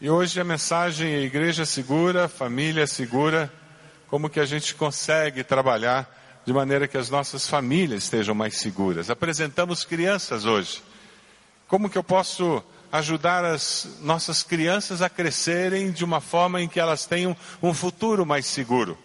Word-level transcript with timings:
E 0.00 0.10
hoje 0.10 0.40
a 0.40 0.44
mensagem 0.44 1.14
é 1.14 1.20
Igreja 1.20 1.64
Segura, 1.64 2.26
Família 2.28 2.84
Segura, 2.84 3.50
como 4.08 4.28
que 4.28 4.40
a 4.40 4.44
gente 4.44 4.74
consegue 4.74 5.44
trabalhar 5.44 6.42
de 6.44 6.52
maneira 6.52 6.88
que 6.88 6.98
as 6.98 7.08
nossas 7.08 7.46
famílias 7.46 8.02
estejam 8.02 8.34
mais 8.34 8.56
seguras. 8.56 9.08
Apresentamos 9.08 9.84
crianças 9.84 10.44
hoje. 10.44 10.82
Como 11.68 11.88
que 11.88 11.96
eu 11.96 12.02
posso 12.02 12.60
ajudar 12.90 13.44
as 13.44 13.86
nossas 14.00 14.42
crianças 14.42 15.00
a 15.00 15.08
crescerem 15.08 15.92
de 15.92 16.04
uma 16.04 16.20
forma 16.20 16.60
em 16.60 16.68
que 16.68 16.80
elas 16.80 17.06
tenham 17.06 17.34
um 17.62 17.72
futuro 17.72 18.26
mais 18.26 18.46
seguro? 18.46 18.98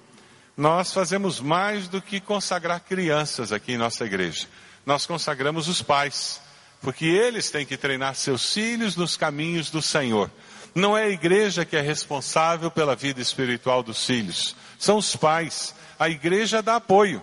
Nós 0.57 0.91
fazemos 0.91 1.39
mais 1.39 1.87
do 1.87 2.01
que 2.01 2.19
consagrar 2.19 2.79
crianças 2.79 3.51
aqui 3.51 3.73
em 3.73 3.77
nossa 3.77 4.05
igreja. 4.05 4.47
Nós 4.87 5.05
consagramos 5.05 5.67
os 5.67 5.83
pais, 5.83 6.41
porque 6.81 7.05
eles 7.05 7.51
têm 7.51 7.65
que 7.65 7.77
treinar 7.77 8.15
seus 8.15 8.51
filhos 8.51 8.95
nos 8.95 9.15
caminhos 9.15 9.69
do 9.69 9.83
Senhor. 9.83 10.31
Não 10.75 10.97
é 10.97 11.05
a 11.05 11.09
igreja 11.09 11.65
que 11.65 11.75
é 11.75 11.81
responsável 11.81 12.69
pela 12.69 12.95
vida 12.95 13.21
espiritual 13.21 13.81
dos 13.81 14.05
filhos, 14.05 14.55
são 14.77 14.97
os 14.97 15.15
pais. 15.15 15.75
A 15.97 16.09
igreja 16.09 16.61
dá 16.61 16.75
apoio. 16.75 17.21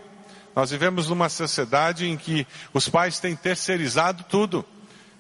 Nós 0.55 0.71
vivemos 0.71 1.09
numa 1.09 1.29
sociedade 1.29 2.07
em 2.07 2.17
que 2.17 2.47
os 2.73 2.89
pais 2.89 3.21
têm 3.21 3.37
terceirizado 3.37 4.25
tudo. 4.29 4.65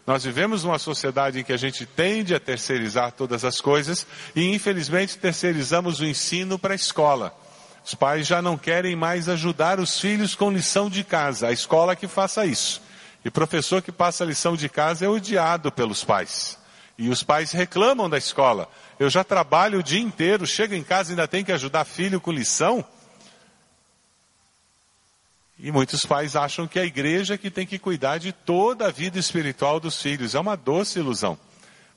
Nós 0.06 0.24
vivemos 0.24 0.64
numa 0.64 0.78
sociedade 0.78 1.40
em 1.40 1.44
que 1.44 1.52
a 1.52 1.56
gente 1.56 1.84
tende 1.84 2.34
a 2.34 2.40
terceirizar 2.40 3.12
todas 3.12 3.44
as 3.44 3.60
coisas 3.60 4.06
e 4.34 4.54
infelizmente 4.54 5.18
terceirizamos 5.18 6.00
o 6.00 6.04
ensino 6.04 6.58
para 6.58 6.72
a 6.72 6.76
escola. 6.76 7.36
Os 7.84 7.94
pais 7.94 8.26
já 8.26 8.40
não 8.40 8.56
querem 8.56 8.96
mais 8.96 9.28
ajudar 9.28 9.78
os 9.78 10.00
filhos 10.00 10.34
com 10.34 10.50
lição 10.50 10.88
de 10.88 11.04
casa, 11.04 11.48
a 11.48 11.52
escola 11.52 11.94
que 11.94 12.08
faça 12.08 12.46
isso. 12.46 12.80
E 13.24 13.30
professor 13.30 13.82
que 13.82 13.92
passa 13.92 14.24
lição 14.24 14.56
de 14.56 14.68
casa 14.68 15.04
é 15.04 15.08
odiado 15.08 15.70
pelos 15.72 16.04
pais. 16.04 16.58
E 16.98 17.08
os 17.08 17.22
pais 17.22 17.52
reclamam 17.52 18.08
da 18.08 18.16
escola. 18.16 18.68
Eu 18.98 19.10
já 19.10 19.22
trabalho 19.22 19.80
o 19.80 19.82
dia 19.82 20.00
inteiro, 20.00 20.46
chego 20.46 20.74
em 20.74 20.82
casa 20.82 21.10
e 21.10 21.12
ainda 21.12 21.28
tenho 21.28 21.44
que 21.44 21.52
ajudar 21.52 21.84
filho 21.84 22.20
com 22.20 22.32
lição. 22.32 22.84
E 25.58 25.70
muitos 25.70 26.04
pais 26.04 26.36
acham 26.36 26.66
que 26.66 26.78
a 26.78 26.84
igreja 26.84 27.34
é 27.34 27.38
que 27.38 27.50
tem 27.50 27.66
que 27.66 27.78
cuidar 27.78 28.18
de 28.18 28.32
toda 28.32 28.86
a 28.86 28.90
vida 28.90 29.18
espiritual 29.18 29.80
dos 29.80 30.00
filhos. 30.00 30.34
É 30.34 30.40
uma 30.40 30.56
doce 30.56 30.98
ilusão. 30.98 31.38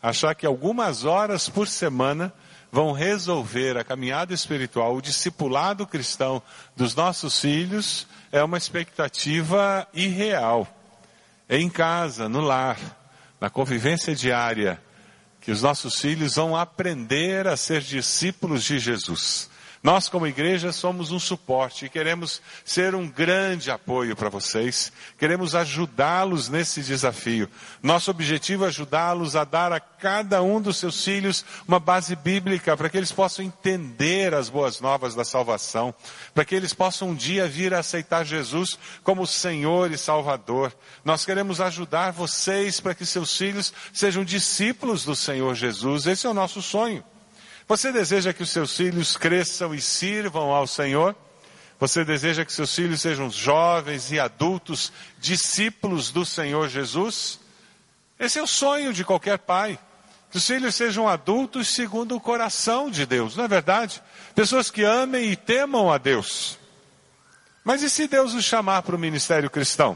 Achar 0.02 0.34
que 0.34 0.46
algumas 0.46 1.04
horas 1.04 1.50
por 1.50 1.68
semana 1.68 2.34
vão 2.72 2.92
resolver 2.92 3.78
a 3.78 3.84
caminhada 3.84 4.34
espiritual, 4.34 4.96
o 4.96 5.02
discipulado 5.02 5.88
cristão 5.88 6.42
dos 6.76 6.96
nossos 6.96 7.40
filhos 7.40 8.08
é 8.32 8.44
uma 8.44 8.58
expectativa 8.58 9.88
irreal. 9.94 10.68
É 11.48 11.58
em 11.58 11.70
casa, 11.70 12.30
no 12.30 12.42
lar, 12.42 12.78
na 13.42 13.50
convivência 13.50 14.16
diária, 14.16 14.82
que 15.42 15.52
os 15.52 15.62
nossos 15.62 16.00
filhos 16.00 16.36
vão 16.36 16.56
aprender 16.56 17.48
a 17.48 17.56
ser 17.56 17.82
discípulos 17.82 18.64
de 18.64 18.80
Jesus. 18.80 19.50
Nós, 19.82 20.10
como 20.10 20.28
igreja, 20.28 20.74
somos 20.74 21.10
um 21.10 21.20
suporte 21.20 21.86
e 21.86 21.90
queremos 21.90 22.42
ser 22.66 22.94
um 22.94 23.08
grande 23.08 23.72
apoio 23.72 24.14
para 24.14 24.28
vocês. 24.28 24.92
Queremos 25.18 25.56
ajudá-los 25.56 26.50
nesse 26.50 26.82
desafio. 26.82 27.50
Nosso 27.82 28.12
objetivo 28.12 28.66
é 28.66 28.68
ajudá-los 28.68 29.38
a 29.38 29.46
dar 29.46 29.72
a 29.72 29.80
cada 29.80 30.44
um 30.44 30.60
dos 30.60 30.76
seus 30.76 31.02
filhos 31.02 31.46
uma 31.66 31.80
base 31.80 32.14
bíblica 32.14 32.76
para 32.76 32.90
que 32.90 32.98
eles 32.98 33.14
possam 33.14 33.46
entender 33.46 34.34
as 34.34 34.50
boas 34.50 34.82
novas 34.82 35.16
da 35.16 35.24
salvação, 35.24 35.96
para 36.34 36.44
que 36.44 36.56
eles 36.56 36.74
possam 36.74 37.12
um 37.12 37.16
dia 37.16 37.48
vir 37.48 37.74
a 37.74 37.80
aceitar 37.80 38.26
Jesus 38.26 38.78
como 39.02 39.26
Senhor 39.26 39.92
e 39.92 39.98
Salvador. 39.98 40.74
Nós 41.06 41.24
queremos 41.24 41.62
ajudar 41.62 42.12
vocês 42.12 42.82
para 42.82 42.94
que 42.94 43.06
seus 43.06 43.38
filhos 43.38 43.74
sejam 43.94 44.26
discípulos 44.26 45.06
do 45.06 45.16
Senhor 45.16 45.56
Jesus. 45.56 46.06
Esse 46.06 46.28
é 46.28 46.30
o 46.30 46.34
nosso 46.34 46.62
sonho. 46.62 47.02
Você 47.70 47.92
deseja 47.92 48.34
que 48.34 48.42
os 48.42 48.50
seus 48.50 48.76
filhos 48.76 49.16
cresçam 49.16 49.76
e 49.76 49.80
sirvam 49.80 50.50
ao 50.50 50.66
Senhor? 50.66 51.16
Você 51.80 52.04
deseja 52.04 52.44
que 52.44 52.52
seus 52.52 52.74
filhos 52.74 53.00
sejam 53.00 53.30
jovens 53.30 54.12
e 54.12 54.20
adultos, 54.20 54.92
discípulos 55.20 56.10
do 56.10 56.26
Senhor 56.26 56.68
Jesus? 56.68 57.40
Esse 58.20 58.40
é 58.40 58.42
o 58.42 58.48
sonho 58.48 58.92
de 58.92 59.06
qualquer 59.06 59.38
pai. 59.38 59.78
Que 60.32 60.38
os 60.38 60.48
filhos 60.48 60.74
sejam 60.74 61.08
adultos 61.08 61.68
segundo 61.68 62.16
o 62.16 62.20
coração 62.20 62.90
de 62.90 63.06
Deus, 63.06 63.36
não 63.36 63.44
é 63.44 63.48
verdade? 63.48 64.02
Pessoas 64.34 64.72
que 64.72 64.84
amem 64.84 65.26
e 65.26 65.36
temam 65.36 65.92
a 65.92 66.00
Deus. 66.00 66.58
Mas 67.64 67.84
e 67.84 67.90
se 67.90 68.08
Deus 68.08 68.34
os 68.34 68.46
chamar 68.46 68.82
para 68.82 68.96
o 68.96 69.00
ministério 69.00 69.48
cristão? 69.48 69.96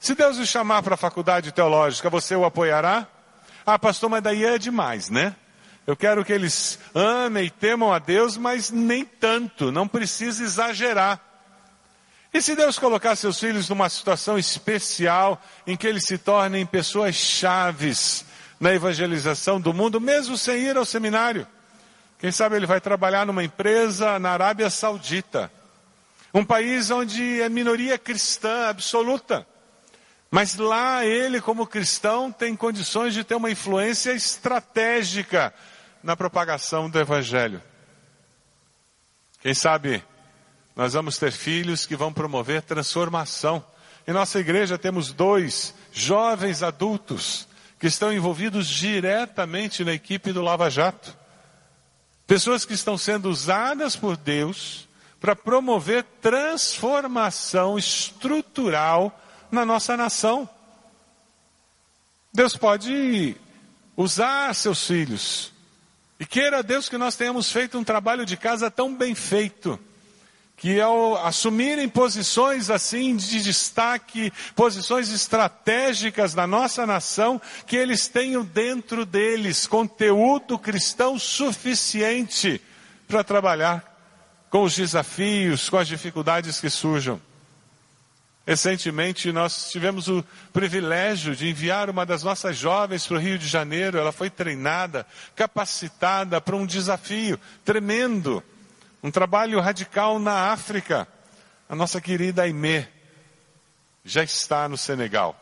Se 0.00 0.14
Deus 0.14 0.38
os 0.38 0.48
chamar 0.48 0.82
para 0.82 0.94
a 0.94 0.98
faculdade 0.98 1.52
teológica, 1.52 2.08
você 2.08 2.34
o 2.34 2.46
apoiará? 2.46 3.06
Ah, 3.66 3.78
pastor, 3.78 4.08
mas 4.08 4.22
daí 4.22 4.42
é 4.42 4.56
demais, 4.56 5.10
né? 5.10 5.36
Eu 5.86 5.96
quero 5.96 6.24
que 6.24 6.32
eles 6.32 6.78
amem 6.94 7.46
e 7.46 7.50
temam 7.50 7.92
a 7.92 7.98
Deus, 7.98 8.36
mas 8.36 8.70
nem 8.70 9.04
tanto, 9.04 9.72
não 9.72 9.88
precisa 9.88 10.44
exagerar. 10.44 11.20
E 12.32 12.40
se 12.40 12.54
Deus 12.54 12.78
colocar 12.78 13.16
seus 13.16 13.38
filhos 13.38 13.68
numa 13.68 13.88
situação 13.88 14.38
especial, 14.38 15.42
em 15.66 15.76
que 15.76 15.86
eles 15.86 16.04
se 16.04 16.16
tornem 16.16 16.64
pessoas 16.64 17.14
chaves 17.16 18.24
na 18.60 18.72
evangelização 18.72 19.60
do 19.60 19.74
mundo, 19.74 20.00
mesmo 20.00 20.38
sem 20.38 20.62
ir 20.62 20.76
ao 20.76 20.84
seminário? 20.84 21.46
Quem 22.18 22.30
sabe 22.30 22.54
ele 22.54 22.66
vai 22.66 22.80
trabalhar 22.80 23.26
numa 23.26 23.42
empresa 23.42 24.18
na 24.20 24.30
Arábia 24.30 24.70
Saudita, 24.70 25.52
um 26.32 26.44
país 26.44 26.90
onde 26.90 27.42
é 27.42 27.48
minoria 27.48 27.98
cristã 27.98 28.68
absoluta. 28.68 29.44
Mas 30.30 30.56
lá 30.56 31.04
ele, 31.04 31.40
como 31.40 31.66
cristão, 31.66 32.32
tem 32.32 32.56
condições 32.56 33.12
de 33.12 33.24
ter 33.24 33.34
uma 33.34 33.50
influência 33.50 34.12
estratégica 34.12 35.52
na 36.02 36.16
propagação 36.16 36.90
do 36.90 36.98
Evangelho. 36.98 37.62
Quem 39.40 39.54
sabe 39.54 40.02
nós 40.74 40.94
vamos 40.94 41.18
ter 41.18 41.32
filhos 41.32 41.84
que 41.84 41.96
vão 41.96 42.12
promover 42.12 42.62
transformação. 42.62 43.64
Em 44.06 44.12
nossa 44.12 44.38
igreja 44.38 44.78
temos 44.78 45.12
dois 45.12 45.74
jovens 45.92 46.62
adultos 46.62 47.46
que 47.78 47.86
estão 47.86 48.12
envolvidos 48.12 48.68
diretamente 48.68 49.84
na 49.84 49.92
equipe 49.92 50.32
do 50.32 50.42
Lava 50.42 50.70
Jato. 50.70 51.16
Pessoas 52.26 52.64
que 52.64 52.72
estão 52.72 52.96
sendo 52.96 53.28
usadas 53.28 53.96
por 53.96 54.16
Deus 54.16 54.88
para 55.20 55.36
promover 55.36 56.04
transformação 56.20 57.78
estrutural 57.78 59.20
na 59.50 59.66
nossa 59.66 59.96
nação. 59.96 60.48
Deus 62.32 62.56
pode 62.56 63.36
usar 63.96 64.54
seus 64.54 64.86
filhos 64.86 65.52
e 66.22 66.24
queira 66.24 66.62
Deus 66.62 66.88
que 66.88 66.96
nós 66.96 67.16
tenhamos 67.16 67.50
feito 67.50 67.76
um 67.76 67.82
trabalho 67.82 68.24
de 68.24 68.36
casa 68.36 68.70
tão 68.70 68.94
bem 68.94 69.12
feito, 69.12 69.76
que 70.56 70.80
ao 70.80 71.16
assumirem 71.16 71.88
posições 71.88 72.70
assim 72.70 73.16
de 73.16 73.42
destaque, 73.42 74.32
posições 74.54 75.10
estratégicas 75.10 76.32
na 76.32 76.46
nossa 76.46 76.86
nação, 76.86 77.42
que 77.66 77.74
eles 77.74 78.06
tenham 78.06 78.44
dentro 78.44 79.04
deles 79.04 79.66
conteúdo 79.66 80.56
cristão 80.60 81.18
suficiente 81.18 82.62
para 83.08 83.24
trabalhar 83.24 83.82
com 84.48 84.62
os 84.62 84.76
desafios, 84.76 85.68
com 85.68 85.76
as 85.76 85.88
dificuldades 85.88 86.60
que 86.60 86.70
surjam. 86.70 87.20
Recentemente 88.46 89.30
nós 89.30 89.70
tivemos 89.70 90.08
o 90.08 90.24
privilégio 90.52 91.36
de 91.36 91.48
enviar 91.48 91.88
uma 91.88 92.04
das 92.04 92.24
nossas 92.24 92.56
jovens 92.56 93.06
para 93.06 93.16
o 93.16 93.20
Rio 93.20 93.38
de 93.38 93.46
Janeiro. 93.46 93.98
Ela 93.98 94.10
foi 94.10 94.28
treinada, 94.28 95.06
capacitada 95.36 96.40
para 96.40 96.56
um 96.56 96.66
desafio 96.66 97.38
tremendo, 97.64 98.42
um 99.02 99.10
trabalho 99.10 99.60
radical 99.60 100.18
na 100.18 100.50
África. 100.50 101.06
A 101.68 101.76
nossa 101.76 102.00
querida 102.00 102.42
Aimee 102.42 102.88
já 104.04 104.24
está 104.24 104.68
no 104.68 104.76
Senegal. 104.76 105.38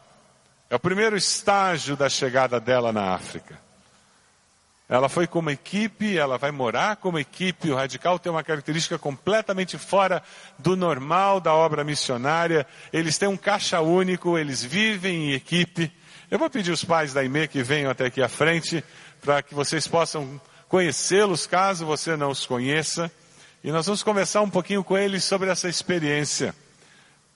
É 0.69 0.77
o 0.77 0.81
primeiro 0.81 1.17
estágio 1.17 1.97
da 1.97 2.09
chegada 2.09 2.61
dela 2.61 2.93
na 2.93 3.15
África. 3.15 3.69
Ela 4.91 5.09
foi 5.09 5.28
como 5.28 5.50
equipe, 5.50 6.19
ela 6.19 6.37
vai 6.37 6.50
morar 6.50 6.97
como 6.97 7.17
equipe. 7.17 7.70
O 7.70 7.76
radical 7.76 8.19
tem 8.19 8.32
uma 8.32 8.43
característica 8.43 8.99
completamente 8.99 9.79
fora 9.79 10.20
do 10.59 10.76
normal 10.76 11.41
da 11.41 11.55
obra 11.55 11.85
missionária. 11.85 12.67
Eles 12.93 13.17
têm 13.17 13.29
um 13.29 13.37
caixa 13.37 13.81
único, 13.81 14.37
eles 14.37 14.64
vivem 14.64 15.31
em 15.31 15.32
equipe. 15.32 15.93
Eu 16.29 16.41
vou 16.41 16.50
pedir 16.50 16.73
os 16.73 16.85
pais 16.85 17.12
da 17.12 17.23
IME 17.23 17.47
que 17.47 17.62
venham 17.62 17.88
até 17.88 18.06
aqui 18.06 18.20
à 18.20 18.29
frente 18.29 18.82
para 19.23 19.41
que 19.43 19.55
vocês 19.55 19.87
possam 19.87 20.41
conhecê-los 20.67 21.47
caso 21.47 21.87
você 21.87 22.17
não 22.17 22.31
os 22.31 22.44
conheça. 22.44 23.09
E 23.62 23.70
nós 23.70 23.87
vamos 23.87 24.03
conversar 24.03 24.43
um 24.43 24.50
pouquinho 24.50 24.82
com 24.82 24.99
eles 24.99 25.23
sobre 25.23 25.50
essa 25.50 25.69
experiência. 25.69 26.53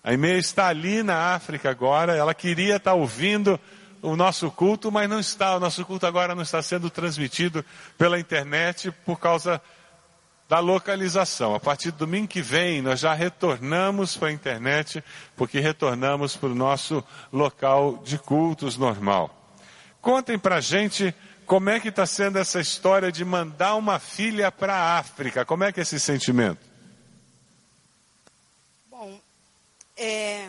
A 0.02 0.12
IME 0.12 0.38
está 0.38 0.66
ali 0.66 1.04
na 1.04 1.34
África 1.36 1.70
agora, 1.70 2.16
ela 2.16 2.34
queria 2.34 2.76
estar 2.76 2.94
ouvindo 2.94 3.60
o 4.04 4.16
nosso 4.16 4.50
culto, 4.50 4.92
mas 4.92 5.08
não 5.08 5.18
está. 5.18 5.56
O 5.56 5.60
nosso 5.60 5.84
culto 5.84 6.06
agora 6.06 6.34
não 6.34 6.42
está 6.42 6.60
sendo 6.62 6.90
transmitido 6.90 7.64
pela 7.96 8.18
internet 8.20 8.90
por 9.04 9.18
causa 9.18 9.60
da 10.46 10.58
localização. 10.58 11.54
A 11.54 11.60
partir 11.60 11.90
do 11.90 11.98
domingo 11.98 12.28
que 12.28 12.42
vem, 12.42 12.82
nós 12.82 13.00
já 13.00 13.14
retornamos 13.14 14.16
para 14.16 14.28
a 14.28 14.32
internet, 14.32 15.02
porque 15.34 15.58
retornamos 15.58 16.36
para 16.36 16.50
o 16.50 16.54
nosso 16.54 17.02
local 17.32 18.02
de 18.04 18.18
cultos 18.18 18.76
normal. 18.76 19.34
Contem 20.02 20.38
para 20.38 20.56
a 20.56 20.60
gente 20.60 21.14
como 21.46 21.70
é 21.70 21.80
que 21.80 21.88
está 21.88 22.06
sendo 22.06 22.38
essa 22.38 22.60
história 22.60 23.10
de 23.10 23.24
mandar 23.24 23.74
uma 23.74 23.98
filha 23.98 24.52
para 24.52 24.74
a 24.74 24.98
África? 24.98 25.44
Como 25.44 25.64
é 25.64 25.72
que 25.72 25.80
é 25.80 25.82
esse 25.82 25.98
sentimento? 25.98 26.60
Bom, 28.90 29.18
é, 29.96 30.48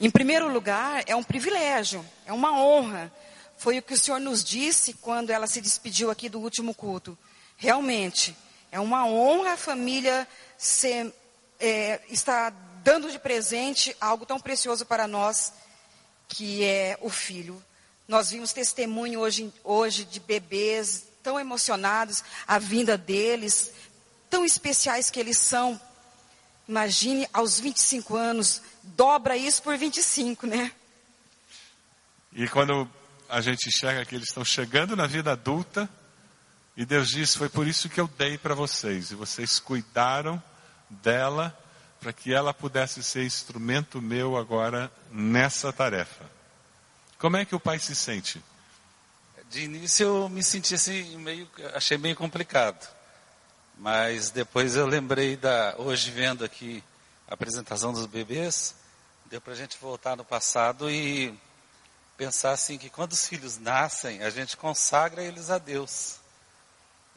em 0.00 0.10
primeiro 0.10 0.52
lugar, 0.52 1.04
é 1.06 1.14
um 1.14 1.22
privilégio, 1.22 2.04
é 2.26 2.32
uma 2.32 2.52
honra. 2.60 3.12
Foi 3.56 3.78
o 3.78 3.82
que 3.82 3.94
o 3.94 3.98
Senhor 3.98 4.20
nos 4.20 4.42
disse 4.42 4.94
quando 4.94 5.30
ela 5.30 5.46
se 5.46 5.60
despediu 5.60 6.10
aqui 6.10 6.28
do 6.28 6.40
último 6.40 6.74
culto. 6.74 7.16
Realmente, 7.56 8.36
é 8.72 8.80
uma 8.80 9.06
honra 9.06 9.52
a 9.52 9.56
família 9.56 10.26
ser, 10.58 11.12
é, 11.60 12.00
estar 12.08 12.52
dando 12.82 13.10
de 13.10 13.18
presente 13.18 13.96
algo 14.00 14.26
tão 14.26 14.38
precioso 14.40 14.84
para 14.84 15.06
nós, 15.06 15.52
que 16.28 16.64
é 16.64 16.98
o 17.00 17.08
filho. 17.08 17.62
Nós 18.06 18.30
vimos 18.30 18.52
testemunho 18.52 19.20
hoje, 19.20 19.52
hoje 19.62 20.04
de 20.04 20.20
bebês 20.20 21.04
tão 21.22 21.40
emocionados, 21.40 22.22
a 22.46 22.58
vinda 22.58 22.98
deles, 22.98 23.70
tão 24.28 24.44
especiais 24.44 25.08
que 25.08 25.18
eles 25.18 25.38
são. 25.38 25.80
Imagine 26.66 27.28
aos 27.32 27.60
25 27.60 28.16
anos, 28.16 28.62
dobra 28.82 29.36
isso 29.36 29.62
por 29.62 29.76
25, 29.76 30.46
né? 30.46 30.72
E 32.32 32.48
quando 32.48 32.88
a 33.28 33.40
gente 33.40 33.68
enxerga 33.68 34.04
que 34.04 34.14
eles 34.14 34.28
estão 34.28 34.44
chegando 34.44 34.96
na 34.96 35.06
vida 35.06 35.32
adulta, 35.32 35.88
e 36.76 36.84
Deus 36.84 37.08
diz: 37.08 37.36
Foi 37.36 37.48
por 37.48 37.66
isso 37.66 37.88
que 37.88 38.00
eu 38.00 38.08
dei 38.18 38.38
para 38.38 38.54
vocês, 38.54 39.10
e 39.10 39.14
vocês 39.14 39.58
cuidaram 39.58 40.42
dela, 40.88 41.56
para 42.00 42.12
que 42.12 42.32
ela 42.32 42.52
pudesse 42.52 43.02
ser 43.02 43.24
instrumento 43.24 44.00
meu 44.02 44.36
agora 44.36 44.92
nessa 45.10 45.72
tarefa. 45.72 46.24
Como 47.18 47.36
é 47.36 47.44
que 47.44 47.54
o 47.54 47.60
pai 47.60 47.78
se 47.78 47.94
sente? 47.94 48.42
De 49.50 49.64
início 49.64 50.04
eu 50.06 50.28
me 50.28 50.42
senti 50.42 50.74
assim, 50.74 51.16
meio, 51.18 51.48
achei 51.74 51.96
meio 51.96 52.16
complicado. 52.16 52.86
Mas 53.78 54.30
depois 54.30 54.76
eu 54.76 54.86
lembrei 54.86 55.36
da, 55.36 55.74
hoje 55.78 56.10
vendo 56.10 56.44
aqui 56.44 56.82
a 57.28 57.34
apresentação 57.34 57.92
dos 57.92 58.06
bebês, 58.06 58.74
deu 59.26 59.40
para 59.40 59.52
a 59.52 59.56
gente 59.56 59.76
voltar 59.80 60.16
no 60.16 60.24
passado 60.24 60.90
e 60.90 61.34
pensar 62.16 62.52
assim 62.52 62.78
que 62.78 62.88
quando 62.88 63.12
os 63.12 63.26
filhos 63.26 63.58
nascem, 63.58 64.22
a 64.22 64.30
gente 64.30 64.56
consagra 64.56 65.22
eles 65.22 65.50
a 65.50 65.58
Deus. 65.58 66.16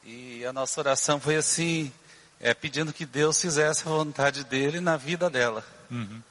E 0.04 0.46
a 0.46 0.54
nossa 0.54 0.80
oração 0.80 1.20
foi 1.20 1.36
assim, 1.36 1.92
é, 2.40 2.54
pedindo 2.54 2.94
que 2.94 3.06
Deus 3.06 3.40
fizesse 3.40 3.82
a 3.82 3.92
vontade 3.92 4.44
dele 4.44 4.80
na 4.80 4.98
vida 4.98 5.30
dela. 5.30 5.64
Uhum. 5.92 6.22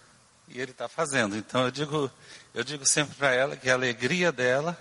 E 0.49 0.61
ele 0.61 0.70
está 0.70 0.88
fazendo. 0.88 1.37
Então 1.37 1.64
eu 1.64 1.70
digo, 1.70 2.11
eu 2.55 2.64
digo 2.64 2.87
sempre 2.87 3.14
para 3.17 3.32
ela 3.32 3.56
que 3.56 3.69
a 3.69 3.75
alegria 3.75 4.32
dela 4.32 4.78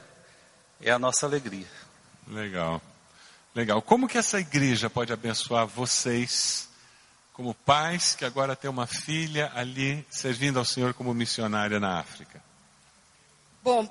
é 0.82 0.92
a 0.92 1.00
nossa 1.00 1.26
alegria. 1.26 1.68
Legal. 2.28 2.82
Legal. 3.56 3.82
Como 3.82 4.06
que 4.06 4.18
essa 4.18 4.38
igreja 4.38 4.90
pode 4.90 5.14
abençoar 5.14 5.66
vocês, 5.66 6.68
como 7.32 7.54
pais 7.54 8.14
que 8.14 8.26
agora 8.26 8.54
têm 8.54 8.70
uma 8.70 8.86
filha 8.86 9.50
ali 9.56 10.06
servindo 10.10 10.60
ao 10.60 10.66
Senhor 10.66 10.94
como 10.94 11.14
missionária 11.14 11.80
na 11.80 11.98
África? 11.98 12.44
Bom, 13.64 13.90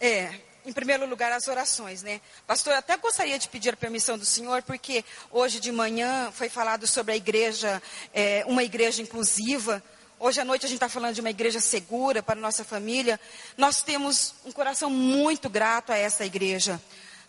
é, 0.00 0.32
em 0.64 0.72
primeiro 0.72 1.04
lugar, 1.08 1.32
as 1.32 1.48
orações, 1.48 2.04
né? 2.04 2.20
Pastor, 2.46 2.74
até 2.74 2.96
gostaria 2.96 3.40
de 3.40 3.48
pedir 3.48 3.74
a 3.74 3.76
permissão 3.76 4.16
do 4.16 4.24
senhor, 4.24 4.62
porque 4.62 5.04
hoje 5.32 5.58
de 5.58 5.72
manhã 5.72 6.30
foi 6.30 6.48
falado 6.48 6.86
sobre 6.86 7.14
a 7.14 7.16
igreja, 7.16 7.82
é, 8.14 8.44
uma 8.46 8.62
igreja 8.62 9.02
inclusiva. 9.02 9.82
Hoje 10.20 10.40
à 10.40 10.44
noite 10.44 10.64
a 10.64 10.68
gente 10.68 10.76
está 10.76 10.88
falando 10.88 11.16
de 11.16 11.20
uma 11.20 11.30
igreja 11.30 11.58
segura 11.58 12.22
para 12.22 12.40
nossa 12.40 12.62
família. 12.62 13.18
Nós 13.56 13.82
temos 13.82 14.32
um 14.44 14.52
coração 14.52 14.88
muito 14.88 15.50
grato 15.50 15.90
a 15.90 15.96
essa 15.96 16.24
igreja. 16.24 16.80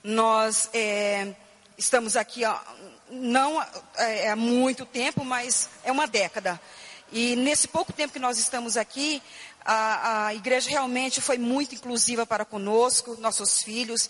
Nós 0.04 0.70
é, 0.72 1.34
estamos 1.84 2.16
aqui 2.16 2.42
não 3.12 3.62
é, 3.98 4.30
há 4.30 4.36
muito 4.36 4.86
tempo, 4.86 5.24
mas 5.26 5.70
é 5.84 5.92
uma 5.92 6.08
década. 6.08 6.60
E 7.12 7.36
nesse 7.36 7.68
pouco 7.68 7.92
tempo 7.92 8.14
que 8.14 8.20
nós 8.20 8.38
estamos 8.40 8.78
aqui, 8.78 9.22
a, 9.64 10.28
a 10.28 10.34
igreja 10.34 10.70
realmente 10.70 11.20
foi 11.22 11.38
muito 11.38 11.76
inclusiva 11.76 12.26
para 12.26 12.46
conosco, 12.46 13.18
nossos 13.20 13.62
filhos, 13.62 14.10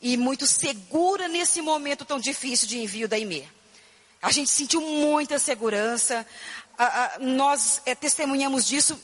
e 0.00 0.16
muito 0.16 0.46
segura 0.46 1.26
nesse 1.26 1.62
momento 1.62 2.04
tão 2.04 2.20
difícil 2.20 2.68
de 2.68 2.78
envio 2.78 3.08
da 3.08 3.18
IME. 3.18 3.48
A 4.20 4.30
gente 4.30 4.50
sentiu 4.50 4.80
muita 4.82 5.38
segurança, 5.38 6.26
a, 6.76 6.84
a, 6.84 7.18
nós 7.18 7.80
é, 7.86 7.94
testemunhamos 7.94 8.66
disso. 8.66 9.00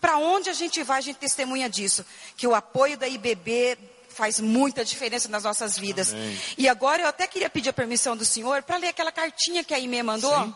Para 0.00 0.16
onde 0.16 0.48
a 0.48 0.54
gente 0.54 0.82
vai, 0.82 0.98
a 0.98 1.02
gente 1.02 1.16
testemunha 1.16 1.68
disso. 1.68 2.04
Que 2.36 2.46
o 2.46 2.54
apoio 2.54 2.96
da 2.96 3.08
IBB 3.08 3.76
faz 4.18 4.40
muita 4.40 4.84
diferença 4.84 5.28
nas 5.28 5.44
nossas 5.44 5.78
vidas. 5.78 6.12
Amém. 6.12 6.40
E 6.58 6.68
agora 6.68 7.02
eu 7.02 7.06
até 7.06 7.24
queria 7.24 7.48
pedir 7.48 7.68
a 7.68 7.72
permissão 7.72 8.16
do 8.16 8.24
senhor 8.24 8.64
para 8.64 8.76
ler 8.76 8.88
aquela 8.88 9.12
cartinha 9.12 9.62
que 9.62 9.72
a 9.72 9.78
IME 9.78 10.02
mandou. 10.02 10.36
Sim. 10.44 10.54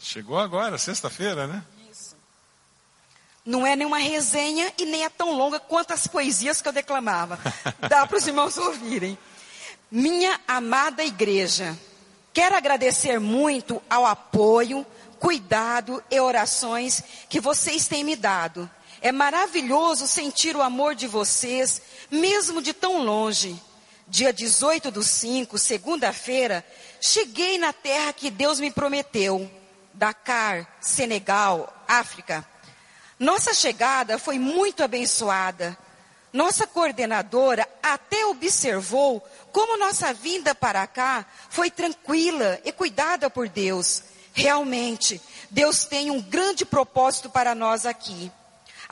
Chegou 0.00 0.36
agora, 0.36 0.76
sexta-feira, 0.78 1.46
né? 1.46 1.62
Não 3.46 3.64
é 3.64 3.76
nenhuma 3.76 3.98
resenha 3.98 4.72
e 4.76 4.84
nem 4.84 5.04
é 5.04 5.08
tão 5.08 5.36
longa 5.36 5.60
quanto 5.60 5.92
as 5.92 6.08
poesias 6.08 6.60
que 6.60 6.66
eu 6.66 6.72
declamava. 6.72 7.38
Dá 7.88 8.04
para 8.04 8.18
os 8.18 8.26
irmãos 8.26 8.56
ouvirem. 8.58 9.16
Minha 9.88 10.40
amada 10.48 11.04
igreja, 11.04 11.78
quero 12.32 12.56
agradecer 12.56 13.20
muito 13.20 13.80
ao 13.88 14.04
apoio, 14.04 14.84
cuidado 15.20 16.02
e 16.10 16.18
orações 16.18 17.04
que 17.28 17.40
vocês 17.40 17.86
têm 17.86 18.02
me 18.02 18.16
dado. 18.16 18.68
É 19.02 19.10
maravilhoso 19.10 20.06
sentir 20.06 20.54
o 20.54 20.62
amor 20.62 20.94
de 20.94 21.08
vocês, 21.08 21.82
mesmo 22.08 22.62
de 22.62 22.72
tão 22.72 23.02
longe. 23.02 23.60
Dia 24.06 24.32
18 24.32 24.92
do 24.92 25.02
5, 25.02 25.58
segunda-feira, 25.58 26.64
cheguei 27.00 27.58
na 27.58 27.72
terra 27.72 28.12
que 28.12 28.30
Deus 28.30 28.60
me 28.60 28.70
prometeu. 28.70 29.50
Dakar, 29.92 30.78
Senegal, 30.80 31.84
África. 31.88 32.46
Nossa 33.18 33.52
chegada 33.52 34.20
foi 34.20 34.38
muito 34.38 34.84
abençoada. 34.84 35.76
Nossa 36.32 36.64
coordenadora 36.64 37.68
até 37.82 38.24
observou 38.26 39.20
como 39.50 39.78
nossa 39.78 40.14
vinda 40.14 40.54
para 40.54 40.86
cá 40.86 41.26
foi 41.50 41.72
tranquila 41.72 42.60
e 42.64 42.70
cuidada 42.70 43.28
por 43.28 43.48
Deus. 43.48 44.04
Realmente, 44.32 45.20
Deus 45.50 45.86
tem 45.86 46.08
um 46.08 46.22
grande 46.22 46.64
propósito 46.64 47.28
para 47.28 47.52
nós 47.52 47.84
aqui. 47.84 48.30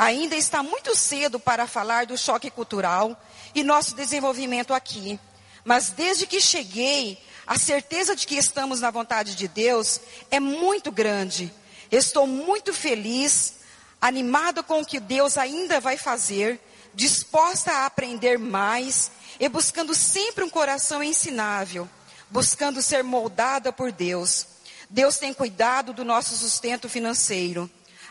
Ainda 0.00 0.35
está 0.35 0.62
muito 0.62 0.97
cedo 0.97 1.38
para 1.38 1.67
falar 1.67 2.06
do 2.06 2.17
choque 2.17 2.50
cultural 2.50 3.14
e 3.55 3.62
nosso 3.62 3.94
desenvolvimento 3.94 4.73
aqui. 4.73 5.20
Mas 5.63 5.91
desde 5.91 6.27
que 6.27 6.41
cheguei, 6.41 7.22
a 7.46 7.58
certeza 7.58 8.17
de 8.17 8.27
que 8.27 8.36
estamos 8.36 8.81
na 8.81 8.91
vontade 8.91 9.34
de 9.34 9.46
Deus 9.46 10.01
é 10.31 10.41
muito 10.41 10.91
grande. 10.91 11.53
Estou 11.93 12.27
muito 12.27 12.72
feliz 12.72 13.56
animada 14.01 14.63
com 14.63 14.81
o 14.81 14.86
que 14.86 14.98
Deus 14.98 15.36
ainda 15.36 15.81
vai 15.81 15.98
fazer, 15.98 16.58
disposta 16.94 17.70
a 17.70 17.84
aprender 17.84 18.39
mais 18.39 19.10
e 19.39 19.51
buscando 19.51 19.94
sempre 19.94 20.43
um 20.43 20.48
coração 20.48 21.03
ensinável, 21.03 21.86
buscando 22.31 22.81
ser 22.81 23.05
moldada 23.05 23.70
por 23.70 23.93
Deus. 23.93 24.46
Deus 24.89 25.19
tem 25.19 25.34
cuidado 25.34 25.93
do 25.93 26.06
nosso 26.06 26.34
sustento 26.34 26.89
financeiro. 26.89 27.70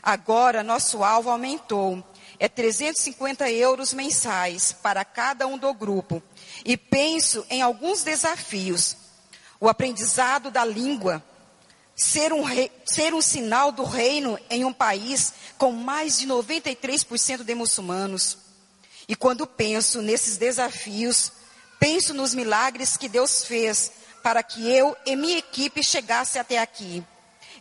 Agora 0.10 0.64
nosso 0.64 1.04
alvo 1.04 1.30
aumentou. 1.30 2.04
É 2.40 2.50
350 2.50 3.52
euros 3.52 3.94
mensais 3.94 4.72
para 4.72 5.06
cada 5.06 5.46
um 5.46 5.56
do 5.56 5.72
grupo. 5.72 6.24
E 6.66 6.76
penso 6.76 7.46
em 7.48 7.62
alguns 7.62 8.02
desafios. 8.02 8.98
O 9.60 9.70
aprendizado 9.70 10.50
da 10.50 10.66
língua, 10.66 11.24
ser 11.96 12.34
um, 12.34 12.42
rei, 12.42 12.72
ser 12.86 13.14
um 13.14 13.22
sinal 13.22 13.72
do 13.72 13.84
reino 13.84 14.40
em 14.50 14.66
um 14.66 14.74
país 14.74 15.32
com 15.60 15.72
mais 15.72 16.18
de 16.18 16.26
93% 16.26 17.44
de 17.44 17.54
muçulmanos. 17.54 18.36
E 19.08 19.16
quando 19.16 19.46
penso 19.46 20.02
nesses 20.02 20.38
desafios, 20.38 21.32
penso 21.80 22.16
nos 22.16 22.34
milagres 22.34 22.98
que 22.98 23.08
Deus 23.08 23.46
fez 23.46 23.92
para 24.24 24.42
que 24.42 24.68
eu 24.68 24.98
e 25.06 25.16
minha 25.16 25.38
equipe 25.38 25.84
chegasse 25.84 26.40
até 26.40 26.58
aqui. 26.58 27.06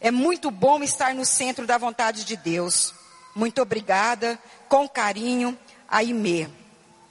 É 0.01 0.11
muito 0.11 0.51
bom 0.51 0.83
estar 0.83 1.15
no 1.15 1.25
centro 1.25 1.67
da 1.67 1.79
vontade 1.79 2.25
de 2.25 2.37
Deus. 2.37 2.95
Muito 3.35 3.61
obrigada, 3.61 4.39
com 4.69 4.89
carinho, 4.89 5.57
Aimee. 5.89 6.49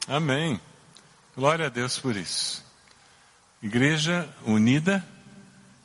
Amém. 0.08 0.60
Glória 1.36 1.68
a 1.68 1.70
Deus 1.70 2.00
por 2.00 2.16
isso. 2.16 2.66
Igreja 3.62 4.28
unida 4.46 5.06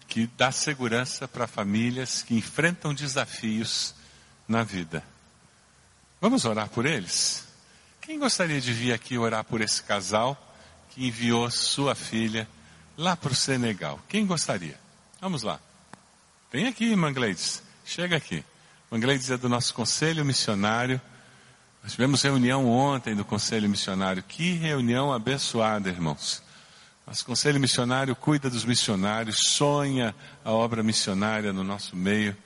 que 0.06 0.26
dá 0.36 0.52
segurança 0.52 1.26
para 1.26 1.46
famílias 1.46 2.22
que 2.22 2.34
enfrentam 2.34 2.92
desafios 2.92 3.94
na 4.46 4.62
vida. 4.62 5.02
Vamos 6.20 6.44
orar 6.44 6.68
por 6.68 6.86
eles? 6.86 7.44
Quem 8.00 8.18
gostaria 8.18 8.60
de 8.60 8.72
vir 8.72 8.92
aqui 8.92 9.16
orar 9.16 9.42
por 9.42 9.60
esse 9.60 9.82
casal 9.82 10.36
que 10.90 11.06
enviou 11.06 11.50
sua 11.50 11.94
filha 11.94 12.48
lá 12.96 13.16
para 13.16 13.32
o 13.32 13.34
Senegal? 13.34 13.98
Quem 14.08 14.26
gostaria? 14.26 14.78
Vamos 15.20 15.42
lá. 15.42 15.58
Vem 16.52 16.66
aqui, 16.66 16.94
Mangleides. 16.94 17.62
Chega 17.84 18.16
aqui. 18.16 18.44
Mangleides 18.90 19.30
é 19.30 19.36
do 19.36 19.48
nosso 19.48 19.72
conselho 19.72 20.24
missionário. 20.24 21.00
Nós 21.82 21.92
tivemos 21.92 22.22
reunião 22.22 22.68
ontem 22.68 23.16
do 23.16 23.24
Conselho 23.24 23.68
Missionário. 23.68 24.22
Que 24.22 24.52
reunião 24.52 25.12
abençoada, 25.12 25.88
irmãos. 25.88 26.42
Nosso 27.06 27.26
Conselho 27.26 27.58
Missionário 27.58 28.14
cuida 28.14 28.48
dos 28.48 28.64
missionários, 28.64 29.36
sonha 29.48 30.14
a 30.44 30.52
obra 30.52 30.82
missionária 30.82 31.52
no 31.52 31.64
nosso 31.64 31.96
meio 31.96 32.36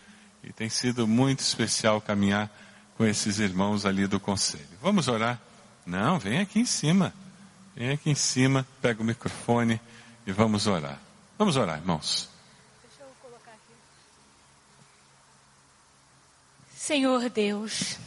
e 0.43 0.53
tem 0.53 0.69
sido 0.69 1.07
muito 1.07 1.41
especial 1.41 2.01
caminhar 2.01 2.51
com 2.97 3.05
esses 3.05 3.39
irmãos 3.39 3.85
ali 3.85 4.07
do 4.07 4.19
Conselho. 4.19 4.65
Vamos 4.81 5.09
orar? 5.09 5.39
Não, 5.85 6.19
vem 6.19 6.39
aqui 6.39 6.61
em 6.61 6.65
cima. 6.65 7.13
Vem 7.75 7.91
aqui 7.91 8.11
em 8.11 8.15
cima, 8.15 8.67
pega 8.81 9.03
o 9.03 9.05
microfone 9.05 9.81
e 10.27 10.33
vamos 10.33 10.67
orar. 10.67 10.99
Vamos 11.37 11.57
orar, 11.57 11.79
irmãos. 11.79 12.31
Deixa 12.83 13.03
eu 13.03 13.09
colocar 13.21 13.51
aqui. 13.51 13.75
Senhor 16.87 17.29
Deus, 17.29 17.99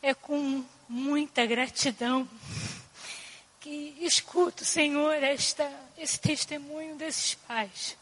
é 0.00 0.14
com 0.14 0.64
muita 0.88 1.44
gratidão 1.44 2.26
que 3.60 3.94
escuto, 4.00 4.64
Senhor, 4.64 5.22
esta, 5.22 5.70
esse 5.98 6.18
testemunho 6.18 6.96
desses 6.96 7.34
pais. 7.34 7.94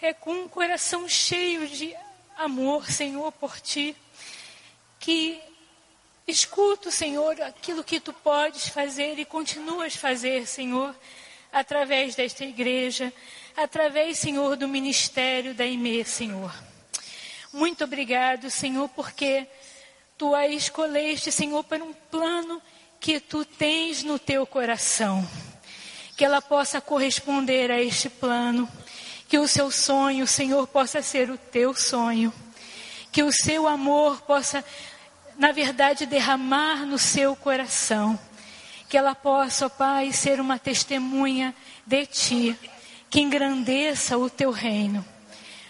É 0.00 0.12
com 0.12 0.44
um 0.44 0.48
coração 0.48 1.08
cheio 1.08 1.66
de 1.66 1.92
amor, 2.36 2.88
Senhor, 2.88 3.32
por 3.32 3.60
Ti, 3.60 3.96
que 5.00 5.40
Escuto, 6.24 6.92
Senhor, 6.92 7.42
aquilo 7.42 7.82
que 7.82 7.98
tu 7.98 8.12
podes 8.12 8.68
fazer 8.68 9.18
e 9.18 9.24
continuas 9.24 9.96
fazer, 9.96 10.46
Senhor, 10.46 10.94
através 11.52 12.14
desta 12.14 12.44
igreja, 12.44 13.12
através, 13.56 14.18
Senhor, 14.18 14.54
do 14.54 14.68
ministério 14.68 15.52
da 15.52 15.66
IME, 15.66 16.04
Senhor. 16.04 16.67
Muito 17.52 17.84
obrigado, 17.84 18.50
Senhor, 18.50 18.88
porque 18.90 19.46
tu 20.16 20.34
a 20.34 20.46
escolheste, 20.46 21.32
Senhor, 21.32 21.64
para 21.64 21.82
um 21.82 21.92
plano 21.92 22.60
que 23.00 23.20
tu 23.20 23.44
tens 23.44 24.02
no 24.02 24.18
teu 24.18 24.46
coração. 24.46 25.28
Que 26.16 26.24
ela 26.24 26.42
possa 26.42 26.80
corresponder 26.80 27.70
a 27.70 27.80
este 27.80 28.08
plano. 28.10 28.68
Que 29.28 29.38
o 29.38 29.46
seu 29.46 29.70
sonho, 29.70 30.26
Senhor, 30.26 30.66
possa 30.66 31.02
ser 31.02 31.30
o 31.30 31.38
teu 31.38 31.74
sonho. 31.74 32.32
Que 33.12 33.22
o 33.22 33.32
seu 33.32 33.66
amor 33.66 34.20
possa 34.22 34.64
na 35.38 35.52
verdade, 35.52 36.04
derramar 36.04 36.84
no 36.84 36.98
seu 36.98 37.36
coração. 37.36 38.18
Que 38.88 38.98
ela 38.98 39.14
possa, 39.14 39.66
ó 39.66 39.68
Pai, 39.68 40.12
ser 40.12 40.40
uma 40.40 40.58
testemunha 40.58 41.54
de 41.86 42.04
Ti, 42.06 42.58
que 43.08 43.20
engrandeça 43.20 44.18
o 44.18 44.28
Teu 44.28 44.50
reino. 44.50 45.04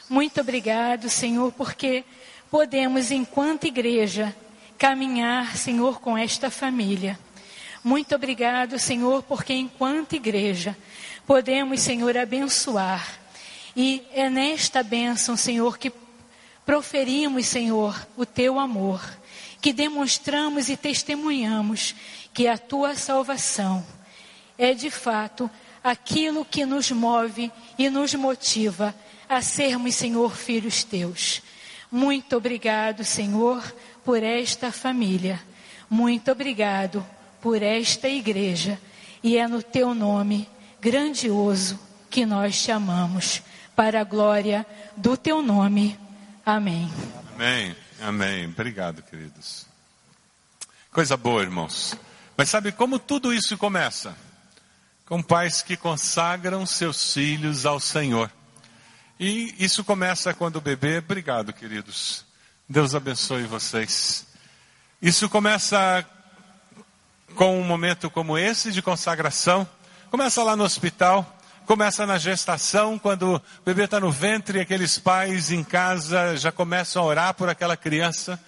Muito 0.09 0.41
obrigado, 0.41 1.11
Senhor, 1.11 1.53
porque 1.53 2.05
podemos, 2.51 3.11
enquanto 3.11 3.67
igreja, 3.67 4.35
caminhar, 4.79 5.57
Senhor, 5.57 6.01
com 6.01 6.17
esta 6.17 6.51
família. 6.51 7.19
Muito 7.85 8.15
obrigado, 8.15 8.79
Senhor, 8.79 9.23
porque 9.23 9.53
enquanto 9.53 10.15
igreja 10.15 10.77
podemos, 11.27 11.81
Senhor, 11.81 12.17
abençoar. 12.17 13.19
E 13.77 14.03
é 14.13 14.31
nesta 14.31 14.83
bênção, 14.83 15.37
Senhor, 15.37 15.77
que 15.77 15.93
proferimos, 16.65 17.47
Senhor, 17.47 17.95
o 18.17 18.25
teu 18.25 18.59
amor 18.59 19.03
que 19.61 19.73
demonstramos 19.73 20.69
e 20.69 20.77
testemunhamos 20.77 21.95
que 22.33 22.47
a 22.47 22.57
tua 22.57 22.95
salvação 22.95 23.85
é 24.57 24.73
de 24.73 24.91
fato 24.91 25.51
aquilo 25.83 26.45
que 26.45 26.65
nos 26.65 26.91
move 26.91 27.51
e 27.77 27.91
nos 27.91 28.15
motiva 28.15 28.95
a 29.29 29.43
sermos, 29.43 29.95
Senhor, 29.95 30.35
filhos 30.35 30.83
teus. 30.85 31.43
Muito 31.91 32.37
obrigado, 32.37 33.05
Senhor, 33.05 33.63
por 34.05 34.23
esta 34.23 34.73
família. 34.73 35.41
Muito 35.89 36.31
obrigado 36.31 37.05
por 37.41 37.63
esta 37.63 38.09
igreja. 38.09 38.79
E 39.23 39.37
é 39.37 39.47
no 39.47 39.63
teu 39.63 39.95
nome 39.95 40.49
grandioso 40.81 41.79
que 42.11 42.25
nós 42.25 42.63
te 42.63 42.71
amamos. 42.71 43.43
Para 43.75 44.01
a 44.01 44.05
glória 44.05 44.67
do 44.97 45.17
teu 45.17 45.41
nome. 45.41 45.99
Amém. 46.45 46.91
Amém. 47.35 47.77
Amém. 48.01 48.47
Obrigado, 48.47 49.03
queridos. 49.03 49.67
Coisa 50.91 51.17
boa, 51.17 51.43
irmãos. 51.43 51.97
Mas 52.37 52.49
sabe 52.49 52.73
como 52.73 52.99
tudo 52.99 53.33
isso 53.33 53.57
começa? 53.57 54.17
Com 55.07 55.23
pais 55.23 55.63
que 55.63 55.77
consagram 55.77 56.67
seus 56.67 57.13
filhos 57.13 57.65
ao 57.65 57.79
Senhor. 57.79 58.31
E 59.21 59.53
isso 59.59 59.83
começa 59.83 60.33
quando 60.33 60.57
o 60.57 60.61
bebê, 60.61 60.99
obrigado, 60.99 61.53
queridos. 61.53 62.25
Deus 62.69 62.95
abençoe 62.95 63.43
vocês. 63.45 64.25
Isso 65.03 65.29
começa 65.29 66.07
com 67.35 67.61
um 67.61 67.65
momento 67.65 68.09
como 68.09 68.39
esse 68.39 68.71
de 68.71 68.81
consagração. 68.81 69.69
Começa 70.09 70.43
lá 70.45 70.55
no 70.55 70.63
hospital, 70.63 71.37
começa 71.67 72.07
na 72.07 72.17
gestação, 72.17 72.97
quando 72.97 73.37
o 73.37 73.43
bebê 73.65 73.85
está 73.85 73.99
no 73.99 74.13
ventre, 74.13 74.61
aqueles 74.61 75.01
pais 75.01 75.51
em 75.51 75.65
casa 75.65 76.37
já 76.37 76.53
começam 76.53 77.03
a 77.03 77.07
orar 77.07 77.35
por 77.35 77.49
aquela 77.49 77.77
criança. 77.77 78.41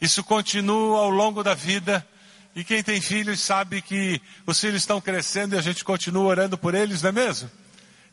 Isso 0.00 0.22
continua 0.22 1.00
ao 1.00 1.10
longo 1.10 1.42
da 1.42 1.54
vida. 1.54 2.06
E 2.54 2.62
quem 2.62 2.80
tem 2.80 3.00
filhos 3.00 3.40
sabe 3.40 3.82
que 3.82 4.22
os 4.46 4.60
filhos 4.60 4.82
estão 4.82 5.00
crescendo 5.00 5.56
e 5.56 5.58
a 5.58 5.62
gente 5.62 5.82
continua 5.82 6.24
orando 6.24 6.56
por 6.56 6.76
eles, 6.76 7.02
não 7.02 7.08
é 7.08 7.12
mesmo? 7.12 7.50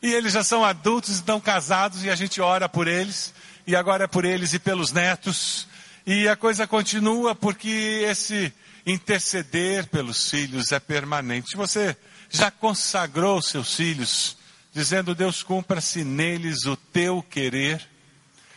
E 0.02 0.12
eles 0.12 0.32
já 0.32 0.42
são 0.42 0.64
adultos, 0.64 1.16
estão 1.16 1.40
casados 1.40 2.04
e 2.04 2.10
a 2.10 2.14
gente 2.14 2.40
ora 2.40 2.68
por 2.68 2.88
eles. 2.88 3.34
E 3.66 3.76
agora 3.76 4.04
é 4.04 4.06
por 4.06 4.24
eles 4.24 4.52
e 4.54 4.58
pelos 4.58 4.92
netos. 4.92 5.66
E 6.06 6.26
a 6.28 6.36
coisa 6.36 6.66
continua 6.66 7.34
porque 7.34 8.04
esse 8.08 8.52
interceder 8.86 9.86
pelos 9.86 10.30
filhos 10.30 10.72
é 10.72 10.80
permanente. 10.80 11.56
Você 11.56 11.96
já 12.30 12.50
consagrou 12.50 13.42
seus 13.42 13.74
filhos 13.74 14.36
dizendo: 14.72 15.14
Deus, 15.14 15.42
cumpra-se 15.42 16.02
neles 16.04 16.64
o 16.64 16.76
teu 16.76 17.22
querer. 17.22 17.86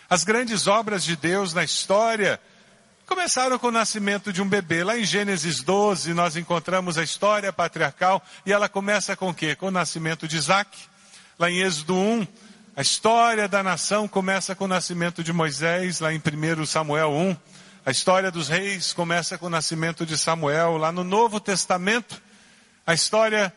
As 0.10 0.24
grandes 0.24 0.68
obras 0.68 1.04
de 1.04 1.16
Deus 1.16 1.54
na 1.54 1.64
história 1.64 2.40
começaram 3.06 3.60
com 3.60 3.68
o 3.68 3.72
nascimento 3.72 4.32
de 4.32 4.42
um 4.42 4.48
bebê. 4.48 4.84
Lá 4.84 4.98
em 4.98 5.04
Gênesis 5.04 5.62
12, 5.62 6.14
nós 6.14 6.36
encontramos 6.36 6.98
a 6.98 7.04
história 7.04 7.52
patriarcal 7.52 8.24
e 8.46 8.54
ela 8.54 8.70
começa 8.70 9.16
com 9.16 9.30
o 9.30 9.34
quê? 9.34 9.56
Com 9.56 9.68
o 9.68 9.72
nascimento 9.72 10.28
de 10.28 10.38
Isaac. 10.38 10.93
Lá 11.40 11.50
em 11.50 11.62
Êxodo 11.62 11.96
1, 11.96 12.28
a 12.75 12.82
história 12.82 13.48
da 13.48 13.63
nação 13.63 14.08
começa 14.08 14.54
com 14.54 14.66
o 14.66 14.68
nascimento 14.68 15.24
de 15.24 15.34
Moisés. 15.34 16.00
Lá 16.00 16.13
em 16.13 16.20
1 16.20 16.66
Samuel 16.66 17.12
1, 17.12 17.38
a 17.86 17.92
história 17.92 18.30
dos 18.30 18.48
reis 18.48 18.94
começa 18.94 19.38
com 19.38 19.48
o 19.48 19.50
nascimento 19.50 20.06
de 20.06 20.18
Samuel. 20.18 20.78
Lá 20.78 20.92
no 20.92 21.04
Novo 21.04 21.40
Testamento, 21.40 22.22
a 22.86 22.94
história 22.94 23.52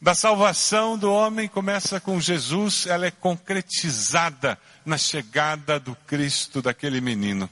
da 0.00 0.14
salvação 0.14 0.96
do 0.96 1.12
homem 1.12 1.48
começa 1.48 1.98
com 1.98 2.20
Jesus, 2.20 2.86
ela 2.86 3.06
é 3.06 3.10
concretizada 3.10 4.58
na 4.84 4.96
chegada 4.96 5.80
do 5.80 5.96
Cristo, 6.06 6.62
daquele 6.62 7.00
menino. 7.00 7.48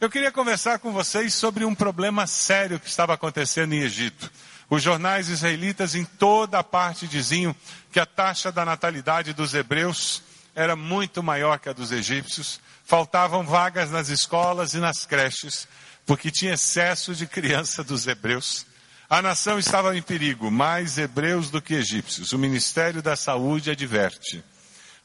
Eu 0.00 0.08
queria 0.08 0.30
conversar 0.30 0.78
com 0.78 0.92
vocês 0.92 1.34
sobre 1.34 1.64
um 1.64 1.74
problema 1.74 2.26
sério 2.26 2.78
que 2.78 2.88
estava 2.88 3.14
acontecendo 3.14 3.72
em 3.72 3.80
Egito. 3.80 4.30
Os 4.70 4.84
jornais 4.84 5.28
israelitas 5.28 5.96
em 5.96 6.04
toda 6.04 6.60
a 6.60 6.64
parte 6.64 7.08
diziam 7.08 7.54
que 7.90 7.98
a 7.98 8.06
taxa 8.06 8.52
da 8.52 8.64
natalidade 8.64 9.32
dos 9.32 9.52
hebreus 9.52 10.22
era 10.54 10.76
muito 10.76 11.24
maior 11.24 11.58
que 11.58 11.68
a 11.68 11.72
dos 11.72 11.90
egípcios. 11.90 12.60
Faltavam 12.84 13.44
vagas 13.44 13.90
nas 13.90 14.08
escolas 14.08 14.72
e 14.74 14.78
nas 14.78 15.04
creches, 15.04 15.66
porque 16.06 16.30
tinha 16.30 16.54
excesso 16.54 17.16
de 17.16 17.26
criança 17.26 17.82
dos 17.82 18.06
hebreus. 18.06 18.64
A 19.08 19.20
nação 19.20 19.58
estava 19.58 19.96
em 19.96 20.02
perigo, 20.02 20.52
mais 20.52 20.96
hebreus 20.96 21.50
do 21.50 21.60
que 21.60 21.74
egípcios. 21.74 22.32
O 22.32 22.38
Ministério 22.38 23.02
da 23.02 23.16
Saúde 23.16 23.72
adverte: 23.72 24.44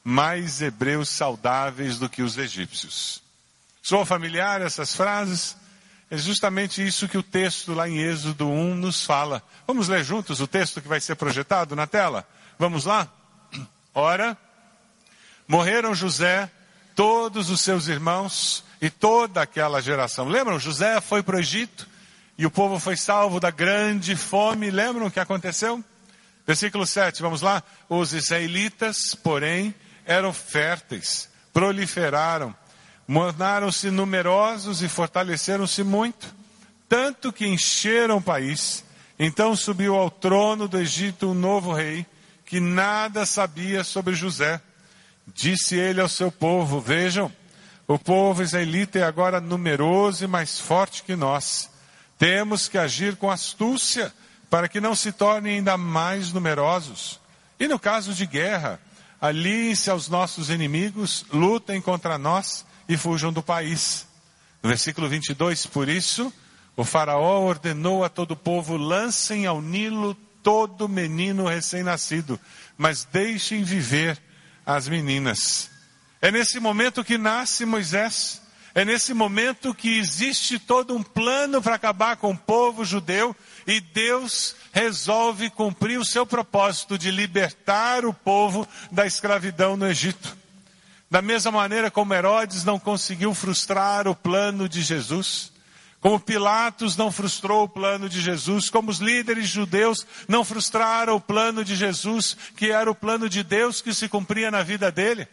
mais 0.04 0.62
hebreus 0.62 1.08
saudáveis 1.08 1.98
do 1.98 2.08
que 2.08 2.22
os 2.22 2.38
egípcios. 2.38 3.20
Sou 3.82 4.04
familiar 4.04 4.62
essas 4.62 4.94
frases? 4.94 5.56
É 6.10 6.16
justamente 6.16 6.86
isso 6.86 7.08
que 7.08 7.18
o 7.18 7.22
texto 7.22 7.74
lá 7.74 7.88
em 7.88 7.98
Êxodo 7.98 8.48
1 8.48 8.76
nos 8.76 9.04
fala. 9.04 9.42
Vamos 9.66 9.88
ler 9.88 10.04
juntos 10.04 10.40
o 10.40 10.46
texto 10.46 10.80
que 10.80 10.86
vai 10.86 11.00
ser 11.00 11.16
projetado 11.16 11.74
na 11.74 11.86
tela? 11.86 12.26
Vamos 12.58 12.84
lá? 12.84 13.08
Ora, 13.92 14.36
morreram 15.48 15.94
José, 15.94 16.48
todos 16.94 17.50
os 17.50 17.60
seus 17.60 17.88
irmãos 17.88 18.64
e 18.80 18.88
toda 18.88 19.42
aquela 19.42 19.82
geração. 19.82 20.28
Lembram? 20.28 20.60
José 20.60 21.00
foi 21.00 21.22
para 21.22 21.36
o 21.36 21.40
Egito 21.40 21.88
e 22.38 22.46
o 22.46 22.50
povo 22.50 22.78
foi 22.78 22.96
salvo 22.96 23.40
da 23.40 23.50
grande 23.50 24.14
fome. 24.14 24.70
Lembram 24.70 25.06
o 25.06 25.10
que 25.10 25.18
aconteceu? 25.18 25.82
Versículo 26.46 26.86
7, 26.86 27.20
vamos 27.20 27.42
lá. 27.42 27.62
Os 27.88 28.12
israelitas, 28.12 29.14
porém, 29.16 29.74
eram 30.04 30.32
férteis, 30.32 31.28
proliferaram, 31.52 32.54
tornaram-se 33.06 33.90
numerosos 33.90 34.82
e 34.82 34.88
fortaleceram-se 34.88 35.82
muito, 35.84 36.34
tanto 36.88 37.32
que 37.32 37.46
encheram 37.46 38.18
o 38.18 38.22
país. 38.22 38.84
Então 39.18 39.56
subiu 39.56 39.94
ao 39.94 40.10
trono 40.10 40.68
do 40.68 40.78
Egito 40.78 41.30
um 41.30 41.34
novo 41.34 41.72
rei, 41.72 42.04
que 42.44 42.60
nada 42.60 43.24
sabia 43.24 43.82
sobre 43.84 44.14
José. 44.14 44.60
Disse 45.26 45.76
ele 45.76 46.00
ao 46.00 46.08
seu 46.08 46.30
povo: 46.30 46.80
Vejam, 46.80 47.32
o 47.88 47.98
povo 47.98 48.42
israelita 48.42 48.98
é 48.98 49.02
agora 49.02 49.40
numeroso 49.40 50.24
e 50.24 50.26
mais 50.26 50.58
forte 50.60 51.02
que 51.02 51.16
nós 51.16 51.70
Temos 52.18 52.66
que 52.66 52.78
agir 52.78 53.16
com 53.16 53.30
astúcia 53.30 54.12
para 54.48 54.68
que 54.68 54.80
não 54.80 54.94
se 54.94 55.12
tornem 55.12 55.56
ainda 55.56 55.76
mais 55.76 56.32
numerosos. 56.32 57.20
E 57.60 57.68
no 57.68 57.78
caso 57.78 58.14
de 58.14 58.24
guerra, 58.24 58.80
aliem-se 59.20 59.90
aos 59.90 60.08
nossos 60.08 60.48
inimigos, 60.48 61.26
lutem 61.30 61.80
contra 61.80 62.16
nós 62.16 62.64
e 62.88 62.96
fujam 62.96 63.32
do 63.32 63.42
país. 63.42 64.06
No 64.62 64.68
versículo 64.68 65.08
22, 65.08 65.66
por 65.66 65.88
isso, 65.88 66.32
o 66.76 66.84
Faraó 66.84 67.42
ordenou 67.42 68.04
a 68.04 68.08
todo 68.08 68.32
o 68.32 68.36
povo: 68.36 68.76
lancem 68.76 69.46
ao 69.46 69.60
Nilo 69.60 70.14
todo 70.42 70.88
menino 70.88 71.46
recém-nascido, 71.46 72.38
mas 72.76 73.04
deixem 73.04 73.64
viver 73.64 74.16
as 74.64 74.88
meninas. 74.88 75.70
É 76.20 76.30
nesse 76.30 76.60
momento 76.60 77.04
que 77.04 77.18
nasce 77.18 77.64
Moisés. 77.64 78.42
É 78.74 78.84
nesse 78.84 79.14
momento 79.14 79.74
que 79.74 79.98
existe 79.98 80.58
todo 80.58 80.94
um 80.94 81.02
plano 81.02 81.62
para 81.62 81.76
acabar 81.76 82.16
com 82.16 82.32
o 82.32 82.36
povo 82.36 82.84
judeu 82.84 83.34
e 83.66 83.80
Deus 83.80 84.54
resolve 84.70 85.48
cumprir 85.48 85.98
o 85.98 86.04
seu 86.04 86.26
propósito 86.26 86.98
de 86.98 87.10
libertar 87.10 88.04
o 88.04 88.12
povo 88.12 88.68
da 88.92 89.06
escravidão 89.06 89.78
no 89.78 89.88
Egito. 89.88 90.36
Da 91.10 91.22
mesma 91.22 91.52
maneira 91.52 91.90
como 91.90 92.14
Herodes 92.14 92.64
não 92.64 92.78
conseguiu 92.78 93.32
frustrar 93.32 94.08
o 94.08 94.14
plano 94.14 94.68
de 94.68 94.82
Jesus, 94.82 95.52
como 96.00 96.20
Pilatos 96.20 96.96
não 96.96 97.10
frustrou 97.10 97.64
o 97.64 97.68
plano 97.68 98.08
de 98.08 98.20
Jesus, 98.20 98.68
como 98.68 98.90
os 98.90 98.98
líderes 98.98 99.48
judeus 99.48 100.06
não 100.28 100.44
frustraram 100.44 101.16
o 101.16 101.20
plano 101.20 101.64
de 101.64 101.74
Jesus, 101.74 102.36
que 102.56 102.70
era 102.70 102.90
o 102.90 102.94
plano 102.94 103.28
de 103.28 103.42
Deus 103.42 103.80
que 103.80 103.94
se 103.94 104.08
cumpria 104.08 104.50
na 104.50 104.62
vida 104.62 104.90
dele. 104.90 105.26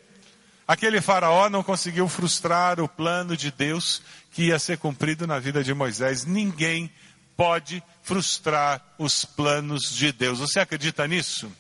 Aquele 0.68 1.01
faraó 1.01 1.50
não 1.50 1.62
conseguiu 1.62 2.08
frustrar 2.08 2.80
o 2.80 2.88
plano 2.88 3.36
de 3.36 3.51
Deus 3.51 4.01
que 4.32 4.46
ia 4.46 4.58
ser 4.58 4.77
cumprido 4.77 5.27
na 5.27 5.38
vida 5.38 5.63
de 5.63 5.74
Moisés. 5.74 6.25
Ninguém 6.25 6.89
pode 7.36 7.84
frustrar 8.01 8.82
os 8.98 9.25
planos 9.25 9.94
de 9.94 10.12
Deus. 10.12 10.39
Você 10.39 10.60
acredita 10.60 11.06
nisso? 11.08 11.51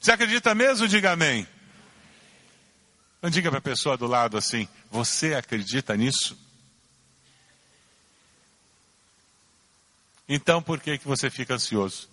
Você 0.00 0.12
acredita 0.12 0.54
mesmo? 0.54 0.88
Diga 0.88 1.12
amém. 1.12 1.46
Não 3.22 3.30
diga 3.30 3.50
para 3.50 3.58
a 3.58 3.62
pessoa 3.62 3.96
do 3.96 4.06
lado 4.06 4.36
assim: 4.36 4.68
Você 4.90 5.34
acredita 5.34 5.96
nisso? 5.96 6.38
Então 10.28 10.62
por 10.62 10.80
que, 10.80 10.98
que 10.98 11.06
você 11.06 11.30
fica 11.30 11.54
ansioso? 11.54 12.08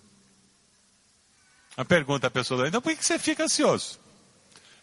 A 1.76 1.84
pergunta 1.84 2.28
à 2.28 2.30
pessoa 2.30 2.68
Então 2.68 2.80
por 2.80 2.94
que 2.94 3.04
você 3.04 3.18
fica 3.18 3.44
ansioso? 3.44 3.98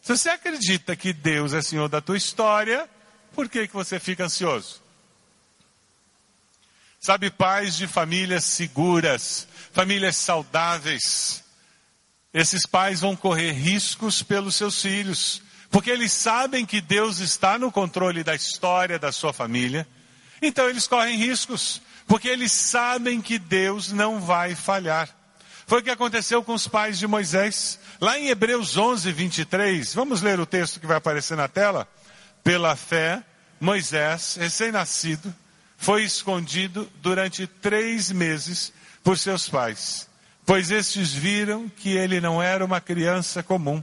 Se 0.02 0.18
você 0.18 0.30
acredita 0.30 0.96
que 0.96 1.14
Deus 1.14 1.54
é 1.54 1.62
Senhor 1.62 1.88
da 1.88 2.02
tua 2.02 2.18
história, 2.18 2.90
por 3.34 3.48
que, 3.48 3.68
que 3.68 3.74
você 3.74 4.00
fica 4.00 4.26
ansioso? 4.26 4.82
Sabe, 7.00 7.30
pais 7.30 7.76
de 7.76 7.88
famílias 7.88 8.44
seguras, 8.44 9.48
famílias 9.72 10.18
saudáveis, 10.18 11.44
esses 12.34 12.66
pais 12.66 13.02
vão 13.02 13.16
correr 13.16 13.52
riscos 13.52 14.22
pelos 14.22 14.56
seus 14.56 14.82
filhos, 14.82 15.42
porque 15.72 15.90
eles 15.90 16.12
sabem 16.12 16.66
que 16.66 16.82
Deus 16.82 17.20
está 17.20 17.58
no 17.58 17.72
controle 17.72 18.26
da 18.26 18.36
história 18.36 19.00
da 19.00 19.10
sua 19.10 19.32
família, 19.32 19.88
então 20.42 20.70
eles 20.70 20.86
correm 20.86 21.18
riscos, 21.18 21.82
porque 22.06 22.28
eles 22.28 22.52
sabem 22.52 23.22
que 23.22 23.40
Deus 23.40 23.90
não 23.90 24.20
vai 24.20 24.54
falhar. 24.54 25.10
Foi 25.66 25.80
o 25.80 25.84
que 25.84 25.90
aconteceu 25.90 26.44
com 26.44 26.54
os 26.54 26.68
pais 26.68 27.00
de 27.00 27.08
Moisés. 27.08 27.80
Lá 28.02 28.20
em 28.20 28.28
Hebreus 28.28 28.76
11, 28.76 29.10
23, 29.14 29.94
vamos 29.94 30.22
ler 30.22 30.38
o 30.42 30.46
texto 30.46 30.82
que 30.82 30.86
vai 30.88 30.98
aparecer 30.98 31.38
na 31.38 31.48
tela? 31.48 31.88
Pela 32.44 32.76
fé, 32.76 33.24
Moisés, 33.58 34.36
recém-nascido, 34.38 35.34
foi 35.78 36.04
escondido 36.04 36.92
durante 37.02 37.48
três 37.48 38.12
meses 38.12 38.74
por 39.04 39.18
seus 39.18 39.48
pais, 39.48 40.10
pois 40.46 40.70
estes 40.70 41.14
viram 41.14 41.70
que 41.70 41.96
ele 41.96 42.20
não 42.20 42.42
era 42.42 42.66
uma 42.66 42.82
criança 42.82 43.42
comum 43.42 43.82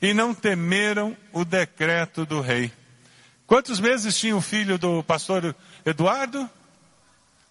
e 0.00 0.14
não 0.14 0.34
temeram 0.34 1.16
o 1.32 1.44
decreto 1.44 2.24
do 2.24 2.40
rei. 2.40 2.72
Quantos 3.46 3.80
meses 3.80 4.18
tinha 4.18 4.36
o 4.36 4.40
filho 4.40 4.78
do 4.78 5.02
pastor 5.02 5.54
Eduardo? 5.84 6.48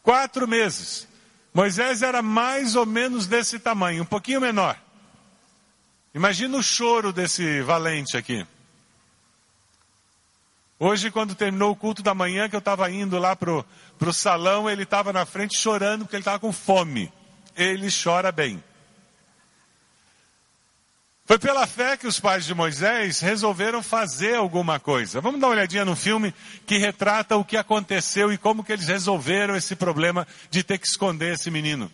Quatro 0.02 0.48
meses. 0.48 1.08
Moisés 1.54 2.02
era 2.02 2.22
mais 2.22 2.76
ou 2.76 2.86
menos 2.86 3.28
desse 3.28 3.60
tamanho, 3.60 4.04
um 4.04 4.06
pouquinho 4.06 4.42
menor. 4.42 4.80
Imagina 6.14 6.58
o 6.58 6.64
choro 6.64 7.12
desse 7.12 7.62
valente 7.62 8.18
aqui. 8.18 8.46
Hoje, 10.80 11.12
quando 11.12 11.36
terminou 11.36 11.72
o 11.72 11.76
culto 11.76 12.02
da 12.02 12.16
manhã, 12.16 12.48
que 12.48 12.56
eu 12.56 12.60
estava 12.60 12.90
indo 12.90 13.20
lá 13.20 13.36
para 13.36 13.52
o 13.52 14.14
salão, 14.14 14.70
ele 14.70 14.84
estava 14.84 15.12
na 15.12 15.26
frente 15.26 15.60
chorando 15.60 16.06
porque 16.06 16.16
ele 16.16 16.22
estava 16.22 16.40
com 16.40 16.54
fome. 16.54 17.12
Ele 17.56 17.90
chora 17.92 18.32
bem. 18.32 18.64
Foi 21.30 21.38
pela 21.38 21.68
fé 21.68 21.96
que 21.96 22.08
os 22.08 22.20
pais 22.20 22.44
de 22.44 22.56
Moisés 22.56 23.20
resolveram 23.20 23.84
fazer 23.84 24.34
alguma 24.34 24.80
coisa. 24.80 25.22
Vamos 25.22 25.40
dar 25.40 25.46
uma 25.46 25.54
olhadinha 25.54 25.86
no 25.86 25.96
filme 25.96 26.34
que 26.66 26.80
retrata 26.80 27.38
o 27.38 27.46
que 27.46 27.56
aconteceu 27.56 28.34
e 28.34 28.38
como 28.40 28.64
que 28.64 28.74
eles 28.74 28.88
resolveram 28.88 29.56
esse 29.56 29.76
problema 29.76 30.28
de 30.50 30.64
ter 30.64 30.80
que 30.80 30.88
esconder 30.88 31.36
esse 31.36 31.52
menino. 31.52 31.92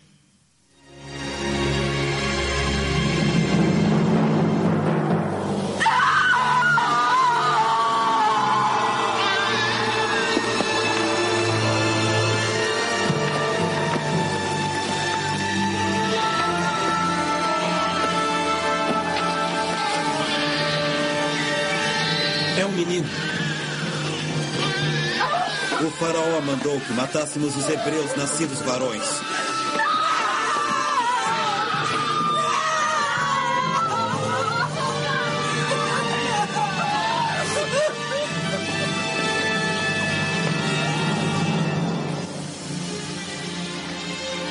Faraó 26.06 26.40
mandou 26.40 26.80
que 26.80 26.92
matássemos 26.92 27.56
os 27.56 27.68
hebreus 27.68 28.14
nascidos 28.14 28.60
varões. 28.60 29.02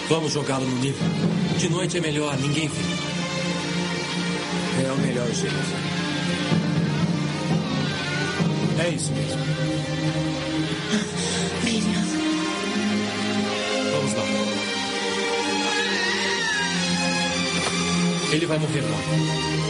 Vamos 0.10 0.34
jogá-lo 0.34 0.66
no 0.66 0.76
nível. 0.80 1.08
De 1.58 1.70
noite 1.70 1.98
é 1.98 2.02
melhor, 2.02 2.38
ninguém 2.38 2.68
vê. 2.68 2.82
É 4.86 4.92
o 4.92 4.98
melhor 4.98 5.28
jeito. 5.32 5.56
É 8.78 8.90
isso 8.90 9.14
mesmo. 9.14 9.46
Vamos 13.92 14.14
lá. 14.14 14.24
Ele 18.32 18.46
vai 18.46 18.60
morrer 18.60 18.82
logo. 18.82 19.65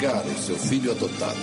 Venha 0.00 0.12
pegar 0.12 0.24
o 0.24 0.38
seu 0.38 0.56
filho 0.56 0.90
adotado. 0.90 1.38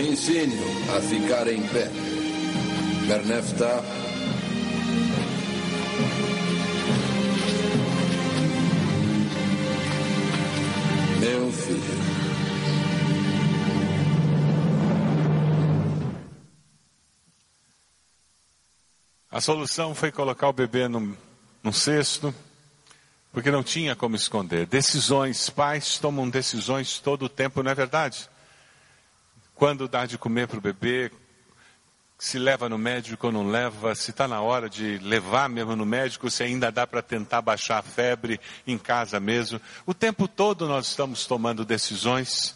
Ensine-o 0.00 0.96
a 0.96 1.00
ficar 1.00 1.46
em 1.46 1.62
pé. 1.68 1.90
Bernefta. 3.06 3.82
Meu 11.20 11.52
filho. 11.52 12.04
A 19.30 19.40
solução 19.40 19.94
foi 19.94 20.10
colocar 20.10 20.48
o 20.48 20.52
bebê 20.52 20.88
num, 20.88 21.14
num 21.62 21.72
cesto, 21.72 22.34
porque 23.34 23.50
não 23.50 23.64
tinha 23.64 23.96
como 23.96 24.14
esconder. 24.14 24.64
Decisões, 24.64 25.50
pais 25.50 25.98
tomam 25.98 26.30
decisões 26.30 27.00
todo 27.00 27.24
o 27.24 27.28
tempo, 27.28 27.64
não 27.64 27.70
é 27.72 27.74
verdade? 27.74 28.30
Quando 29.56 29.88
dá 29.88 30.06
de 30.06 30.16
comer 30.16 30.46
para 30.46 30.58
o 30.58 30.60
bebê, 30.60 31.10
se 32.16 32.38
leva 32.38 32.68
no 32.68 32.78
médico 32.78 33.26
ou 33.26 33.32
não 33.32 33.50
leva, 33.50 33.92
se 33.96 34.12
está 34.12 34.28
na 34.28 34.40
hora 34.40 34.70
de 34.70 34.98
levar 34.98 35.48
mesmo 35.48 35.74
no 35.74 35.84
médico, 35.84 36.30
se 36.30 36.44
ainda 36.44 36.70
dá 36.70 36.86
para 36.86 37.02
tentar 37.02 37.42
baixar 37.42 37.78
a 37.78 37.82
febre 37.82 38.40
em 38.64 38.78
casa 38.78 39.18
mesmo. 39.18 39.60
O 39.84 39.92
tempo 39.92 40.28
todo 40.28 40.68
nós 40.68 40.86
estamos 40.86 41.26
tomando 41.26 41.64
decisões 41.64 42.54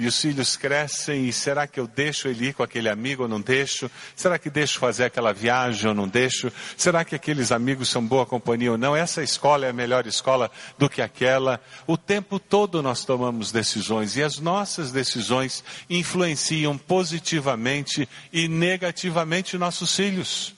e 0.00 0.06
os 0.06 0.18
filhos 0.18 0.56
crescem 0.56 1.28
e 1.28 1.32
será 1.32 1.66
que 1.66 1.78
eu 1.78 1.86
deixo 1.86 2.26
ele 2.26 2.46
ir 2.46 2.54
com 2.54 2.62
aquele 2.62 2.88
amigo 2.88 3.24
ou 3.24 3.28
não 3.28 3.38
deixo? 3.38 3.90
Será 4.16 4.38
que 4.38 4.48
deixo 4.48 4.78
fazer 4.78 5.04
aquela 5.04 5.30
viagem 5.30 5.90
ou 5.90 5.94
não 5.94 6.08
deixo? 6.08 6.50
Será 6.74 7.04
que 7.04 7.14
aqueles 7.14 7.52
amigos 7.52 7.90
são 7.90 8.02
boa 8.02 8.24
companhia 8.24 8.72
ou 8.72 8.78
não? 8.78 8.96
Essa 8.96 9.22
escola 9.22 9.66
é 9.66 9.68
a 9.68 9.74
melhor 9.74 10.06
escola 10.06 10.50
do 10.78 10.88
que 10.88 11.02
aquela? 11.02 11.60
O 11.86 11.98
tempo 11.98 12.38
todo 12.38 12.82
nós 12.82 13.04
tomamos 13.04 13.52
decisões 13.52 14.16
e 14.16 14.22
as 14.22 14.38
nossas 14.38 14.90
decisões 14.90 15.62
influenciam 15.90 16.78
positivamente 16.78 18.08
e 18.32 18.48
negativamente 18.48 19.58
nossos 19.58 19.94
filhos. 19.94 20.54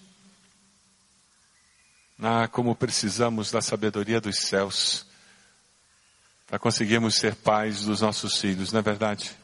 Ah, 2.23 2.47
como 2.47 2.77
precisamos 2.77 3.51
da 3.51 3.61
sabedoria 3.61 4.21
dos 4.21 4.39
céus 4.39 5.11
para 6.53 6.59
conseguirmos 6.59 7.15
ser 7.15 7.35
pais 7.35 7.85
dos 7.85 8.03
nossos 8.03 8.39
filhos, 8.39 8.73
não 8.73 8.81
é 8.81 8.83
verdade? 8.83 9.35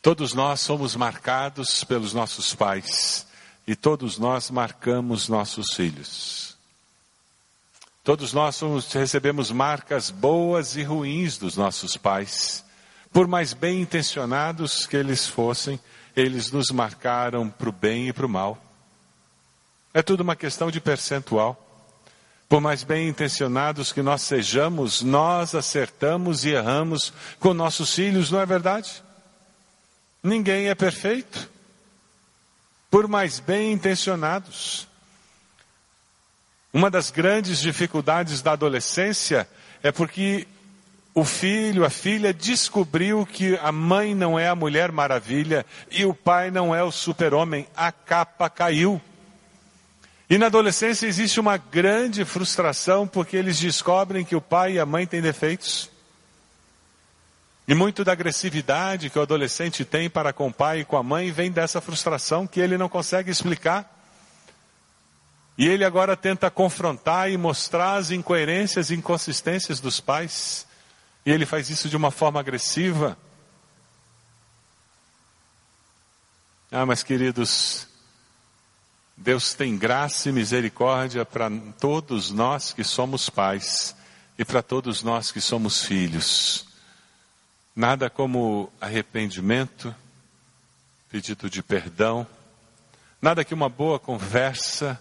Todos 0.00 0.32
nós 0.32 0.60
somos 0.60 0.94
marcados 0.94 1.82
pelos 1.82 2.14
nossos 2.14 2.54
pais 2.54 3.26
e 3.66 3.74
todos 3.74 4.16
nós 4.16 4.48
marcamos 4.48 5.28
nossos 5.28 5.74
filhos. 5.74 6.56
Todos 8.04 8.32
nós 8.32 8.54
somos, 8.54 8.92
recebemos 8.92 9.50
marcas 9.50 10.08
boas 10.08 10.76
e 10.76 10.84
ruins 10.84 11.36
dos 11.36 11.56
nossos 11.56 11.96
pais. 11.96 12.64
Por 13.12 13.26
mais 13.26 13.52
bem 13.52 13.80
intencionados 13.80 14.86
que 14.86 14.96
eles 14.96 15.26
fossem, 15.26 15.80
eles 16.14 16.52
nos 16.52 16.70
marcaram 16.70 17.50
para 17.50 17.68
o 17.68 17.72
bem 17.72 18.06
e 18.06 18.12
para 18.12 18.26
o 18.26 18.28
mal. 18.28 18.56
É 19.92 20.00
tudo 20.00 20.20
uma 20.20 20.36
questão 20.36 20.70
de 20.70 20.80
percentual. 20.80 21.69
Por 22.50 22.60
mais 22.60 22.82
bem 22.82 23.08
intencionados 23.08 23.92
que 23.92 24.02
nós 24.02 24.22
sejamos, 24.22 25.02
nós 25.02 25.54
acertamos 25.54 26.44
e 26.44 26.48
erramos 26.48 27.12
com 27.38 27.54
nossos 27.54 27.94
filhos, 27.94 28.28
não 28.28 28.40
é 28.40 28.44
verdade? 28.44 29.04
Ninguém 30.20 30.68
é 30.68 30.74
perfeito. 30.74 31.48
Por 32.90 33.06
mais 33.06 33.38
bem 33.38 33.70
intencionados. 33.72 34.88
Uma 36.72 36.90
das 36.90 37.12
grandes 37.12 37.60
dificuldades 37.60 38.42
da 38.42 38.50
adolescência 38.50 39.48
é 39.80 39.92
porque 39.92 40.48
o 41.14 41.24
filho, 41.24 41.84
a 41.84 41.90
filha 41.90 42.34
descobriu 42.34 43.24
que 43.24 43.56
a 43.62 43.70
mãe 43.70 44.12
não 44.12 44.36
é 44.36 44.48
a 44.48 44.56
mulher 44.56 44.90
maravilha 44.90 45.64
e 45.88 46.04
o 46.04 46.12
pai 46.12 46.50
não 46.50 46.74
é 46.74 46.82
o 46.82 46.90
super-homem. 46.90 47.68
A 47.76 47.92
capa 47.92 48.50
caiu. 48.50 49.00
E 50.30 50.38
na 50.38 50.46
adolescência 50.46 51.08
existe 51.08 51.40
uma 51.40 51.56
grande 51.56 52.24
frustração 52.24 53.04
porque 53.04 53.36
eles 53.36 53.58
descobrem 53.58 54.24
que 54.24 54.36
o 54.36 54.40
pai 54.40 54.74
e 54.74 54.78
a 54.78 54.86
mãe 54.86 55.04
têm 55.04 55.20
defeitos. 55.20 55.90
E 57.66 57.74
muito 57.74 58.04
da 58.04 58.12
agressividade 58.12 59.10
que 59.10 59.18
o 59.18 59.22
adolescente 59.22 59.84
tem 59.84 60.08
para 60.08 60.32
com 60.32 60.46
o 60.46 60.52
pai 60.52 60.80
e 60.80 60.84
com 60.84 60.96
a 60.96 61.02
mãe 61.02 61.32
vem 61.32 61.50
dessa 61.50 61.80
frustração 61.80 62.46
que 62.46 62.60
ele 62.60 62.78
não 62.78 62.88
consegue 62.88 63.28
explicar. 63.28 63.92
E 65.58 65.66
ele 65.66 65.84
agora 65.84 66.16
tenta 66.16 66.48
confrontar 66.48 67.28
e 67.28 67.36
mostrar 67.36 67.94
as 67.94 68.12
incoerências 68.12 68.90
e 68.90 68.94
inconsistências 68.94 69.80
dos 69.80 69.98
pais. 69.98 70.64
E 71.26 71.30
ele 71.32 71.44
faz 71.44 71.70
isso 71.70 71.88
de 71.88 71.96
uma 71.96 72.12
forma 72.12 72.38
agressiva. 72.38 73.18
Ah, 76.70 76.86
mas 76.86 77.02
queridos, 77.02 77.89
Deus 79.22 79.52
tem 79.52 79.76
graça 79.76 80.30
e 80.30 80.32
misericórdia 80.32 81.26
para 81.26 81.50
todos 81.78 82.30
nós 82.30 82.72
que 82.72 82.82
somos 82.82 83.28
pais 83.28 83.94
e 84.38 84.46
para 84.46 84.62
todos 84.62 85.02
nós 85.02 85.30
que 85.30 85.42
somos 85.42 85.84
filhos. 85.84 86.66
Nada 87.76 88.08
como 88.08 88.72
arrependimento, 88.80 89.94
pedido 91.10 91.50
de 91.50 91.62
perdão, 91.62 92.26
nada 93.20 93.44
que 93.44 93.52
uma 93.52 93.68
boa 93.68 93.98
conversa 93.98 94.98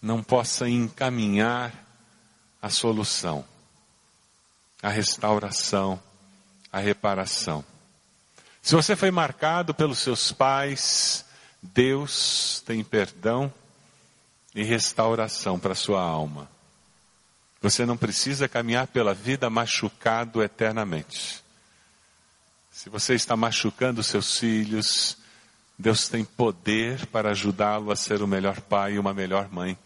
não 0.00 0.22
possa 0.22 0.68
encaminhar 0.68 1.74
a 2.62 2.70
solução, 2.70 3.44
a 4.80 4.88
restauração, 4.88 6.00
a 6.72 6.78
reparação. 6.78 7.64
Se 8.62 8.76
você 8.76 8.94
foi 8.94 9.10
marcado 9.10 9.74
pelos 9.74 9.98
seus 9.98 10.30
pais, 10.30 11.24
Deus 11.62 12.62
tem 12.66 12.82
perdão 12.82 13.52
e 14.54 14.64
restauração 14.64 15.58
para 15.58 15.74
sua 15.74 16.02
alma. 16.02 16.50
Você 17.60 17.86
não 17.86 17.96
precisa 17.96 18.48
caminhar 18.48 18.88
pela 18.88 19.14
vida 19.14 19.48
machucado 19.48 20.42
eternamente. 20.42 21.42
Se 22.72 22.90
você 22.90 23.14
está 23.14 23.36
machucando 23.36 24.02
seus 24.02 24.38
filhos, 24.38 25.16
Deus 25.78 26.08
tem 26.08 26.24
poder 26.24 27.06
para 27.06 27.30
ajudá-lo 27.30 27.92
a 27.92 27.96
ser 27.96 28.20
o 28.20 28.26
melhor 28.26 28.60
pai 28.60 28.94
e 28.94 28.98
uma 28.98 29.14
melhor 29.14 29.48
mãe. 29.52 29.78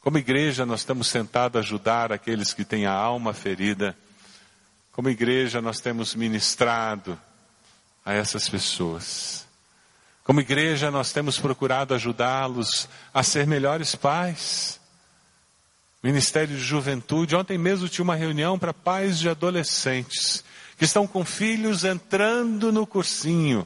Como 0.00 0.18
igreja, 0.18 0.64
nós 0.64 0.80
estamos 0.80 1.10
tentados 1.12 1.56
a 1.56 1.64
ajudar 1.64 2.12
aqueles 2.12 2.54
que 2.54 2.64
têm 2.64 2.86
a 2.86 2.92
alma 2.92 3.34
ferida. 3.34 3.96
Como 4.92 5.10
igreja, 5.10 5.60
nós 5.60 5.80
temos 5.80 6.14
ministrado 6.14 7.20
a 8.04 8.14
essas 8.14 8.48
pessoas. 8.48 9.45
Como 10.26 10.40
igreja, 10.40 10.90
nós 10.90 11.12
temos 11.12 11.38
procurado 11.38 11.94
ajudá-los 11.94 12.88
a 13.14 13.22
ser 13.22 13.46
melhores 13.46 13.94
pais. 13.94 14.80
Ministério 16.02 16.56
de 16.56 16.60
Juventude. 16.60 17.36
Ontem 17.36 17.56
mesmo 17.56 17.88
tinha 17.88 18.02
uma 18.02 18.16
reunião 18.16 18.58
para 18.58 18.74
pais 18.74 19.20
de 19.20 19.28
adolescentes 19.28 20.42
que 20.76 20.84
estão 20.84 21.06
com 21.06 21.24
filhos 21.24 21.84
entrando 21.84 22.72
no 22.72 22.84
cursinho. 22.84 23.64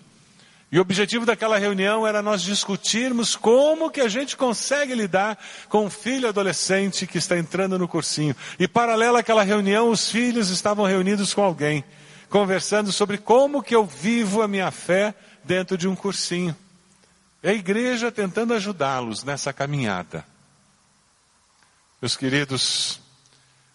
E 0.71 0.79
o 0.79 0.83
objetivo 0.83 1.25
daquela 1.25 1.57
reunião 1.57 2.07
era 2.07 2.21
nós 2.21 2.43
discutirmos 2.43 3.35
como 3.35 3.91
que 3.91 4.03
a 4.03 4.09
gente 4.09 4.37
consegue 4.37 4.95
lidar 4.95 5.39
com 5.71 5.87
um 5.87 5.91
filho 5.91 6.29
adolescente 6.29 7.07
que 7.07 7.17
está 7.17 7.39
entrando 7.39 7.79
no 7.79 7.89
cursinho. 7.89 8.37
E 8.59 8.69
paralelo 8.69 9.17
àquela 9.17 9.43
reunião, 9.43 9.89
os 9.89 10.11
filhos 10.11 10.51
estavam 10.51 10.85
reunidos 10.85 11.33
com 11.33 11.43
alguém, 11.43 11.83
conversando 12.29 12.93
sobre 12.93 13.17
como 13.17 13.63
que 13.63 13.75
eu 13.75 13.87
vivo 13.87 14.43
a 14.43 14.47
minha 14.47 14.71
fé 14.71 15.15
dentro 15.45 15.77
de 15.77 15.89
um 15.89 15.97
cursinho. 15.97 16.57
É 17.43 17.51
a 17.51 17.55
igreja 17.55 18.13
tentando 18.13 18.55
ajudá-los 18.55 19.25
nessa 19.25 19.53
caminhada. 19.53 20.25
Meus 22.01 22.17
queridos, 22.17 23.01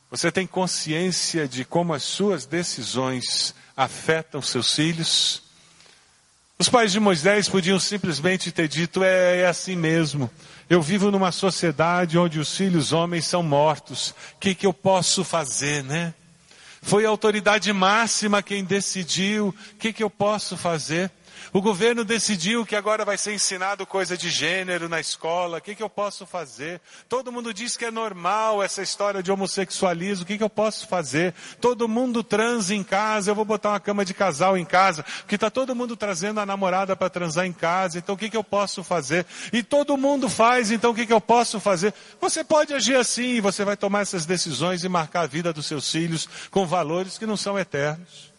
você 0.09 0.31
tem 0.31 0.47
consciência 0.47 1.47
de 1.47 1.65
como 1.65 1.93
as 1.93 2.03
suas 2.03 2.45
decisões 2.45 3.55
afetam 3.75 4.41
seus 4.41 4.73
filhos? 4.73 5.43
Os 6.57 6.69
pais 6.69 6.91
de 6.91 6.99
Moisés 6.99 7.49
podiam 7.49 7.79
simplesmente 7.79 8.51
ter 8.51 8.67
dito: 8.67 9.03
é, 9.03 9.41
é, 9.41 9.45
assim 9.47 9.75
mesmo. 9.75 10.29
Eu 10.69 10.81
vivo 10.81 11.11
numa 11.11 11.31
sociedade 11.31 12.17
onde 12.17 12.39
os 12.39 12.55
filhos 12.55 12.93
homens 12.93 13.25
são 13.25 13.43
mortos. 13.43 14.11
O 14.35 14.39
que, 14.39 14.55
que 14.55 14.65
eu 14.65 14.73
posso 14.73 15.23
fazer, 15.23 15.83
né? 15.83 16.13
Foi 16.81 17.05
a 17.05 17.09
autoridade 17.09 17.71
máxima 17.73 18.41
quem 18.41 18.63
decidiu. 18.63 19.49
O 19.49 19.75
que, 19.77 19.91
que 19.91 20.03
eu 20.03 20.09
posso 20.09 20.55
fazer? 20.55 21.11
O 21.53 21.61
governo 21.61 22.03
decidiu 22.03 22.65
que 22.65 22.75
agora 22.75 23.05
vai 23.05 23.17
ser 23.17 23.33
ensinado 23.33 23.85
coisa 23.85 24.17
de 24.17 24.29
gênero 24.29 24.89
na 24.89 24.99
escola. 24.99 25.57
O 25.57 25.61
que, 25.61 25.75
que 25.75 25.83
eu 25.83 25.89
posso 25.89 26.25
fazer? 26.25 26.81
Todo 27.07 27.31
mundo 27.31 27.53
diz 27.53 27.77
que 27.77 27.85
é 27.85 27.91
normal 27.91 28.61
essa 28.61 28.81
história 28.81 29.23
de 29.23 29.31
homossexualismo. 29.31 30.23
O 30.23 30.27
que, 30.27 30.37
que 30.37 30.43
eu 30.43 30.49
posso 30.49 30.87
fazer? 30.87 31.33
Todo 31.61 31.87
mundo 31.87 32.23
transa 32.23 32.73
em 32.73 32.83
casa. 32.83 33.31
Eu 33.31 33.35
vou 33.35 33.45
botar 33.45 33.69
uma 33.69 33.79
cama 33.79 34.03
de 34.03 34.13
casal 34.13 34.57
em 34.57 34.65
casa. 34.65 35.03
Porque 35.19 35.35
está 35.35 35.49
todo 35.49 35.75
mundo 35.75 35.95
trazendo 35.95 36.39
a 36.39 36.45
namorada 36.45 36.95
para 36.95 37.09
transar 37.09 37.45
em 37.45 37.53
casa. 37.53 37.97
Então 37.97 38.15
o 38.15 38.17
que, 38.17 38.29
que 38.29 38.37
eu 38.37 38.43
posso 38.43 38.83
fazer? 38.83 39.25
E 39.51 39.63
todo 39.63 39.97
mundo 39.97 40.29
faz. 40.29 40.71
Então 40.71 40.91
o 40.91 40.95
que, 40.95 41.05
que 41.05 41.13
eu 41.13 41.21
posso 41.21 41.59
fazer? 41.59 41.93
Você 42.19 42.43
pode 42.43 42.73
agir 42.73 42.95
assim. 42.95 43.41
Você 43.41 43.63
vai 43.63 43.77
tomar 43.77 44.01
essas 44.01 44.25
decisões 44.25 44.83
e 44.83 44.89
marcar 44.89 45.21
a 45.21 45.27
vida 45.27 45.53
dos 45.53 45.65
seus 45.65 45.89
filhos 45.89 46.27
com 46.51 46.65
valores 46.65 47.17
que 47.17 47.25
não 47.25 47.37
são 47.37 47.57
eternos. 47.57 48.34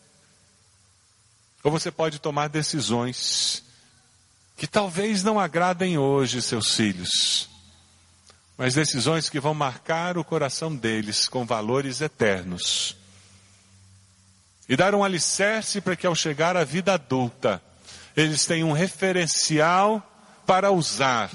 Ou 1.62 1.70
você 1.70 1.90
pode 1.90 2.18
tomar 2.18 2.48
decisões 2.48 3.62
que 4.56 4.66
talvez 4.66 5.22
não 5.22 5.38
agradem 5.38 5.98
hoje 5.98 6.40
seus 6.40 6.74
filhos, 6.74 7.48
mas 8.56 8.74
decisões 8.74 9.28
que 9.28 9.38
vão 9.38 9.52
marcar 9.52 10.16
o 10.16 10.24
coração 10.24 10.74
deles 10.74 11.28
com 11.28 11.44
valores 11.44 12.00
eternos. 12.00 12.96
E 14.68 14.76
dar 14.76 14.94
um 14.94 15.04
alicerce 15.04 15.80
para 15.80 15.94
que 15.94 16.06
ao 16.06 16.14
chegar 16.14 16.56
à 16.56 16.64
vida 16.64 16.94
adulta, 16.94 17.62
eles 18.16 18.46
tenham 18.46 18.70
um 18.70 18.72
referencial 18.72 20.02
para 20.46 20.72
usar 20.72 21.30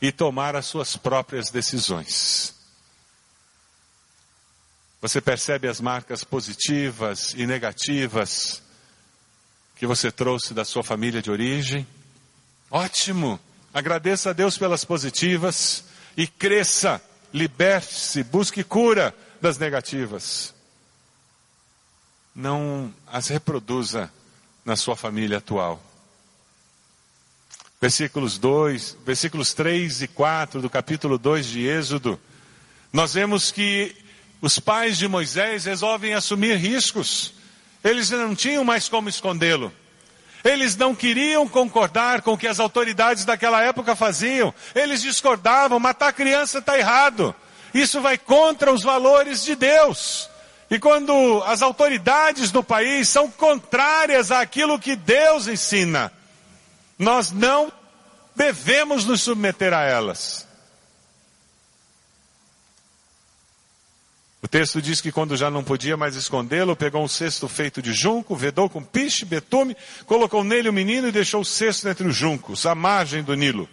e 0.00 0.12
tomar 0.12 0.54
as 0.54 0.66
suas 0.66 0.96
próprias 0.96 1.50
decisões. 1.50 2.54
Você 5.02 5.20
percebe 5.20 5.66
as 5.66 5.80
marcas 5.80 6.22
positivas 6.22 7.34
e 7.34 7.46
negativas 7.46 8.62
que 9.80 9.86
você 9.86 10.12
trouxe 10.12 10.52
da 10.52 10.62
sua 10.62 10.84
família 10.84 11.22
de 11.22 11.30
origem. 11.30 11.86
Ótimo! 12.70 13.40
Agradeça 13.72 14.28
a 14.28 14.32
Deus 14.34 14.58
pelas 14.58 14.84
positivas 14.84 15.84
e 16.14 16.26
cresça, 16.26 17.02
liberte-se, 17.32 18.22
busque 18.22 18.62
cura 18.62 19.16
das 19.40 19.56
negativas. 19.56 20.52
Não 22.34 22.92
as 23.06 23.28
reproduza 23.28 24.12
na 24.66 24.76
sua 24.76 24.96
família 24.96 25.38
atual. 25.38 25.82
Versículos 27.80 28.36
2, 28.36 28.98
versículos 29.06 29.54
3 29.54 30.02
e 30.02 30.08
4 30.08 30.60
do 30.60 30.68
capítulo 30.68 31.16
2 31.16 31.46
de 31.46 31.66
Êxodo, 31.66 32.20
nós 32.92 33.14
vemos 33.14 33.50
que 33.50 33.96
os 34.42 34.58
pais 34.58 34.98
de 34.98 35.08
Moisés 35.08 35.64
resolvem 35.64 36.12
assumir 36.12 36.56
riscos. 36.56 37.39
Eles 37.82 38.10
não 38.10 38.34
tinham 38.34 38.64
mais 38.64 38.88
como 38.88 39.08
escondê-lo. 39.08 39.72
Eles 40.44 40.76
não 40.76 40.94
queriam 40.94 41.46
concordar 41.46 42.22
com 42.22 42.32
o 42.32 42.38
que 42.38 42.46
as 42.46 42.60
autoridades 42.60 43.24
daquela 43.24 43.62
época 43.62 43.94
faziam. 43.94 44.54
Eles 44.74 45.02
discordavam, 45.02 45.78
matar 45.78 46.12
criança 46.12 46.58
está 46.58 46.78
errado. 46.78 47.34
Isso 47.74 48.00
vai 48.00 48.16
contra 48.16 48.72
os 48.72 48.82
valores 48.82 49.44
de 49.44 49.54
Deus. 49.54 50.28
E 50.70 50.78
quando 50.78 51.42
as 51.46 51.62
autoridades 51.62 52.50
do 52.50 52.62
país 52.62 53.08
são 53.08 53.30
contrárias 53.30 54.30
àquilo 54.30 54.78
que 54.78 54.94
Deus 54.96 55.46
ensina, 55.46 56.12
nós 56.98 57.32
não 57.32 57.72
devemos 58.34 59.04
nos 59.04 59.22
submeter 59.22 59.74
a 59.74 59.82
elas. 59.82 60.46
O 64.42 64.48
texto 64.48 64.80
diz 64.80 65.00
que 65.00 65.12
quando 65.12 65.36
já 65.36 65.50
não 65.50 65.62
podia 65.62 65.96
mais 65.96 66.16
escondê-lo, 66.16 66.74
pegou 66.74 67.04
um 67.04 67.08
cesto 67.08 67.46
feito 67.46 67.82
de 67.82 67.92
junco, 67.92 68.34
vedou 68.34 68.70
com 68.70 68.82
piche, 68.82 69.24
betume, 69.24 69.76
colocou 70.06 70.42
nele 70.42 70.68
o 70.68 70.72
menino 70.72 71.08
e 71.08 71.12
deixou 71.12 71.42
o 71.42 71.44
cesto 71.44 71.88
entre 71.88 72.08
os 72.08 72.16
juncos, 72.16 72.64
à 72.64 72.74
margem 72.74 73.22
do 73.22 73.34
Nilo. 73.34 73.68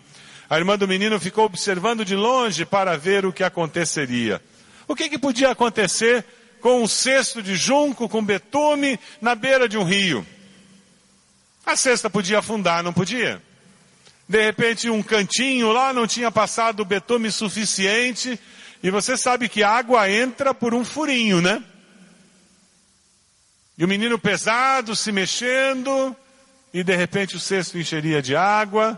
A 0.50 0.58
irmã 0.58 0.78
do 0.78 0.88
menino 0.88 1.20
ficou 1.20 1.46
observando 1.46 2.04
de 2.04 2.16
longe 2.16 2.66
para 2.66 2.98
ver 2.98 3.26
o 3.26 3.32
que 3.32 3.44
aconteceria. 3.44 4.42
O 4.88 4.96
que, 4.96 5.10
que 5.10 5.18
podia 5.18 5.52
acontecer 5.52 6.24
com 6.60 6.82
um 6.84 6.88
cesto 6.88 7.42
de 7.42 7.56
junco 7.56 8.10
com 8.10 8.24
betume 8.24 9.00
na 9.22 9.36
beira 9.36 9.70
de 9.70 9.78
um 9.78 9.84
rio? 9.84 10.26
A 11.66 11.76
cesta 11.76 12.10
podia 12.10 12.40
afundar, 12.40 12.84
não 12.84 12.94
podia? 12.94 13.42
De 14.28 14.44
repente, 14.44 14.90
um 14.90 15.02
cantinho 15.02 15.72
lá 15.72 15.94
não 15.94 16.06
tinha 16.06 16.30
passado 16.30 16.84
betume 16.84 17.32
suficiente 17.32 18.38
e 18.88 18.90
você 18.90 19.18
sabe 19.18 19.50
que 19.50 19.64
a 19.64 19.70
água 19.70 20.10
entra 20.10 20.54
por 20.54 20.74
um 20.74 20.86
furinho, 20.86 21.42
né? 21.42 21.62
E 23.78 23.84
o 23.84 23.88
menino 23.88 24.18
pesado 24.18 24.96
se 24.96 25.12
mexendo, 25.12 26.16
e 26.74 26.86
de 26.86 26.96
repente 26.96 27.36
o 27.36 27.40
cesto 27.40 27.78
encheria 27.78 28.22
de 28.22 28.34
água, 28.34 28.98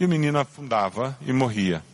e 0.00 0.04
o 0.04 0.08
menino 0.08 0.40
afundava 0.40 1.16
e 1.24 1.32
morria. 1.32 1.84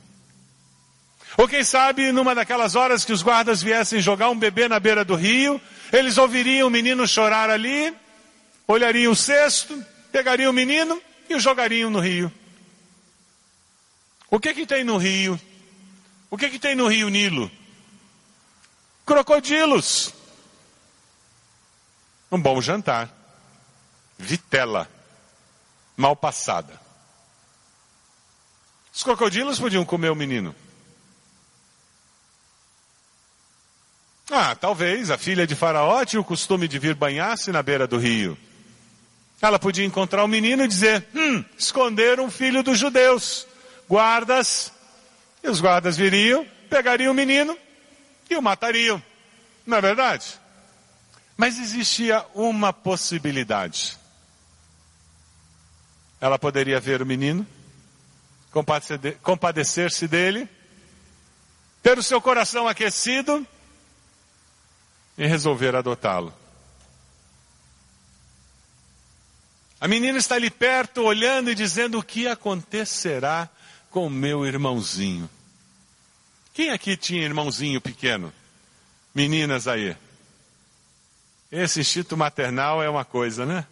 Ou 1.36 1.46
quem 1.46 1.62
sabe, 1.62 2.10
numa 2.12 2.34
daquelas 2.34 2.74
horas 2.74 3.04
que 3.04 3.12
os 3.12 3.20
guardas 3.20 3.62
viessem 3.62 4.00
jogar 4.00 4.30
um 4.30 4.38
bebê 4.38 4.66
na 4.66 4.80
beira 4.80 5.04
do 5.04 5.14
rio, 5.14 5.60
eles 5.92 6.16
ouviriam 6.16 6.66
o 6.66 6.70
menino 6.70 7.06
chorar 7.06 7.50
ali, 7.50 7.92
olhariam 8.66 9.12
o 9.12 9.16
cesto, 9.16 9.84
pegariam 10.10 10.50
o 10.50 10.54
menino 10.54 10.98
e 11.28 11.34
o 11.34 11.40
jogariam 11.40 11.90
no 11.90 12.00
rio. 12.00 12.32
O 14.30 14.40
que 14.40 14.54
que 14.54 14.64
tem 14.64 14.82
no 14.82 14.96
rio? 14.96 15.38
O 16.36 16.38
que, 16.38 16.50
que 16.50 16.58
tem 16.58 16.74
no 16.74 16.86
rio 16.86 17.08
Nilo? 17.08 17.50
Crocodilos. 19.06 20.12
Um 22.30 22.38
bom 22.38 22.60
jantar. 22.60 23.10
Vitela. 24.18 24.86
Mal 25.96 26.14
passada. 26.14 26.78
Os 28.92 29.02
crocodilos 29.02 29.58
podiam 29.58 29.82
comer 29.82 30.10
o 30.10 30.14
menino. 30.14 30.54
Ah, 34.30 34.54
talvez 34.54 35.10
a 35.10 35.16
filha 35.16 35.46
de 35.46 35.54
Faraó 35.54 36.04
tinha 36.04 36.20
o 36.20 36.24
costume 36.24 36.68
de 36.68 36.78
vir 36.78 36.94
banhar-se 36.94 37.50
na 37.50 37.62
beira 37.62 37.86
do 37.86 37.96
rio. 37.96 38.36
Ela 39.40 39.58
podia 39.58 39.86
encontrar 39.86 40.22
o 40.22 40.28
menino 40.28 40.64
e 40.64 40.68
dizer: 40.68 41.08
Hum, 41.14 41.42
esconderam 41.56 42.26
um 42.26 42.30
filho 42.30 42.62
dos 42.62 42.78
judeus. 42.78 43.46
Guardas 43.88 44.75
e 45.46 45.48
os 45.48 45.60
guardas 45.60 45.96
viriam, 45.96 46.44
pegariam 46.68 47.12
o 47.12 47.14
menino 47.14 47.56
e 48.28 48.36
o 48.36 48.42
matariam. 48.42 49.02
Não 49.64 49.78
é 49.78 49.80
verdade? 49.80 50.40
Mas 51.36 51.58
existia 51.58 52.24
uma 52.34 52.72
possibilidade. 52.72 53.96
Ela 56.20 56.38
poderia 56.38 56.80
ver 56.80 57.00
o 57.00 57.06
menino, 57.06 57.46
compadecer-se 59.22 60.08
dele, 60.08 60.48
ter 61.82 61.96
o 61.96 62.02
seu 62.02 62.20
coração 62.20 62.66
aquecido 62.66 63.46
e 65.16 65.26
resolver 65.26 65.76
adotá-lo. 65.76 66.34
A 69.78 69.86
menina 69.86 70.18
está 70.18 70.34
ali 70.34 70.50
perto, 70.50 71.02
olhando 71.02 71.50
e 71.50 71.54
dizendo: 71.54 71.98
O 71.98 72.02
que 72.02 72.26
acontecerá 72.26 73.48
com 73.90 74.08
meu 74.08 74.44
irmãozinho? 74.46 75.28
Quem 76.56 76.70
aqui 76.70 76.96
tinha 76.96 77.22
irmãozinho 77.22 77.82
pequeno? 77.82 78.32
Meninas 79.14 79.68
aí. 79.68 79.94
Esse 81.52 81.80
instinto 81.80 82.16
maternal 82.16 82.82
é 82.82 82.88
uma 82.88 83.04
coisa, 83.04 83.44
né? 83.44 83.66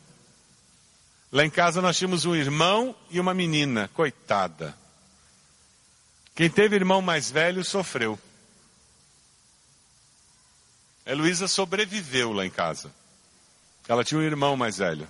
Lá 1.32 1.46
em 1.46 1.48
casa 1.48 1.80
nós 1.80 1.96
tínhamos 1.96 2.26
um 2.26 2.34
irmão 2.34 2.94
e 3.08 3.18
uma 3.18 3.32
menina, 3.32 3.88
coitada. 3.94 4.76
Quem 6.34 6.50
teve 6.50 6.76
irmão 6.76 7.00
mais 7.00 7.30
velho 7.30 7.64
sofreu. 7.64 8.18
A 11.06 11.12
Heloísa 11.12 11.48
sobreviveu 11.48 12.34
lá 12.34 12.44
em 12.44 12.50
casa. 12.50 12.94
Ela 13.88 14.04
tinha 14.04 14.20
um 14.20 14.24
irmão 14.24 14.58
mais 14.58 14.76
velho. 14.76 15.08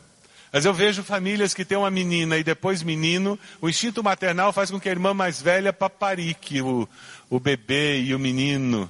Mas 0.55 0.65
eu 0.65 0.73
vejo 0.73 1.03
famílias 1.03 1.53
que 1.53 1.65
têm 1.65 1.77
uma 1.77 1.91
menina 1.91 2.39
e 2.39 2.45
depois 2.45 2.81
menino, 2.81 3.37
o 3.61 3.69
instinto 3.69 4.05
maternal 4.05 4.53
faz 4.53 4.71
com 4.71 4.79
que 4.79 4.89
a 4.89 4.93
irmã 4.93 5.13
mais 5.13 5.43
velha 5.43 5.73
paparique 5.73 6.63
o, 6.63 6.89
o 7.29 7.41
bebê 7.41 8.01
e 8.01 8.15
o 8.15 8.21
menino. 8.21 8.89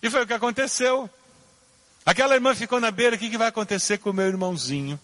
E 0.00 0.08
foi 0.08 0.22
o 0.22 0.26
que 0.28 0.32
aconteceu. 0.32 1.10
Aquela 2.04 2.36
irmã 2.36 2.54
ficou 2.54 2.80
na 2.80 2.92
beira, 2.92 3.16
o 3.16 3.18
que, 3.18 3.28
que 3.28 3.36
vai 3.36 3.48
acontecer 3.48 3.98
com 3.98 4.10
o 4.10 4.12
meu 4.12 4.28
irmãozinho? 4.28 4.96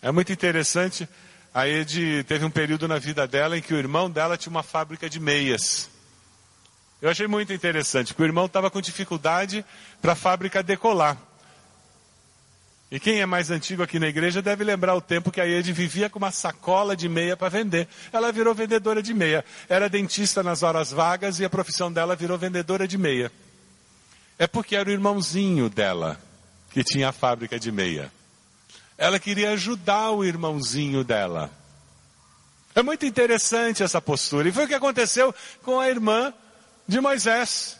É 0.00 0.12
muito 0.12 0.32
interessante. 0.32 1.08
A 1.52 1.66
Ed 1.66 2.22
teve 2.28 2.44
um 2.44 2.50
período 2.50 2.86
na 2.86 3.00
vida 3.00 3.26
dela 3.26 3.58
em 3.58 3.60
que 3.60 3.74
o 3.74 3.76
irmão 3.76 4.08
dela 4.08 4.36
tinha 4.36 4.52
uma 4.52 4.62
fábrica 4.62 5.10
de 5.10 5.18
meias. 5.18 5.90
Eu 7.02 7.10
achei 7.10 7.26
muito 7.26 7.52
interessante, 7.52 8.14
porque 8.14 8.22
o 8.22 8.26
irmão 8.26 8.46
estava 8.46 8.70
com 8.70 8.80
dificuldade 8.80 9.64
para 10.00 10.12
a 10.12 10.16
fábrica 10.16 10.62
decolar. 10.62 11.27
E 12.90 12.98
quem 12.98 13.20
é 13.20 13.26
mais 13.26 13.50
antigo 13.50 13.82
aqui 13.82 13.98
na 13.98 14.08
igreja 14.08 14.40
deve 14.40 14.64
lembrar 14.64 14.94
o 14.94 15.00
tempo 15.00 15.30
que 15.30 15.40
a 15.40 15.46
Ed 15.46 15.70
vivia 15.72 16.08
com 16.08 16.18
uma 16.18 16.30
sacola 16.30 16.96
de 16.96 17.06
meia 17.06 17.36
para 17.36 17.50
vender. 17.50 17.86
Ela 18.10 18.32
virou 18.32 18.54
vendedora 18.54 19.02
de 19.02 19.12
meia. 19.12 19.44
Era 19.68 19.90
dentista 19.90 20.42
nas 20.42 20.62
horas 20.62 20.90
vagas 20.90 21.38
e 21.38 21.44
a 21.44 21.50
profissão 21.50 21.92
dela 21.92 22.16
virou 22.16 22.38
vendedora 22.38 22.88
de 22.88 22.96
meia. 22.96 23.30
É 24.38 24.46
porque 24.46 24.74
era 24.74 24.88
o 24.88 24.92
irmãozinho 24.92 25.68
dela 25.68 26.18
que 26.70 26.82
tinha 26.82 27.10
a 27.10 27.12
fábrica 27.12 27.58
de 27.58 27.70
meia. 27.70 28.10
Ela 28.96 29.18
queria 29.18 29.50
ajudar 29.50 30.10
o 30.10 30.24
irmãozinho 30.24 31.04
dela. 31.04 31.50
É 32.74 32.82
muito 32.82 33.04
interessante 33.04 33.82
essa 33.82 34.00
postura. 34.00 34.48
E 34.48 34.52
foi 34.52 34.64
o 34.64 34.68
que 34.68 34.74
aconteceu 34.74 35.34
com 35.62 35.78
a 35.78 35.88
irmã 35.90 36.32
de 36.86 37.00
Moisés. 37.00 37.77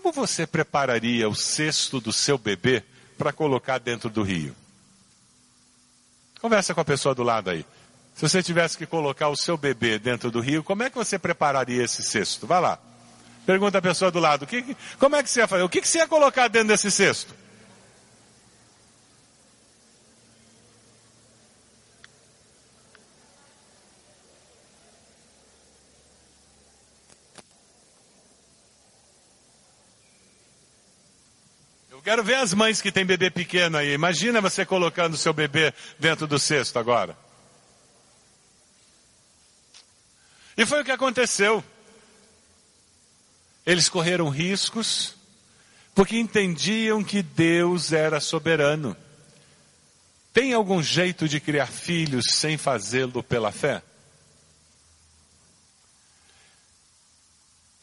Como 0.00 0.12
você 0.12 0.46
prepararia 0.46 1.28
o 1.28 1.34
cesto 1.34 2.00
do 2.00 2.12
seu 2.12 2.38
bebê 2.38 2.84
para 3.18 3.32
colocar 3.32 3.78
dentro 3.78 4.08
do 4.08 4.22
rio? 4.22 4.54
Conversa 6.40 6.72
com 6.72 6.80
a 6.80 6.84
pessoa 6.84 7.16
do 7.16 7.24
lado 7.24 7.50
aí. 7.50 7.66
Se 8.14 8.22
você 8.22 8.40
tivesse 8.40 8.78
que 8.78 8.86
colocar 8.86 9.28
o 9.28 9.36
seu 9.36 9.56
bebê 9.56 9.98
dentro 9.98 10.30
do 10.30 10.38
rio, 10.38 10.62
como 10.62 10.84
é 10.84 10.90
que 10.90 10.94
você 10.94 11.18
prepararia 11.18 11.82
esse 11.82 12.04
cesto? 12.04 12.46
Vai 12.46 12.60
lá. 12.60 12.78
Pergunta 13.44 13.78
a 13.78 13.82
pessoa 13.82 14.08
do 14.08 14.20
lado. 14.20 14.46
Que, 14.46 14.76
como 15.00 15.16
é 15.16 15.22
que 15.22 15.28
você 15.28 15.40
ia 15.40 15.48
fazer? 15.48 15.64
O 15.64 15.68
que, 15.68 15.80
que 15.80 15.88
você 15.88 15.98
ia 15.98 16.06
colocar 16.06 16.46
dentro 16.46 16.68
desse 16.68 16.92
cesto? 16.92 17.34
Quero 32.02 32.22
ver 32.22 32.36
as 32.36 32.54
mães 32.54 32.80
que 32.80 32.92
têm 32.92 33.04
bebê 33.04 33.30
pequeno 33.30 33.78
aí. 33.78 33.92
Imagina 33.92 34.40
você 34.40 34.64
colocando 34.64 35.16
seu 35.16 35.32
bebê 35.32 35.72
dentro 35.98 36.26
do 36.26 36.38
cesto 36.38 36.78
agora. 36.78 37.16
E 40.56 40.66
foi 40.66 40.82
o 40.82 40.84
que 40.84 40.90
aconteceu. 40.90 41.62
Eles 43.64 43.88
correram 43.88 44.28
riscos, 44.28 45.14
porque 45.94 46.16
entendiam 46.16 47.04
que 47.04 47.22
Deus 47.22 47.92
era 47.92 48.20
soberano. 48.20 48.96
Tem 50.32 50.52
algum 50.52 50.82
jeito 50.82 51.28
de 51.28 51.40
criar 51.40 51.66
filhos 51.66 52.26
sem 52.32 52.56
fazê-lo 52.56 53.22
pela 53.22 53.52
fé? 53.52 53.82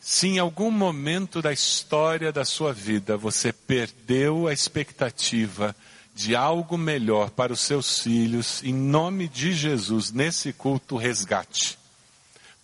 Se 0.08 0.28
em 0.28 0.38
algum 0.38 0.70
momento 0.70 1.42
da 1.42 1.52
história 1.52 2.32
da 2.32 2.46
sua 2.46 2.72
vida 2.72 3.18
você 3.18 3.52
perdeu 3.52 4.48
a 4.48 4.54
expectativa 4.54 5.76
de 6.14 6.36
algo 6.36 6.78
melhor 6.78 7.32
para 7.32 7.52
os 7.52 7.62
seus 7.62 8.02
filhos, 8.02 8.62
em 8.64 8.72
nome 8.72 9.28
de 9.28 9.52
Jesus, 9.52 10.12
nesse 10.12 10.54
culto, 10.54 10.96
resgate. 10.96 11.76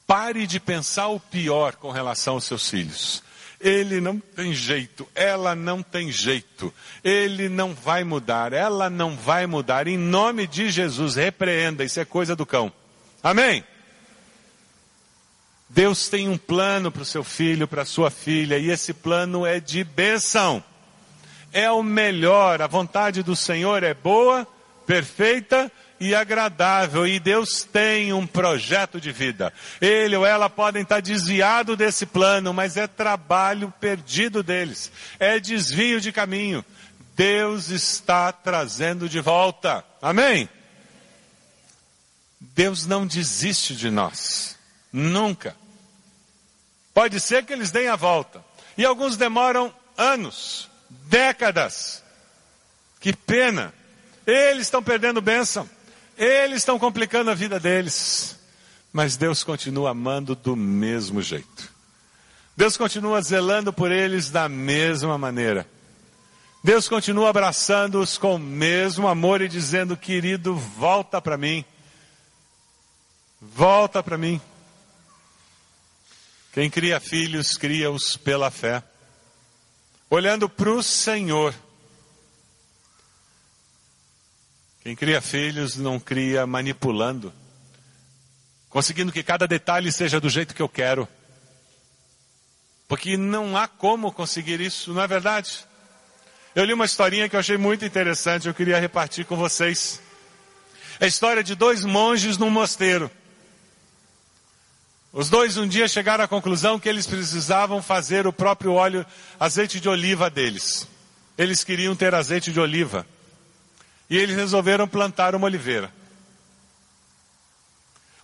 Pare 0.06 0.46
de 0.46 0.60
pensar 0.60 1.08
o 1.08 1.20
pior 1.20 1.78
com 1.78 1.90
relação 1.90 2.36
aos 2.36 2.44
seus 2.44 2.70
filhos. 2.70 3.24
Ele 3.60 4.00
não 4.00 4.20
tem 4.20 4.54
jeito, 4.54 5.10
ela 5.16 5.56
não 5.56 5.82
tem 5.82 6.12
jeito, 6.12 6.72
ele 7.04 7.50
não 7.50 7.74
vai 7.74 8.04
mudar, 8.04 8.54
ela 8.54 8.88
não 8.88 9.18
vai 9.18 9.48
mudar. 9.48 9.88
Em 9.88 9.98
nome 9.98 10.46
de 10.46 10.70
Jesus, 10.70 11.16
repreenda, 11.16 11.84
isso 11.84 12.00
é 12.00 12.06
coisa 12.06 12.36
do 12.36 12.46
cão. 12.46 12.72
Amém? 13.24 13.64
Deus 15.74 16.10
tem 16.10 16.28
um 16.28 16.38
plano 16.38 16.92
para 16.92 17.02
o 17.02 17.06
seu 17.06 17.24
filho, 17.24 17.66
para 17.66 17.84
a 17.84 17.86
sua 17.86 18.12
filha, 18.12 18.58
e 18.58 18.70
esse 18.70 18.94
plano 18.94 19.46
é 19.46 19.58
de 19.58 19.86
bênção. 19.86 20.62
É 21.54 21.72
o 21.72 21.82
melhor, 21.82 22.62
a 22.62 22.68
vontade 22.68 23.24
do 23.24 23.38
Senhor 23.38 23.82
é 23.82 23.94
boa, 23.94 24.46
perfeita 24.86 25.72
e 25.98 26.14
agradável, 26.14 27.08
e 27.08 27.22
Deus 27.22 27.64
tem 27.64 28.12
um 28.12 28.28
projeto 28.28 29.00
de 29.00 29.14
vida. 29.14 29.54
Ele 29.80 30.18
ou 30.18 30.26
ela 30.26 30.50
podem 30.50 30.82
estar 30.82 31.02
desviados 31.02 31.78
desse 31.78 32.06
plano, 32.06 32.54
mas 32.54 32.76
é 32.76 32.86
trabalho 32.86 33.74
perdido 33.80 34.44
deles, 34.44 34.92
é 35.20 35.40
desvio 35.40 36.02
de 36.02 36.12
caminho. 36.12 36.66
Deus 37.16 37.70
está 37.70 38.30
trazendo 38.34 39.08
de 39.08 39.22
volta. 39.22 39.86
Amém? 40.02 40.50
Deus 42.42 42.86
não 42.86 43.08
desiste 43.08 43.74
de 43.74 43.90
nós. 43.90 44.58
Nunca. 44.92 45.61
Pode 46.94 47.20
ser 47.20 47.46
que 47.46 47.54
eles 47.54 47.72
deem 47.72 47.88
a 47.88 47.96
volta. 47.96 48.44
E 48.78 48.86
alguns 48.86 49.18
demoram 49.18 49.74
anos, 49.98 50.70
décadas. 50.90 52.04
Que 53.00 53.14
pena. 53.14 53.74
Eles 54.26 54.64
estão 54.64 54.84
perdendo 54.84 55.22
bênção. 55.22 55.70
Eles 56.18 56.58
estão 56.58 56.78
complicando 56.78 57.32
a 57.32 57.36
vida 57.36 57.60
deles. 57.60 58.38
Mas 58.92 59.16
Deus 59.16 59.44
continua 59.44 59.92
amando 59.92 60.36
do 60.36 60.56
mesmo 60.56 61.22
jeito. 61.22 61.72
Deus 62.56 62.76
continua 62.76 63.22
zelando 63.22 63.72
por 63.72 63.92
eles 63.92 64.30
da 64.30 64.50
mesma 64.50 65.18
maneira. 65.18 65.66
Deus 66.64 66.88
continua 66.88 67.30
abraçando-os 67.30 68.18
com 68.18 68.36
o 68.36 68.40
mesmo 68.40 69.08
amor 69.08 69.42
e 69.42 69.48
dizendo: 69.48 69.98
querido, 69.98 70.56
volta 70.56 71.20
para 71.22 71.38
mim. 71.38 71.66
Volta 73.42 74.04
para 74.04 74.18
mim. 74.18 74.40
Quem 76.54 76.70
cria 76.70 77.00
filhos, 77.00 77.56
cria-os 77.56 78.18
pela 78.18 78.52
fé. 78.52 78.84
Olhando 80.10 80.50
para 80.50 80.70
o 80.70 80.84
Senhor. 80.84 81.56
Quem 84.84 84.96
cria 84.96 85.22
filhos 85.22 85.78
não 85.78 86.00
cria 86.00 86.46
manipulando, 86.48 87.32
conseguindo 88.68 89.12
que 89.12 89.22
cada 89.22 89.48
detalhe 89.48 89.92
seja 89.92 90.20
do 90.20 90.28
jeito 90.28 90.56
que 90.56 90.62
eu 90.62 90.68
quero. 90.68 91.08
Porque 92.88 93.16
não 93.16 93.56
há 93.56 93.68
como 93.68 94.12
conseguir 94.12 94.60
isso, 94.60 94.92
não 94.92 95.02
é 95.04 95.08
verdade? 95.08 95.66
Eu 96.54 96.66
li 96.66 96.74
uma 96.74 96.84
historinha 96.84 97.30
que 97.30 97.36
eu 97.36 97.40
achei 97.40 97.58
muito 97.58 97.86
interessante, 97.86 98.48
eu 98.48 98.54
queria 98.54 98.80
repartir 98.80 99.24
com 99.26 99.38
vocês. 99.38 100.02
É 101.00 101.06
a 101.06 101.08
história 101.08 101.44
de 101.44 101.56
dois 101.56 101.86
monges 101.86 102.38
num 102.38 102.50
mosteiro. 102.50 103.10
Os 105.14 105.30
dois 105.30 105.58
um 105.58 105.68
dia 105.68 105.90
chegaram 105.90 106.24
à 106.24 106.28
conclusão 106.28 106.80
que 106.80 106.88
eles 106.88 107.06
precisavam 107.06 107.82
fazer 107.82 108.26
o 108.26 108.32
próprio 108.32 108.74
óleo, 108.74 109.06
azeite 109.38 109.80
de 109.80 109.90
oliva 109.90 110.30
deles. 110.30 110.88
Eles 111.38 111.64
queriam 111.64 111.96
ter 111.96 112.16
azeite 112.16 112.52
de 112.52 112.60
oliva. 112.60 113.06
E 114.10 114.18
eles 114.18 114.36
resolveram 114.36 114.88
plantar 114.88 115.36
uma 115.36 115.46
oliveira. 115.46 115.92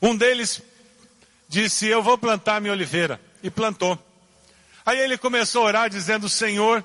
Um 0.02 0.16
deles 0.16 0.62
disse: 1.50 1.88
Eu 1.88 2.02
vou 2.02 2.18
plantar 2.18 2.62
minha 2.62 2.74
oliveira. 2.74 3.20
E 3.44 3.50
plantou. 3.50 3.98
Aí 4.86 5.00
ele 5.00 5.18
começou 5.18 5.64
a 5.64 5.66
orar, 5.66 5.90
dizendo: 5.90 6.30
Senhor, 6.30 6.84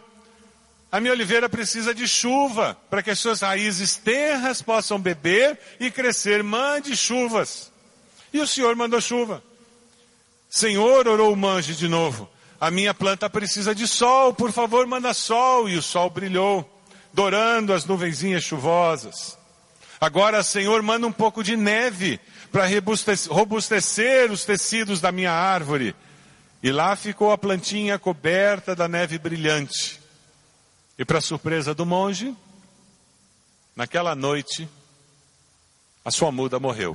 a 0.90 1.00
minha 1.00 1.12
oliveira 1.12 1.48
precisa 1.48 1.94
de 1.94 2.08
chuva 2.08 2.76
para 2.90 3.02
que 3.02 3.10
as 3.10 3.20
suas 3.20 3.40
raízes 3.40 3.96
terras 3.96 4.60
possam 4.62 4.98
beber 4.98 5.58
e 5.78 5.90
crescer. 5.92 6.42
Mande 6.42 6.96
chuvas. 6.96 7.70
E 8.32 8.40
o 8.40 8.46
Senhor 8.46 8.74
mandou 8.74 9.00
chuva. 9.00 9.42
Senhor, 10.54 11.08
orou 11.08 11.32
o 11.32 11.36
manjo 11.36 11.72
de 11.72 11.88
novo. 11.88 12.28
A 12.60 12.70
minha 12.70 12.92
planta 12.92 13.30
precisa 13.30 13.74
de 13.74 13.88
sol, 13.88 14.34
por 14.34 14.52
favor, 14.52 14.86
manda 14.86 15.14
sol. 15.14 15.66
E 15.66 15.78
o 15.78 15.82
sol 15.82 16.10
brilhou, 16.10 16.70
dourando 17.10 17.72
as 17.72 17.86
nuvenzinhas 17.86 18.44
chuvosas. 18.44 19.38
Agora, 19.98 20.42
Senhor, 20.42 20.82
manda 20.82 21.06
um 21.06 21.12
pouco 21.12 21.42
de 21.42 21.56
neve 21.56 22.20
para 22.50 22.66
robustecer 23.30 24.30
os 24.30 24.44
tecidos 24.44 25.00
da 25.00 25.10
minha 25.10 25.32
árvore. 25.32 25.96
E 26.62 26.70
lá 26.70 26.94
ficou 26.96 27.32
a 27.32 27.38
plantinha 27.38 27.98
coberta 27.98 28.76
da 28.76 28.86
neve 28.86 29.18
brilhante. 29.18 30.02
E 30.98 31.04
para 31.04 31.22
surpresa 31.22 31.74
do 31.74 31.86
monge, 31.86 32.36
naquela 33.74 34.14
noite, 34.14 34.68
a 36.04 36.10
sua 36.10 36.30
muda 36.30 36.60
morreu. 36.60 36.94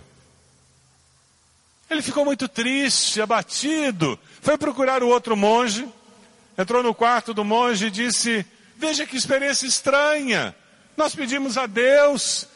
Ele 1.90 2.02
ficou 2.02 2.26
muito 2.26 2.48
triste, 2.48 3.22
abatido. 3.22 4.20
Foi 4.42 4.58
procurar 4.58 5.04
o 5.04 5.08
outro 5.08 5.38
monge. 5.38 5.88
Entrou 6.58 6.84
no 6.84 6.94
quarto 6.94 7.34
do 7.34 7.46
monge 7.46 7.88
e 7.88 7.92
disse: 7.92 8.46
Veja 8.76 9.06
que 9.06 9.16
experiência 9.16 9.66
estranha. 9.66 10.56
Nós 10.98 11.16
pedimos 11.16 11.58
a 11.58 11.66
Deus 11.66 12.48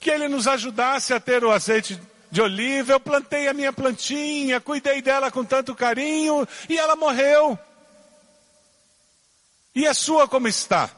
que 0.00 0.10
Ele 0.10 0.26
nos 0.26 0.48
ajudasse 0.48 1.14
a 1.14 1.20
ter 1.20 1.44
o 1.44 1.52
azeite 1.52 2.00
de 2.30 2.42
oliva. 2.42 2.92
Eu 2.92 3.00
plantei 3.00 3.46
a 3.46 3.52
minha 3.52 3.72
plantinha, 3.72 4.60
cuidei 4.60 5.00
dela 5.00 5.30
com 5.30 5.44
tanto 5.44 5.74
carinho 5.74 6.46
e 6.68 6.76
ela 6.76 6.96
morreu. 6.96 7.56
E 9.74 9.86
a 9.86 9.94
sua 9.94 10.26
como 10.26 10.48
está? 10.48 10.90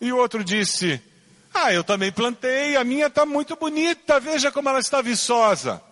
E 0.00 0.10
o 0.10 0.16
outro 0.16 0.42
disse: 0.42 1.02
Ah, 1.52 1.72
eu 1.72 1.84
também 1.84 2.10
plantei, 2.10 2.76
a 2.76 2.82
minha 2.82 3.08
está 3.08 3.26
muito 3.26 3.56
bonita, 3.56 4.18
veja 4.18 4.50
como 4.50 4.70
ela 4.70 4.80
está 4.80 5.02
viçosa. 5.02 5.82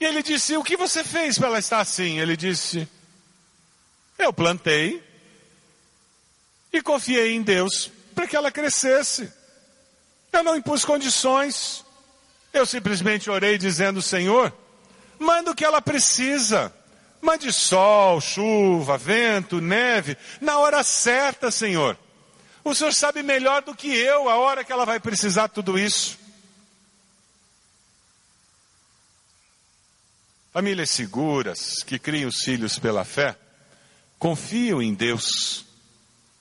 E 0.00 0.04
ele 0.04 0.22
disse: 0.22 0.56
O 0.56 0.62
que 0.62 0.76
você 0.76 1.02
fez 1.02 1.38
para 1.38 1.48
ela 1.48 1.58
estar 1.58 1.80
assim? 1.80 2.18
Ele 2.18 2.36
disse: 2.36 2.88
Eu 4.18 4.32
plantei 4.32 5.02
e 6.72 6.80
confiei 6.80 7.34
em 7.34 7.42
Deus 7.42 7.90
para 8.14 8.26
que 8.26 8.36
ela 8.36 8.50
crescesse. 8.50 9.32
Eu 10.32 10.42
não 10.42 10.56
impus 10.56 10.84
condições. 10.84 11.84
Eu 12.52 12.64
simplesmente 12.64 13.30
orei 13.30 13.58
dizendo: 13.58 14.00
Senhor, 14.00 14.52
manda 15.18 15.50
o 15.50 15.54
que 15.54 15.64
ela 15.64 15.82
precisa. 15.82 16.72
Mande 17.20 17.52
sol, 17.52 18.20
chuva, 18.20 18.96
vento, 18.96 19.60
neve, 19.60 20.16
na 20.40 20.58
hora 20.58 20.84
certa, 20.84 21.50
Senhor. 21.50 21.98
O 22.62 22.74
Senhor 22.74 22.92
sabe 22.94 23.24
melhor 23.24 23.62
do 23.62 23.74
que 23.74 23.92
eu 23.92 24.28
a 24.28 24.36
hora 24.36 24.62
que 24.62 24.70
ela 24.70 24.84
vai 24.84 25.00
precisar 25.00 25.48
de 25.48 25.54
tudo 25.54 25.76
isso. 25.76 26.16
Famílias 30.58 30.90
seguras 30.90 31.84
que 31.84 32.00
criam 32.00 32.28
os 32.28 32.42
filhos 32.42 32.80
pela 32.80 33.04
fé, 33.04 33.38
confiam 34.18 34.82
em 34.82 34.92
Deus, 34.92 35.64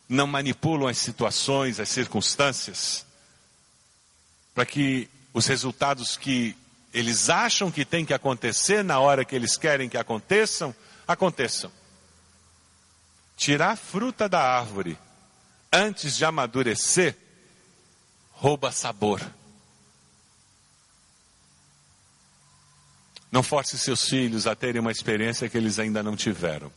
não 0.09 0.25
manipulam 0.25 0.87
as 0.87 0.97
situações, 0.97 1.79
as 1.79 1.87
circunstâncias, 1.89 3.05
para 4.55 4.65
que 4.65 5.07
os 5.31 5.45
resultados 5.45 6.17
que 6.17 6.57
eles 6.91 7.29
acham 7.29 7.69
que 7.69 7.85
tem 7.85 8.03
que 8.03 8.11
acontecer 8.11 8.83
na 8.83 8.99
hora 8.99 9.23
que 9.23 9.35
eles 9.35 9.55
querem 9.55 9.87
que 9.87 9.99
aconteçam, 9.99 10.73
aconteçam. 11.07 11.71
Tirar 13.35 13.77
fruta 13.77 14.27
da 14.27 14.41
árvore 14.41 14.97
antes 15.71 16.17
de 16.17 16.25
amadurecer 16.25 17.15
rouba 18.31 18.71
sabor. 18.71 19.21
Não 23.31 23.43
force 23.43 23.77
seus 23.77 24.07
filhos 24.07 24.47
a 24.47 24.55
terem 24.55 24.79
uma 24.79 24.91
experiência 24.91 25.49
que 25.49 25.57
eles 25.57 25.79
ainda 25.79 26.01
não 26.01 26.15
tiveram. 26.15 26.71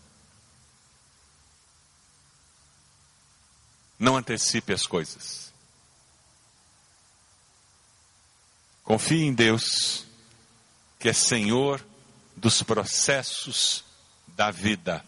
Não 3.99 4.17
antecipe 4.17 4.73
as 4.73 4.87
coisas. 4.87 5.53
Confie 8.83 9.23
em 9.23 9.33
Deus, 9.33 10.05
que 10.99 11.09
é 11.09 11.13
Senhor 11.13 11.85
dos 12.37 12.63
processos 12.63 13.85
da 14.29 14.51
vida. 14.51 15.05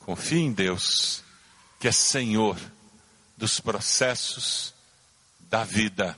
Confie 0.00 0.38
em 0.38 0.52
Deus, 0.52 1.22
que 1.78 1.88
é 1.88 1.92
Senhor 1.92 2.56
dos 3.36 3.60
processos 3.60 4.72
da 5.40 5.64
vida. 5.64 6.16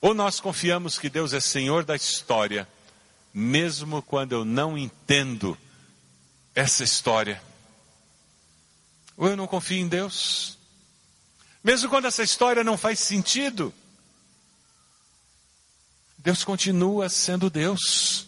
Ou 0.00 0.14
nós 0.14 0.40
confiamos 0.40 0.98
que 0.98 1.08
Deus 1.08 1.32
é 1.32 1.40
Senhor 1.40 1.84
da 1.84 1.96
história, 1.96 2.68
mesmo 3.32 4.02
quando 4.02 4.32
eu 4.32 4.44
não 4.44 4.76
entendo 4.76 5.56
essa 6.54 6.84
história. 6.84 7.42
Ou 9.16 9.28
eu 9.28 9.36
não 9.36 9.46
confio 9.46 9.78
em 9.78 9.88
Deus, 9.88 10.58
mesmo 11.62 11.88
quando 11.88 12.06
essa 12.06 12.22
história 12.22 12.62
não 12.62 12.76
faz 12.76 12.98
sentido. 13.00 13.72
Deus 16.18 16.44
continua 16.44 17.08
sendo 17.08 17.48
Deus. 17.48 18.26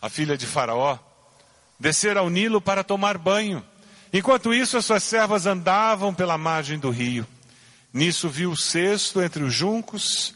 A 0.00 0.08
filha 0.08 0.36
de 0.36 0.46
Faraó 0.46 0.98
descer 1.78 2.16
ao 2.16 2.30
Nilo 2.30 2.60
para 2.60 2.84
tomar 2.84 3.18
banho. 3.18 3.64
Enquanto 4.12 4.54
isso, 4.54 4.76
as 4.76 4.84
suas 4.84 5.02
servas 5.02 5.46
andavam 5.46 6.14
pela 6.14 6.38
margem 6.38 6.78
do 6.78 6.90
rio. 6.90 7.26
Nisso 7.94 8.28
viu 8.28 8.50
o 8.50 8.56
cesto 8.56 9.22
entre 9.22 9.44
os 9.44 9.54
juncos 9.54 10.34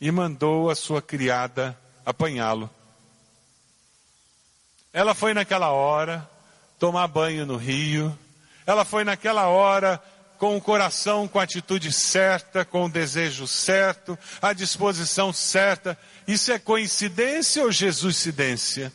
e 0.00 0.08
mandou 0.12 0.70
a 0.70 0.76
sua 0.76 1.02
criada 1.02 1.76
apanhá-lo. 2.06 2.70
Ela 4.92 5.12
foi 5.12 5.34
naquela 5.34 5.70
hora 5.72 6.30
tomar 6.78 7.08
banho 7.08 7.44
no 7.44 7.56
rio. 7.56 8.16
Ela 8.64 8.84
foi 8.84 9.02
naquela 9.02 9.48
hora 9.48 10.00
com 10.38 10.56
o 10.56 10.60
coração 10.60 11.26
com 11.26 11.40
a 11.40 11.42
atitude 11.42 11.92
certa, 11.92 12.64
com 12.64 12.84
o 12.84 12.88
desejo 12.88 13.48
certo, 13.48 14.16
a 14.40 14.52
disposição 14.52 15.32
certa. 15.32 15.98
Isso 16.26 16.52
é 16.52 16.58
coincidência 16.58 17.64
ou 17.64 17.72
Jesuscidência? 17.72 18.92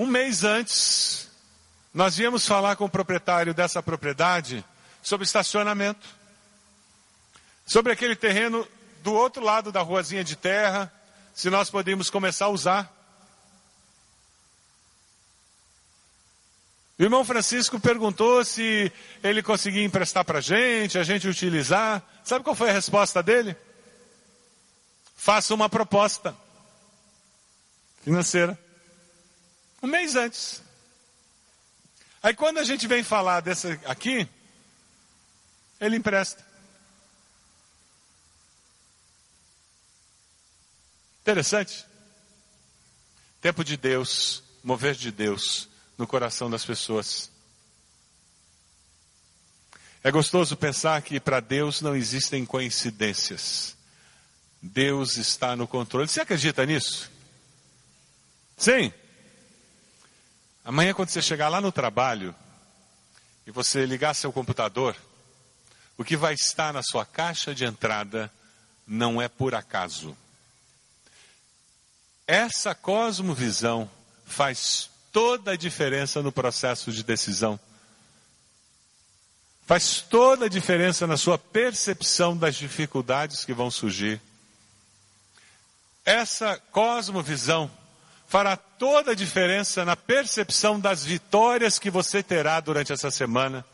Um 0.00 0.06
mês 0.06 0.44
antes, 0.44 1.28
nós 1.92 2.16
viemos 2.16 2.46
falar 2.46 2.74
com 2.74 2.86
o 2.86 2.88
proprietário 2.88 3.52
dessa 3.52 3.82
propriedade 3.82 4.64
sobre 5.02 5.26
estacionamento. 5.26 6.08
Sobre 7.66 7.92
aquele 7.92 8.16
terreno 8.16 8.66
do 9.02 9.12
outro 9.12 9.44
lado 9.44 9.70
da 9.70 9.82
ruazinha 9.82 10.24
de 10.24 10.36
terra, 10.36 10.90
se 11.34 11.50
nós 11.50 11.68
podíamos 11.68 12.08
começar 12.08 12.46
a 12.46 12.48
usar. 12.48 12.96
O 16.98 17.02
irmão 17.02 17.22
Francisco 17.22 17.78
perguntou 17.78 18.42
se 18.42 18.90
ele 19.22 19.42
conseguia 19.42 19.84
emprestar 19.84 20.24
para 20.24 20.38
a 20.38 20.40
gente, 20.40 20.96
a 20.96 21.02
gente 21.02 21.28
utilizar. 21.28 22.02
Sabe 22.24 22.42
qual 22.42 22.56
foi 22.56 22.70
a 22.70 22.72
resposta 22.72 23.22
dele? 23.22 23.54
Faça 25.14 25.52
uma 25.52 25.68
proposta 25.68 26.34
financeira. 28.02 28.58
Um 29.82 29.86
mês 29.86 30.14
antes. 30.14 30.62
Aí 32.22 32.34
quando 32.34 32.58
a 32.58 32.64
gente 32.64 32.86
vem 32.86 33.02
falar 33.02 33.40
dessa 33.40 33.72
aqui, 33.86 34.28
ele 35.80 35.96
empresta. 35.96 36.44
Interessante. 41.22 41.86
Tempo 43.40 43.64
de 43.64 43.76
Deus, 43.76 44.42
mover 44.62 44.94
de 44.94 45.10
Deus 45.10 45.68
no 45.96 46.06
coração 46.06 46.50
das 46.50 46.64
pessoas. 46.64 47.30
É 50.02 50.10
gostoso 50.10 50.56
pensar 50.56 51.00
que 51.02 51.20
para 51.20 51.40
Deus 51.40 51.80
não 51.80 51.94
existem 51.94 52.44
coincidências. 52.44 53.76
Deus 54.60 55.16
está 55.16 55.56
no 55.56 55.66
controle. 55.66 56.08
Você 56.08 56.20
acredita 56.20 56.66
nisso? 56.66 57.10
Sim. 58.56 58.92
Amanhã, 60.64 60.92
quando 60.92 61.08
você 61.08 61.22
chegar 61.22 61.48
lá 61.48 61.60
no 61.60 61.72
trabalho 61.72 62.34
e 63.46 63.50
você 63.50 63.86
ligar 63.86 64.14
seu 64.14 64.32
computador, 64.32 64.94
o 65.96 66.04
que 66.04 66.16
vai 66.16 66.34
estar 66.34 66.72
na 66.72 66.82
sua 66.82 67.04
caixa 67.04 67.54
de 67.54 67.64
entrada 67.64 68.30
não 68.86 69.20
é 69.20 69.28
por 69.28 69.54
acaso. 69.54 70.16
Essa 72.26 72.74
cosmovisão 72.74 73.90
faz 74.24 74.90
toda 75.10 75.52
a 75.52 75.56
diferença 75.56 76.22
no 76.22 76.30
processo 76.30 76.92
de 76.92 77.02
decisão. 77.02 77.58
Faz 79.66 80.00
toda 80.00 80.46
a 80.46 80.48
diferença 80.48 81.06
na 81.06 81.16
sua 81.16 81.38
percepção 81.38 82.36
das 82.36 82.56
dificuldades 82.56 83.44
que 83.44 83.52
vão 83.52 83.70
surgir. 83.70 84.20
Essa 86.04 86.56
cosmovisão 86.70 87.70
fará 88.30 88.56
toda 88.56 89.10
a 89.10 89.14
diferença 89.14 89.84
na 89.84 89.96
percepção 89.96 90.78
das 90.78 91.04
vitórias 91.04 91.80
que 91.80 91.90
você 91.90 92.22
terá 92.22 92.60
durante 92.60 92.92
essa 92.92 93.10
semana. 93.10 93.64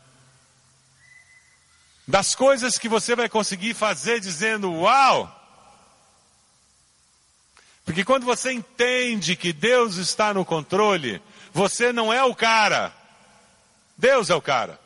Das 2.07 2.33
coisas 2.33 2.75
que 2.75 2.89
você 2.89 3.15
vai 3.15 3.29
conseguir 3.29 3.75
fazer 3.75 4.19
dizendo, 4.19 4.73
uau! 4.73 5.31
Porque 7.85 8.03
quando 8.03 8.25
você 8.25 8.51
entende 8.51 9.35
que 9.35 9.53
Deus 9.53 9.97
está 9.97 10.33
no 10.33 10.43
controle, 10.43 11.21
você 11.53 11.93
não 11.93 12.11
é 12.11 12.23
o 12.23 12.33
cara. 12.33 12.91
Deus 13.95 14.31
é 14.31 14.35
o 14.35 14.41
cara. 14.41 14.79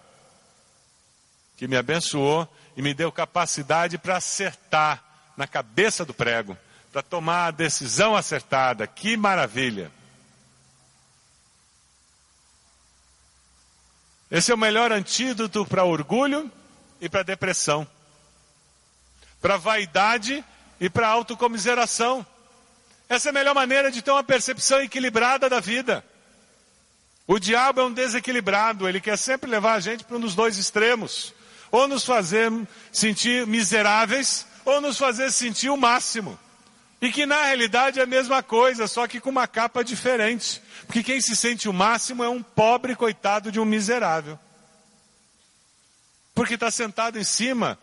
Que 1.55 1.65
me 1.65 1.78
abençoou 1.78 2.45
e 2.76 2.82
me 2.82 2.93
deu 2.93 3.09
capacidade 3.09 3.97
para 3.97 4.17
acertar 4.17 5.01
na 5.38 5.47
cabeça 5.47 6.03
do 6.03 6.13
prego 6.13 6.57
para 6.92 7.02
tomar 7.02 7.48
a 7.48 7.52
decisão 7.52 8.16
acertada. 8.16 8.86
Que 8.86 9.16
maravilha! 9.16 9.92
Esse 14.30 14.52
é 14.52 14.56
o 14.56 14.58
melhor 14.58 14.92
antídoto 14.92 15.66
para 15.66 15.84
orgulho 15.84 16.50
e 17.02 17.10
para 17.10 17.24
depressão, 17.24 17.86
para 19.42 19.58
vaidade 19.58 20.44
e 20.80 20.89
para 20.89 21.08
autocomiseração. 21.10 22.26
Essa 23.10 23.28
é 23.28 23.32
a 23.32 23.34
melhor 23.34 23.54
maneira 23.54 23.92
de 23.92 24.02
ter 24.02 24.12
uma 24.12 24.24
percepção 24.24 24.82
equilibrada 24.82 25.50
da 25.50 25.60
vida. 25.60 26.06
O 27.28 27.39
diabo 27.39 27.82
é 27.82 27.86
um 27.86 27.94
desequilibrado, 27.94 28.88
ele 28.88 29.02
quer 29.02 29.18
sempre 29.18 29.50
levar 29.50 29.74
a 29.74 29.80
gente 29.82 30.06
para 30.06 30.16
um 30.16 30.20
dos 30.22 30.34
dois 30.34 30.58
extremos. 30.58 31.34
Ou 31.70 31.88
nos 31.88 32.06
fazer 32.06 32.52
sentir 32.92 33.46
miseráveis, 33.46 34.46
ou 34.64 34.80
nos 34.80 34.98
fazer 34.98 35.30
sentir 35.32 35.70
o 35.70 35.78
máximo. 35.78 36.39
E 37.02 37.12
que 37.12 37.26
na 37.26 37.45
realidade 37.45 37.99
é 37.99 38.04
a 38.04 38.06
mesma 38.06 38.43
coisa, 38.43 38.88
só 38.88 39.08
que 39.08 39.20
com 39.20 39.32
uma 39.32 39.47
capa 39.47 39.84
diferente. 39.84 40.62
Porque 40.86 41.02
quem 41.02 41.20
se 41.20 41.36
sente 41.36 41.68
o 41.68 41.74
máximo 41.74 42.24
é 42.24 42.30
um 42.30 42.43
pobre 42.43 42.95
coitado 42.95 43.52
de 43.52 43.60
um 43.60 43.66
miserável. 43.66 44.38
Porque 46.36 46.54
está 46.54 46.70
sentado 46.70 47.18
em 47.18 47.24
cima 47.24 47.78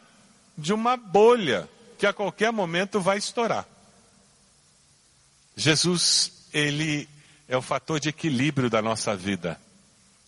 de 0.57 0.73
uma 0.73 0.97
bolha 0.97 1.69
que 1.99 2.07
a 2.07 2.13
qualquer 2.13 2.53
momento 2.53 3.01
vai 3.01 3.19
estourar. 3.19 3.67
Jesus, 5.57 6.33
ele 6.53 7.09
é 7.49 7.57
o 7.57 7.63
fator 7.63 7.99
de 7.99 8.11
equilíbrio 8.11 8.71
da 8.71 8.81
nossa 8.81 9.17
vida. 9.17 9.61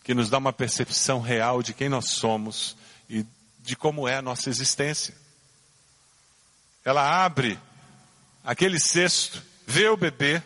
que 0.03 0.14
nos 0.14 0.30
dá 0.30 0.38
uma 0.38 0.53
percepção 0.53 1.20
real 1.20 1.62
de 1.62 1.74
quem 1.74 1.88
nós 1.88 2.07
somos 2.07 2.74
e 3.09 3.24
de 3.61 3.76
como 3.76 4.09
é 4.09 4.16
a 4.16 4.22
nossa 4.22 4.49
existência. 4.49 5.14
Ela 6.84 7.24
abre 7.24 7.59
aquele 8.45 8.78
cesto, 8.78 9.43
vê 9.66 9.88
o 9.88 9.97
bebê 9.97 10.43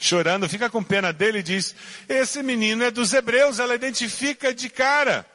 chorando, 0.00 0.48
fica 0.48 0.70
com 0.70 0.82
pena 0.82 1.12
dele 1.12 1.38
e 1.38 1.42
diz: 1.42 1.74
Esse 2.08 2.42
menino 2.42 2.82
é 2.82 2.90
dos 2.90 3.12
hebreus, 3.12 3.58
ela 3.58 3.74
identifica 3.74 4.52
de 4.52 4.68
cara. 4.68 5.26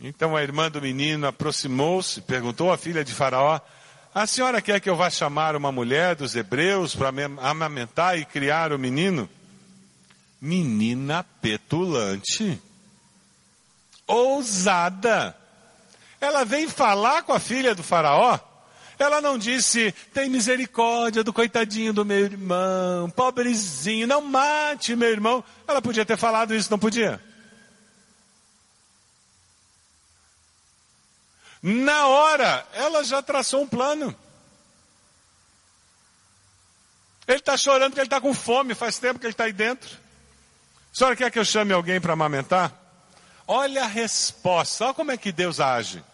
Então 0.00 0.34
a 0.34 0.42
irmã 0.42 0.70
do 0.70 0.80
menino 0.80 1.26
aproximou-se, 1.26 2.22
perguntou 2.22 2.72
à 2.72 2.78
filha 2.78 3.04
de 3.04 3.12
Faraó: 3.12 3.60
A 4.14 4.26
senhora 4.26 4.62
quer 4.62 4.80
que 4.80 4.88
eu 4.88 4.96
vá 4.96 5.10
chamar 5.10 5.54
uma 5.54 5.70
mulher 5.70 6.16
dos 6.16 6.34
hebreus 6.34 6.94
para 6.94 7.12
amamentar 7.42 8.18
e 8.18 8.24
criar 8.24 8.72
o 8.72 8.78
menino? 8.78 9.28
Menina 10.40 11.22
petulante, 11.42 12.58
ousada. 14.06 15.36
Ela 16.18 16.44
vem 16.44 16.66
falar 16.66 17.22
com 17.22 17.34
a 17.34 17.40
filha 17.40 17.74
do 17.74 17.82
Faraó. 17.82 18.38
Ela 19.00 19.22
não 19.22 19.38
disse, 19.38 19.92
tem 20.12 20.28
misericórdia 20.28 21.24
do 21.24 21.32
coitadinho 21.32 21.90
do 21.90 22.04
meu 22.04 22.18
irmão, 22.18 23.08
pobrezinho, 23.08 24.06
não 24.06 24.20
mate 24.20 24.94
meu 24.94 25.08
irmão. 25.08 25.42
Ela 25.66 25.80
podia 25.80 26.04
ter 26.04 26.18
falado 26.18 26.54
isso, 26.54 26.70
não 26.70 26.78
podia? 26.78 27.18
Na 31.62 32.08
hora, 32.08 32.66
ela 32.74 33.02
já 33.02 33.22
traçou 33.22 33.62
um 33.62 33.66
plano. 33.66 34.14
Ele 37.26 37.38
está 37.38 37.56
chorando 37.56 37.92
porque 37.92 38.00
ele 38.00 38.06
está 38.06 38.20
com 38.20 38.34
fome, 38.34 38.74
faz 38.74 38.98
tempo 38.98 39.18
que 39.18 39.24
ele 39.24 39.32
está 39.32 39.44
aí 39.44 39.52
dentro. 39.54 39.88
A 40.92 40.96
senhora 40.96 41.16
quer 41.16 41.30
que 41.30 41.38
eu 41.38 41.44
chame 41.46 41.72
alguém 41.72 42.02
para 42.02 42.12
amamentar? 42.12 42.70
Olha 43.48 43.84
a 43.84 43.86
resposta, 43.86 44.84
olha 44.84 44.94
como 44.94 45.10
é 45.10 45.16
que 45.16 45.32
Deus 45.32 45.58
age. 45.58 46.04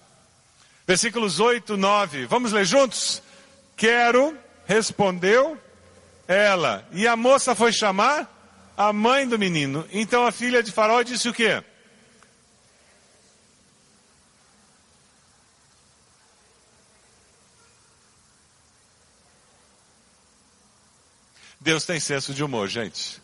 Versículos 0.86 1.40
8, 1.40 1.76
9. 1.76 2.26
Vamos 2.26 2.52
ler 2.52 2.64
juntos? 2.64 3.20
Quero, 3.76 4.38
respondeu 4.66 5.60
ela. 6.28 6.86
E 6.92 7.06
a 7.06 7.16
moça 7.16 7.54
foi 7.54 7.72
chamar 7.72 8.32
a 8.76 8.92
mãe 8.92 9.26
do 9.26 9.38
menino. 9.38 9.86
Então 9.90 10.24
a 10.24 10.30
filha 10.30 10.62
de 10.62 10.70
Faraó 10.70 11.02
disse 11.02 11.28
o 11.28 11.34
quê? 11.34 11.62
Deus 21.66 21.84
tem 21.84 21.98
senso 21.98 22.32
de 22.32 22.44
humor, 22.44 22.68
gente. 22.68 23.20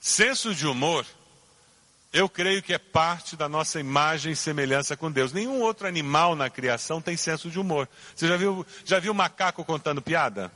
Senso 0.00 0.54
de 0.54 0.64
humor, 0.68 1.04
eu 2.16 2.30
creio 2.30 2.62
que 2.62 2.72
é 2.72 2.78
parte 2.78 3.36
da 3.36 3.46
nossa 3.46 3.78
imagem 3.78 4.32
e 4.32 4.36
semelhança 4.36 4.96
com 4.96 5.12
Deus. 5.12 5.34
Nenhum 5.34 5.60
outro 5.60 5.86
animal 5.86 6.34
na 6.34 6.48
criação 6.48 6.98
tem 6.98 7.14
senso 7.14 7.50
de 7.50 7.60
humor. 7.60 7.86
Você 8.14 8.26
já 8.26 8.38
viu, 8.38 8.66
já 8.86 8.98
viu 8.98 9.12
macaco 9.12 9.62
contando 9.62 10.00
piada? 10.00 10.50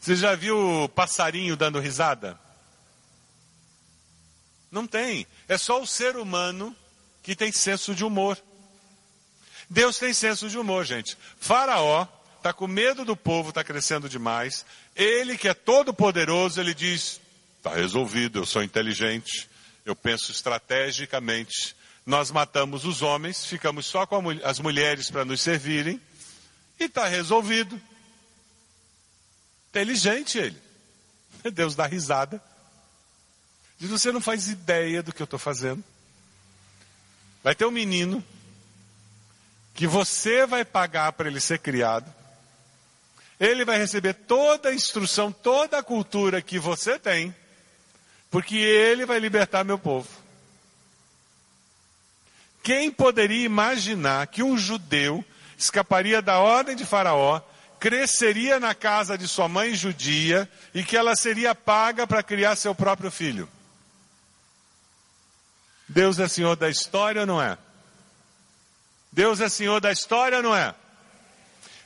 Você 0.00 0.16
já 0.16 0.34
viu 0.34 0.90
passarinho 0.94 1.58
dando 1.58 1.78
risada? 1.78 2.40
Não 4.70 4.86
tem. 4.86 5.26
É 5.46 5.58
só 5.58 5.82
o 5.82 5.86
ser 5.86 6.16
humano 6.16 6.74
que 7.22 7.36
tem 7.36 7.52
senso 7.52 7.94
de 7.94 8.06
humor. 8.06 8.38
Deus 9.68 9.98
tem 9.98 10.14
senso 10.14 10.48
de 10.48 10.56
humor, 10.56 10.86
gente. 10.86 11.18
Faraó 11.38 12.06
está 12.38 12.54
com 12.54 12.66
medo 12.66 13.04
do 13.04 13.14
povo, 13.14 13.50
está 13.50 13.62
crescendo 13.62 14.08
demais. 14.08 14.64
Ele 14.96 15.36
que 15.36 15.48
é 15.48 15.54
todo 15.54 15.92
poderoso, 15.92 16.58
ele 16.58 16.72
diz: 16.72 17.20
está 17.58 17.74
resolvido, 17.74 18.38
eu 18.38 18.46
sou 18.46 18.62
inteligente, 18.62 19.48
eu 19.84 19.94
penso 19.94 20.32
estrategicamente. 20.32 21.76
Nós 22.06 22.30
matamos 22.30 22.84
os 22.84 23.02
homens, 23.02 23.44
ficamos 23.44 23.84
só 23.84 24.06
com 24.06 24.22
as 24.42 24.58
mulheres 24.58 25.10
para 25.10 25.24
nos 25.24 25.40
servirem, 25.40 26.00
e 26.80 26.84
está 26.84 27.06
resolvido. 27.06 27.78
Inteligente 29.70 30.38
ele. 30.38 30.56
Deus 31.52 31.74
dá 31.74 31.86
risada. 31.86 32.42
Diz: 33.78 33.90
Você 33.90 34.10
não 34.10 34.20
faz 34.20 34.48
ideia 34.48 35.02
do 35.02 35.12
que 35.12 35.20
eu 35.20 35.24
estou 35.24 35.38
fazendo. 35.38 35.84
Vai 37.42 37.54
ter 37.54 37.66
um 37.66 37.70
menino 37.70 38.24
que 39.74 39.86
você 39.86 40.46
vai 40.46 40.64
pagar 40.64 41.12
para 41.12 41.28
ele 41.28 41.40
ser 41.40 41.58
criado. 41.58 42.12
Ele 43.38 43.64
vai 43.64 43.78
receber 43.78 44.14
toda 44.14 44.70
a 44.70 44.74
instrução, 44.74 45.30
toda 45.30 45.78
a 45.78 45.82
cultura 45.82 46.42
que 46.42 46.58
você 46.58 46.98
tem, 46.98 47.34
porque 48.30 48.56
ele 48.56 49.06
vai 49.06 49.18
libertar 49.18 49.64
meu 49.64 49.78
povo. 49.78 50.08
Quem 52.62 52.90
poderia 52.90 53.44
imaginar 53.44 54.26
que 54.26 54.42
um 54.42 54.56
judeu 54.58 55.24
escaparia 55.56 56.20
da 56.20 56.38
ordem 56.38 56.76
de 56.76 56.84
Faraó, 56.84 57.40
cresceria 57.80 58.60
na 58.60 58.74
casa 58.74 59.16
de 59.16 59.26
sua 59.26 59.48
mãe 59.48 59.74
judia 59.74 60.50
e 60.74 60.84
que 60.84 60.96
ela 60.96 61.16
seria 61.16 61.54
paga 61.54 62.06
para 62.06 62.22
criar 62.22 62.56
seu 62.56 62.74
próprio 62.74 63.10
filho? 63.10 63.48
Deus 65.88 66.18
é 66.18 66.28
senhor 66.28 66.56
da 66.56 66.68
história 66.68 67.22
ou 67.22 67.26
não 67.26 67.40
é? 67.40 67.56
Deus 69.10 69.40
é 69.40 69.48
senhor 69.48 69.80
da 69.80 69.90
história 69.90 70.36
ou 70.36 70.42
não 70.42 70.54
é? 70.54 70.74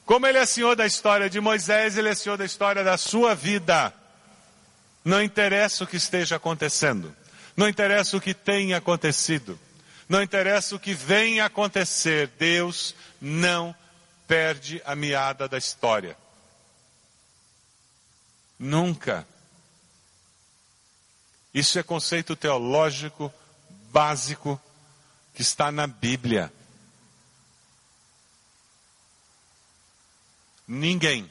Como 0.05 0.27
ele 0.27 0.39
é 0.39 0.45
senhor 0.45 0.75
da 0.75 0.85
história 0.85 1.31
de 1.31 1.41
Moisés, 1.41 1.97
ele 1.97 2.09
é 2.09 2.15
senhor 2.15 2.37
da 2.37 2.45
história 2.45 2.83
da 2.83 2.99
sua 2.99 3.35
vida. 3.35 3.95
Não 5.05 5.23
interessa 5.23 5.85
o 5.85 5.87
que 5.87 5.97
esteja 5.97 6.37
acontecendo. 6.37 7.15
Não 7.57 7.69
interessa 7.69 8.17
o 8.17 8.21
que 8.21 8.35
tenha 8.35 8.77
acontecido. 8.77 9.59
Não 10.09 10.23
interessa 10.23 10.77
o 10.77 10.81
que 10.81 10.95
venha 10.95 11.45
acontecer. 11.45 12.29
Deus 12.39 12.95
não 13.21 13.75
perde 14.27 14.81
a 14.85 14.95
meada 14.95 15.49
da 15.49 15.59
história. 15.59 16.17
Nunca. 18.59 19.27
Isso 21.53 21.79
é 21.79 21.83
conceito 21.83 22.35
teológico 22.37 23.33
básico 23.91 24.61
que 25.35 25.43
está 25.43 25.71
na 25.73 25.87
Bíblia. 25.87 26.53
Ninguém 30.67 31.31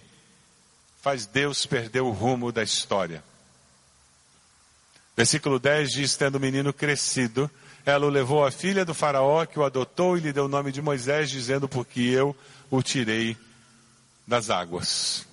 faz 1.02 1.26
Deus 1.26 1.66
perder 1.66 2.02
o 2.02 2.12
rumo 2.12 2.52
da 2.52 2.62
história. 2.62 3.24
Versículo 5.22 5.60
10 5.60 5.92
diz: 5.92 6.18
Tendo 6.18 6.40
o 6.40 6.40
menino 6.40 6.74
crescido, 6.74 7.48
ela 7.86 8.08
o 8.08 8.10
levou 8.10 8.44
à 8.44 8.50
filha 8.50 8.84
do 8.84 8.92
Faraó, 8.92 9.46
que 9.46 9.60
o 9.60 9.64
adotou 9.64 10.18
e 10.18 10.20
lhe 10.20 10.34
deu 10.34 10.46
o 10.46 10.48
nome 10.48 10.72
de 10.72 10.82
Moisés, 10.82 11.30
dizendo: 11.30 11.70
Porque 11.70 12.02
eu 12.02 12.36
o 12.72 12.82
tirei 12.82 13.38
das 14.26 14.50
águas. 14.50 15.28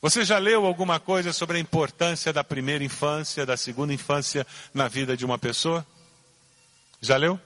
Você 0.00 0.24
já 0.24 0.38
leu 0.38 0.64
alguma 0.64 0.98
coisa 0.98 1.30
sobre 1.30 1.58
a 1.58 1.60
importância 1.60 2.32
da 2.32 2.42
primeira 2.42 2.82
infância, 2.82 3.44
da 3.44 3.54
segunda 3.54 3.92
infância 3.92 4.46
na 4.72 4.88
vida 4.88 5.14
de 5.14 5.26
uma 5.26 5.38
pessoa? 5.38 5.86
Já 7.02 7.18
leu? 7.18 7.38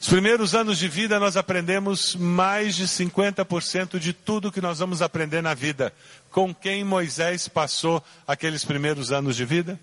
Os 0.00 0.06
primeiros 0.06 0.54
anos 0.54 0.78
de 0.78 0.86
vida 0.86 1.18
nós 1.18 1.36
aprendemos 1.36 2.14
mais 2.14 2.76
de 2.76 2.86
50% 2.86 3.98
de 3.98 4.12
tudo 4.12 4.52
que 4.52 4.60
nós 4.60 4.78
vamos 4.78 5.02
aprender 5.02 5.42
na 5.42 5.54
vida. 5.54 5.92
Com 6.30 6.54
quem 6.54 6.84
Moisés 6.84 7.48
passou 7.48 8.02
aqueles 8.26 8.64
primeiros 8.64 9.10
anos 9.10 9.34
de 9.34 9.44
vida? 9.44 9.78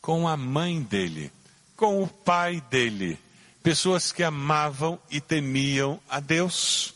Com 0.00 0.26
a 0.26 0.38
mãe 0.38 0.82
dele, 0.82 1.30
com 1.76 2.02
o 2.02 2.08
pai 2.08 2.62
dele. 2.70 3.18
Pessoas 3.62 4.10
que 4.10 4.22
amavam 4.22 4.98
e 5.10 5.20
temiam 5.20 6.00
a 6.08 6.18
Deus. 6.18 6.94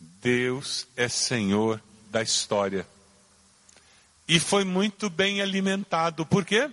Deus 0.00 0.88
é 0.96 1.08
Senhor 1.08 1.80
da 2.10 2.20
história 2.20 2.84
e 4.30 4.38
foi 4.38 4.62
muito 4.62 5.10
bem 5.10 5.42
alimentado. 5.42 6.24
Por 6.24 6.44
quê? 6.44 6.70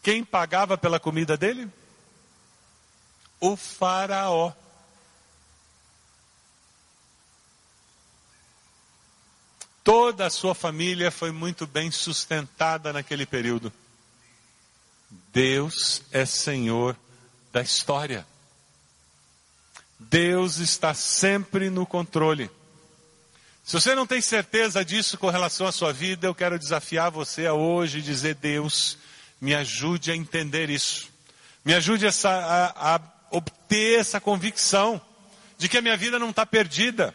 Quem 0.00 0.22
pagava 0.22 0.78
pela 0.78 1.00
comida 1.00 1.36
dele? 1.36 1.68
O 3.40 3.56
Faraó. 3.56 4.52
Toda 9.82 10.26
a 10.26 10.30
sua 10.30 10.54
família 10.54 11.10
foi 11.10 11.32
muito 11.32 11.66
bem 11.66 11.90
sustentada 11.90 12.92
naquele 12.92 13.26
período. 13.26 13.72
Deus 15.32 16.00
é 16.12 16.24
Senhor 16.24 16.96
da 17.52 17.60
história. 17.60 18.24
Deus 19.98 20.58
está 20.58 20.94
sempre 20.94 21.70
no 21.70 21.84
controle. 21.84 22.48
Se 23.64 23.80
você 23.80 23.94
não 23.94 24.06
tem 24.06 24.20
certeza 24.20 24.84
disso 24.84 25.16
com 25.16 25.30
relação 25.30 25.66
à 25.66 25.72
sua 25.72 25.90
vida, 25.90 26.26
eu 26.26 26.34
quero 26.34 26.58
desafiar 26.58 27.10
você 27.10 27.46
a 27.46 27.54
hoje 27.54 28.02
dizer: 28.02 28.34
Deus, 28.34 28.98
me 29.40 29.54
ajude 29.54 30.10
a 30.12 30.16
entender 30.16 30.68
isso. 30.68 31.08
Me 31.64 31.72
ajude 31.72 32.06
a, 32.06 32.10
a, 32.10 32.96
a 32.96 33.00
obter 33.30 34.00
essa 34.00 34.20
convicção 34.20 35.00
de 35.56 35.66
que 35.66 35.78
a 35.78 35.82
minha 35.82 35.96
vida 35.96 36.18
não 36.18 36.28
está 36.28 36.44
perdida. 36.44 37.14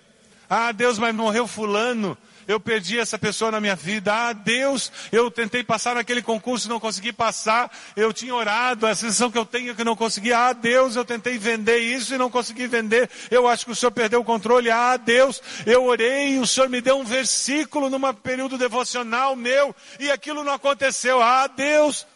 Ah, 0.50 0.72
Deus, 0.72 0.98
mas 0.98 1.14
morreu 1.14 1.46
fulano. 1.46 2.18
Eu 2.50 2.60
perdi 2.60 2.98
essa 2.98 3.16
pessoa 3.16 3.52
na 3.52 3.62
minha 3.62 3.76
vida. 3.76 4.12
Ah, 4.12 4.34
Deus, 4.34 4.92
eu 5.12 5.30
tentei 5.30 5.64
passar 5.64 5.94
naquele 5.94 6.20
concurso 6.20 6.66
e 6.66 6.70
não 6.70 6.80
consegui 6.80 7.14
passar. 7.14 7.72
Eu 7.96 8.12
tinha 8.12 8.34
orado, 8.34 8.88
a 8.88 8.96
sensação 8.96 9.30
que 9.30 9.38
eu 9.38 9.46
tenho 9.46 9.70
é 9.70 9.76
que 9.76 9.84
não 9.84 9.96
consegui. 9.96 10.34
Ah, 10.34 10.52
Deus, 10.52 10.96
eu 10.96 11.06
tentei 11.06 11.38
vender 11.38 11.78
isso 11.78 12.16
e 12.16 12.18
não 12.18 12.28
consegui 12.28 12.66
vender. 12.66 13.08
Eu 13.30 13.48
acho 13.48 13.66
que 13.66 13.72
o 13.72 13.76
Senhor 13.76 13.92
perdeu 13.92 14.22
o 14.22 14.26
controle. 14.26 14.72
Ah, 14.72 14.98
Deus, 14.98 15.40
eu 15.64 15.86
orei 15.86 16.38
e 16.38 16.40
o 16.40 16.48
Senhor 16.48 16.68
me 16.70 16.82
deu 16.82 16.98
um 16.98 17.04
versículo 17.04 17.88
num 17.88 18.12
período 18.16 18.58
devocional 18.58 19.36
meu 19.36 19.76
e 20.00 20.10
aquilo 20.10 20.44
não 20.44 20.54
aconteceu. 20.54 21.22
Ah, 21.22 21.46
Deus. 21.46 22.08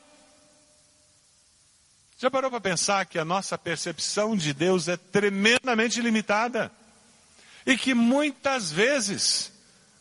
Já 2.17 2.31
parou 2.31 2.49
para 2.49 2.59
pensar 2.59 3.05
que 3.05 3.19
a 3.19 3.25
nossa 3.25 3.55
percepção 3.55 4.35
de 4.35 4.51
Deus 4.51 4.87
é 4.87 4.97
tremendamente 4.97 6.01
limitada? 6.01 6.71
E 7.67 7.77
que 7.77 7.93
muitas 7.93 8.71
vezes 8.71 9.52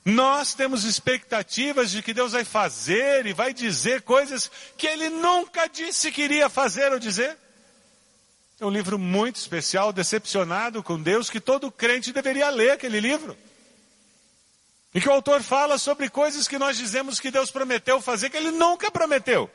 nós 0.04 0.54
temos 0.54 0.84
expectativas 0.84 1.90
de 1.90 2.02
que 2.02 2.12
Deus 2.12 2.32
vai 2.32 2.44
fazer 2.44 3.24
e 3.26 3.32
vai 3.32 3.54
dizer 3.54 4.02
coisas 4.02 4.50
que 4.76 4.86
Ele 4.86 5.08
nunca 5.08 5.68
disse 5.68 6.10
que 6.10 6.22
iria 6.22 6.48
fazer 6.48 6.92
ou 6.92 6.98
dizer. 6.98 7.36
É 8.58 8.66
um 8.66 8.70
livro 8.70 8.98
muito 8.98 9.36
especial, 9.36 9.92
decepcionado 9.92 10.82
com 10.82 11.00
Deus, 11.00 11.30
que 11.30 11.40
todo 11.40 11.70
crente 11.70 12.12
deveria 12.12 12.50
ler 12.50 12.72
aquele 12.72 13.00
livro. 13.00 13.36
E 14.94 15.00
que 15.00 15.08
o 15.08 15.12
autor 15.12 15.42
fala 15.42 15.78
sobre 15.78 16.08
coisas 16.08 16.46
que 16.46 16.58
nós 16.58 16.76
dizemos 16.76 17.18
que 17.18 17.30
Deus 17.30 17.50
prometeu 17.50 18.00
fazer, 18.00 18.28
que 18.28 18.36
Ele 18.36 18.50
nunca 18.50 18.90
prometeu. 18.90 19.50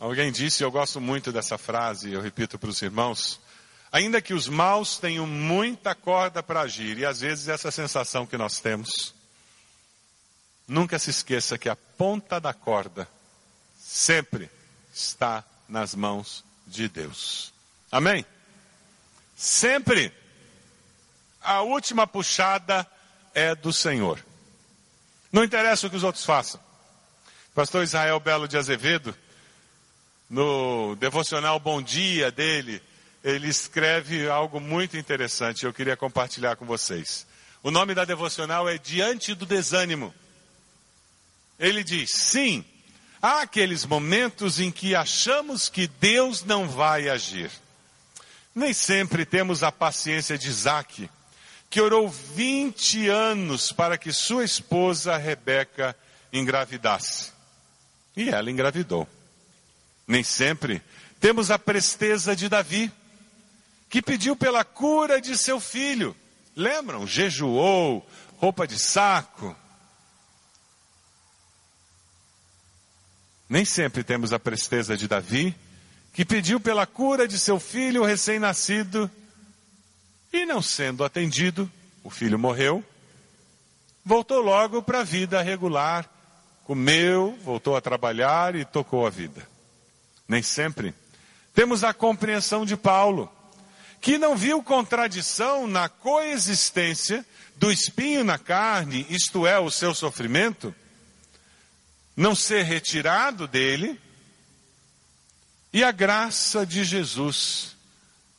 Alguém 0.00 0.32
disse, 0.32 0.64
eu 0.64 0.70
gosto 0.70 0.98
muito 0.98 1.30
dessa 1.30 1.58
frase, 1.58 2.10
eu 2.10 2.22
repito 2.22 2.58
para 2.58 2.70
os 2.70 2.80
irmãos, 2.80 3.38
ainda 3.92 4.22
que 4.22 4.32
os 4.32 4.48
maus 4.48 4.96
tenham 4.96 5.26
muita 5.26 5.94
corda 5.94 6.42
para 6.42 6.62
agir, 6.62 6.96
e 6.96 7.04
às 7.04 7.20
vezes 7.20 7.48
essa 7.48 7.70
sensação 7.70 8.24
que 8.24 8.38
nós 8.38 8.60
temos, 8.60 9.14
nunca 10.66 10.98
se 10.98 11.10
esqueça 11.10 11.58
que 11.58 11.68
a 11.68 11.76
ponta 11.76 12.40
da 12.40 12.54
corda 12.54 13.06
sempre 13.78 14.50
está 14.90 15.44
nas 15.68 15.94
mãos 15.94 16.42
de 16.66 16.88
Deus. 16.88 17.52
Amém? 17.92 18.24
Sempre. 19.36 20.10
A 21.42 21.60
última 21.60 22.06
puxada 22.06 22.86
é 23.34 23.54
do 23.54 23.70
Senhor. 23.70 24.18
Não 25.30 25.44
interessa 25.44 25.86
o 25.86 25.90
que 25.90 25.96
os 25.96 26.04
outros 26.04 26.24
façam. 26.24 26.58
Pastor 27.54 27.84
Israel 27.84 28.18
Belo 28.18 28.48
de 28.48 28.56
Azevedo, 28.56 29.14
no 30.30 30.94
devocional 30.94 31.58
Bom 31.58 31.82
Dia 31.82 32.30
dele, 32.30 32.80
ele 33.22 33.48
escreve 33.48 34.28
algo 34.30 34.60
muito 34.60 34.96
interessante, 34.96 35.64
eu 35.64 35.74
queria 35.74 35.96
compartilhar 35.96 36.54
com 36.54 36.64
vocês. 36.64 37.26
O 37.64 37.70
nome 37.70 37.94
da 37.94 38.04
devocional 38.04 38.68
é 38.68 38.78
Diante 38.78 39.34
do 39.34 39.44
Desânimo. 39.44 40.14
Ele 41.58 41.82
diz: 41.82 42.10
sim, 42.12 42.64
há 43.20 43.42
aqueles 43.42 43.84
momentos 43.84 44.60
em 44.60 44.70
que 44.70 44.94
achamos 44.94 45.68
que 45.68 45.88
Deus 45.88 46.44
não 46.44 46.66
vai 46.68 47.08
agir. 47.08 47.50
Nem 48.54 48.72
sempre 48.72 49.26
temos 49.26 49.62
a 49.62 49.70
paciência 49.70 50.38
de 50.38 50.48
Isaac, 50.48 51.10
que 51.68 51.80
orou 51.80 52.08
20 52.08 53.08
anos 53.08 53.72
para 53.72 53.98
que 53.98 54.12
sua 54.12 54.44
esposa 54.44 55.16
Rebeca 55.16 55.94
engravidasse. 56.32 57.32
E 58.16 58.30
ela 58.30 58.50
engravidou. 58.50 59.06
Nem 60.06 60.22
sempre. 60.22 60.82
Temos 61.20 61.50
a 61.50 61.58
presteza 61.58 62.34
de 62.34 62.48
Davi, 62.48 62.90
que 63.90 64.00
pediu 64.00 64.34
pela 64.34 64.64
cura 64.64 65.20
de 65.20 65.36
seu 65.36 65.60
filho. 65.60 66.16
Lembram? 66.56 67.06
Jejuou, 67.06 68.08
roupa 68.38 68.66
de 68.66 68.78
saco. 68.78 69.54
Nem 73.48 73.64
sempre 73.64 74.02
temos 74.02 74.32
a 74.32 74.38
presteza 74.38 74.96
de 74.96 75.06
Davi, 75.06 75.54
que 76.12 76.24
pediu 76.24 76.58
pela 76.58 76.86
cura 76.86 77.28
de 77.28 77.38
seu 77.38 77.60
filho 77.60 78.04
recém-nascido 78.04 79.10
e 80.32 80.46
não 80.46 80.62
sendo 80.62 81.04
atendido, 81.04 81.70
o 82.04 82.10
filho 82.10 82.38
morreu, 82.38 82.84
voltou 84.04 84.40
logo 84.40 84.82
para 84.82 85.00
a 85.00 85.04
vida 85.04 85.42
regular, 85.42 86.08
comeu, 86.64 87.36
voltou 87.44 87.76
a 87.76 87.80
trabalhar 87.80 88.54
e 88.54 88.64
tocou 88.64 89.04
a 89.04 89.10
vida 89.10 89.49
nem 90.30 90.44
sempre. 90.44 90.94
Temos 91.52 91.82
a 91.82 91.92
compreensão 91.92 92.64
de 92.64 92.76
Paulo, 92.76 93.30
que 94.00 94.16
não 94.16 94.36
viu 94.36 94.62
contradição 94.62 95.66
na 95.66 95.88
coexistência 95.88 97.26
do 97.56 97.70
espinho 97.70 98.22
na 98.22 98.38
carne, 98.38 99.04
isto 99.10 99.44
é, 99.44 99.58
o 99.58 99.70
seu 99.72 99.92
sofrimento, 99.92 100.72
não 102.16 102.32
ser 102.32 102.62
retirado 102.62 103.48
dele, 103.48 104.00
e 105.72 105.82
a 105.82 105.90
graça 105.90 106.64
de 106.64 106.84
Jesus 106.84 107.76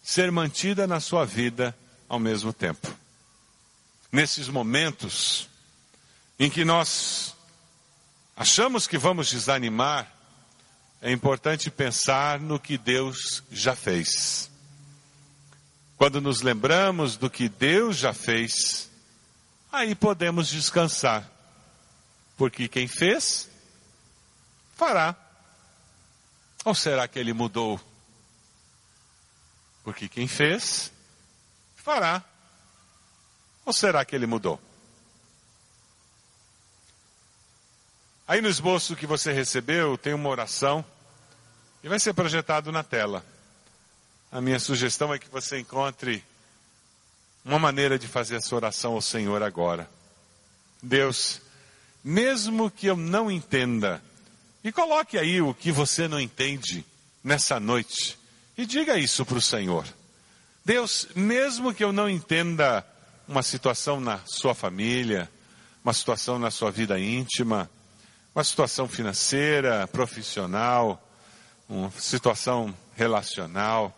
ser 0.02 0.32
mantida 0.32 0.88
na 0.88 1.02
sua 1.02 1.26
vida 1.26 1.78
ao 2.08 2.20
mesmo 2.20 2.54
tempo. 2.54 2.88
Nesses 4.10 4.48
momentos 4.48 5.50
em 6.40 6.50
que 6.50 6.64
nós 6.64 7.36
achamos 8.36 8.88
que 8.88 8.98
vamos 8.98 9.30
desanimar, 9.30 10.21
é 11.02 11.12
importante 11.12 11.72
pensar 11.72 12.40
no 12.40 12.60
que 12.60 12.78
Deus 12.78 13.44
já 13.52 13.76
fez. 13.76 14.50
Quando 15.98 16.22
nos 16.22 16.42
lembramos 16.42 17.18
do 17.18 17.30
que 17.30 17.50
Deus 17.50 17.98
já 17.98 18.14
fez, 18.14 18.90
aí 19.72 19.96
podemos 19.96 20.48
descansar. 20.48 21.28
Porque 22.38 22.68
quem 22.68 22.88
fez, 22.88 23.50
fará. 24.76 25.16
Ou 26.64 26.76
será 26.76 27.08
que 27.08 27.18
ele 27.18 27.34
mudou? 27.34 27.82
Porque 29.84 30.08
quem 30.08 30.28
fez, 30.28 30.92
fará. 31.76 32.24
Ou 33.66 33.74
será 33.74 34.06
que 34.06 34.16
ele 34.16 34.28
mudou? 34.28 34.62
Aí 38.32 38.40
no 38.40 38.48
esboço 38.48 38.96
que 38.96 39.06
você 39.06 39.34
recebeu 39.34 39.98
tem 39.98 40.14
uma 40.14 40.30
oração 40.30 40.86
e 41.84 41.90
vai 41.90 42.00
ser 42.00 42.14
projetado 42.14 42.72
na 42.72 42.82
tela. 42.82 43.26
A 44.32 44.40
minha 44.40 44.58
sugestão 44.58 45.14
é 45.14 45.20
que 45.20 45.28
você 45.28 45.60
encontre 45.60 46.24
uma 47.44 47.60
maneira 47.60 48.00
de 48.00 48.08
fazer 48.08 48.38
essa 48.38 48.56
oração 48.56 48.94
ao 48.94 49.02
Senhor 49.02 49.44
agora. 49.44 49.90
Deus, 50.82 51.42
mesmo 52.02 52.72
que 52.72 52.88
eu 52.88 52.96
não 52.96 53.30
entenda, 53.30 54.02
e 54.64 54.72
coloque 54.72 55.18
aí 55.18 55.42
o 55.42 55.54
que 55.54 55.70
você 55.70 56.08
não 56.08 56.18
entende 56.18 56.86
nessa 57.22 57.60
noite, 57.60 58.18
e 58.58 58.66
diga 58.66 58.98
isso 58.98 59.26
para 59.26 59.40
o 59.40 59.42
Senhor. 59.42 59.86
Deus, 60.64 61.10
mesmo 61.14 61.74
que 61.74 61.84
eu 61.84 61.92
não 61.92 62.10
entenda 62.10 62.88
uma 63.28 63.44
situação 63.44 64.00
na 64.00 64.22
sua 64.26 64.56
família, 64.56 65.30
uma 65.84 65.94
situação 65.94 66.40
na 66.40 66.50
sua 66.50 66.72
vida 66.72 66.98
íntima, 66.98 67.70
uma 68.34 68.44
situação 68.44 68.88
financeira, 68.88 69.88
profissional, 69.88 71.02
uma 71.68 71.92
situação 71.92 72.76
relacional. 72.96 73.96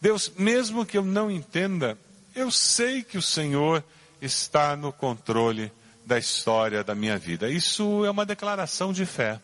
Deus, 0.00 0.32
mesmo 0.36 0.84
que 0.84 0.98
eu 0.98 1.04
não 1.04 1.30
entenda, 1.30 1.96
eu 2.34 2.50
sei 2.50 3.02
que 3.02 3.18
o 3.18 3.22
Senhor 3.22 3.84
está 4.20 4.76
no 4.76 4.92
controle 4.92 5.72
da 6.04 6.18
história 6.18 6.82
da 6.82 6.94
minha 6.94 7.18
vida. 7.18 7.48
Isso 7.48 8.04
é 8.04 8.10
uma 8.10 8.26
declaração 8.26 8.92
de 8.92 9.06
fé. 9.06 9.40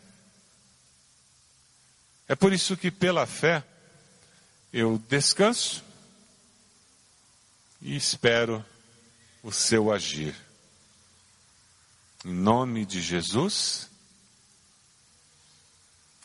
É 2.27 2.35
por 2.35 2.51
isso 2.51 2.75
que, 2.75 2.91
pela 2.91 3.25
fé, 3.25 3.63
eu 4.73 5.01
descanso 5.07 5.83
e 7.81 7.95
espero 7.95 8.65
o 9.41 9.51
seu 9.51 9.91
agir. 9.91 10.35
Em 12.25 12.33
nome 12.33 12.85
de 12.85 13.01
Jesus. 13.01 13.89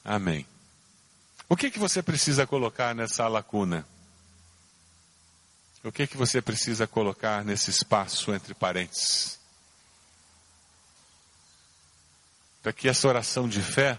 Amém. 0.05 0.46
O 1.48 1.57
que 1.57 1.70
que 1.70 1.78
você 1.78 2.03
precisa 2.03 2.46
colocar 2.46 2.94
nessa 2.94 3.28
lacuna? 3.28 3.86
O 5.84 5.90
que 5.90 6.07
que 6.07 6.16
você 6.16 6.40
precisa 6.40 6.86
colocar 6.86 7.44
nesse 7.44 7.70
espaço 7.70 8.32
entre 8.32 8.55
parênteses? 8.55 9.38
Para 12.62 12.72
que 12.72 12.88
essa 12.88 13.09
oração 13.09 13.48
de 13.48 13.61
fé, 13.61 13.98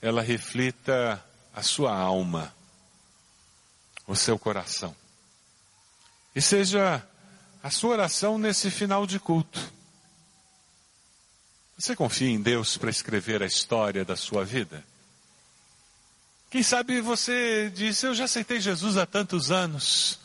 ela 0.00 0.22
reflita 0.22 1.22
a 1.54 1.62
sua 1.62 1.94
alma, 1.94 2.54
o 4.06 4.16
seu 4.16 4.38
coração. 4.38 4.96
E 6.34 6.40
seja 6.40 7.06
a 7.62 7.70
sua 7.70 7.90
oração 7.90 8.38
nesse 8.38 8.70
final 8.70 9.06
de 9.06 9.20
culto. 9.20 9.60
Você 11.76 11.94
confia 11.94 12.30
em 12.30 12.40
Deus 12.40 12.76
para 12.76 12.90
escrever 12.90 13.42
a 13.42 13.46
história 13.46 14.04
da 14.04 14.16
sua 14.16 14.44
vida? 14.44 14.82
Quem 16.50 16.62
sabe 16.62 17.00
você 17.00 17.70
disse, 17.74 18.06
eu 18.06 18.14
já 18.14 18.24
aceitei 18.24 18.60
Jesus 18.60 18.96
há 18.96 19.04
tantos 19.04 19.50
anos. 19.50 20.18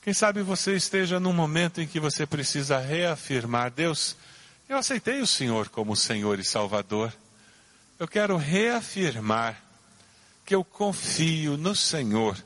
Quem 0.00 0.14
sabe 0.14 0.40
você 0.40 0.76
esteja 0.76 1.18
num 1.18 1.32
momento 1.32 1.80
em 1.80 1.86
que 1.88 1.98
você 1.98 2.24
precisa 2.24 2.78
reafirmar, 2.78 3.72
Deus, 3.72 4.16
eu 4.68 4.76
aceitei 4.76 5.20
o 5.20 5.26
Senhor 5.26 5.68
como 5.68 5.96
Senhor 5.96 6.38
e 6.38 6.44
Salvador. 6.44 7.12
Eu 7.98 8.06
quero 8.06 8.36
reafirmar 8.36 9.60
que 10.44 10.54
eu 10.54 10.62
confio 10.62 11.56
no 11.56 11.74
Senhor 11.74 12.36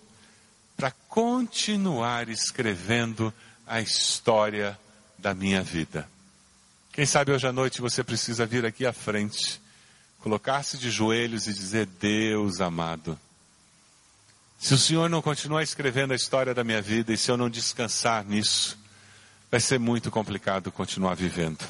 para 0.75 0.91
continuar 1.07 2.31
escrevendo 2.31 3.33
a 3.67 3.83
história 3.83 4.79
da 5.19 5.35
minha 5.35 5.63
vida. 5.63 6.09
Quem 6.91 7.05
sabe 7.05 7.33
hoje 7.33 7.47
à 7.47 7.53
noite 7.53 7.83
você 7.83 8.03
precisa 8.03 8.47
vir 8.47 8.65
aqui 8.65 8.87
à 8.87 8.93
frente, 8.95 9.61
colocar-se 10.21 10.79
de 10.79 10.91
joelhos 10.91 11.47
e 11.47 11.55
dizer: 11.55 11.87
Deus 11.87 12.61
amado, 12.61 13.19
se 14.59 14.75
o 14.75 14.79
Senhor 14.79 15.09
não 15.09 15.23
continuar 15.23 15.63
escrevendo 15.63 16.13
a 16.13 16.17
história 16.17 16.55
da 16.55 16.63
minha 16.63 16.83
vida 16.83 17.13
e 17.13 17.17
se 17.17 17.31
eu 17.31 17.37
não 17.37 17.49
descansar 17.49 18.25
nisso, 18.25 18.79
vai 19.51 19.61
ser 19.61 19.79
muito 19.79 20.11
complicado 20.11 20.71
continuar 20.71 21.15
vivendo. 21.15 21.65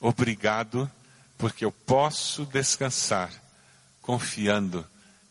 Obrigado, 0.00 0.90
porque 1.38 1.64
eu 1.64 1.72
posso 1.72 2.44
descansar 2.46 3.30
confiando 4.02 4.86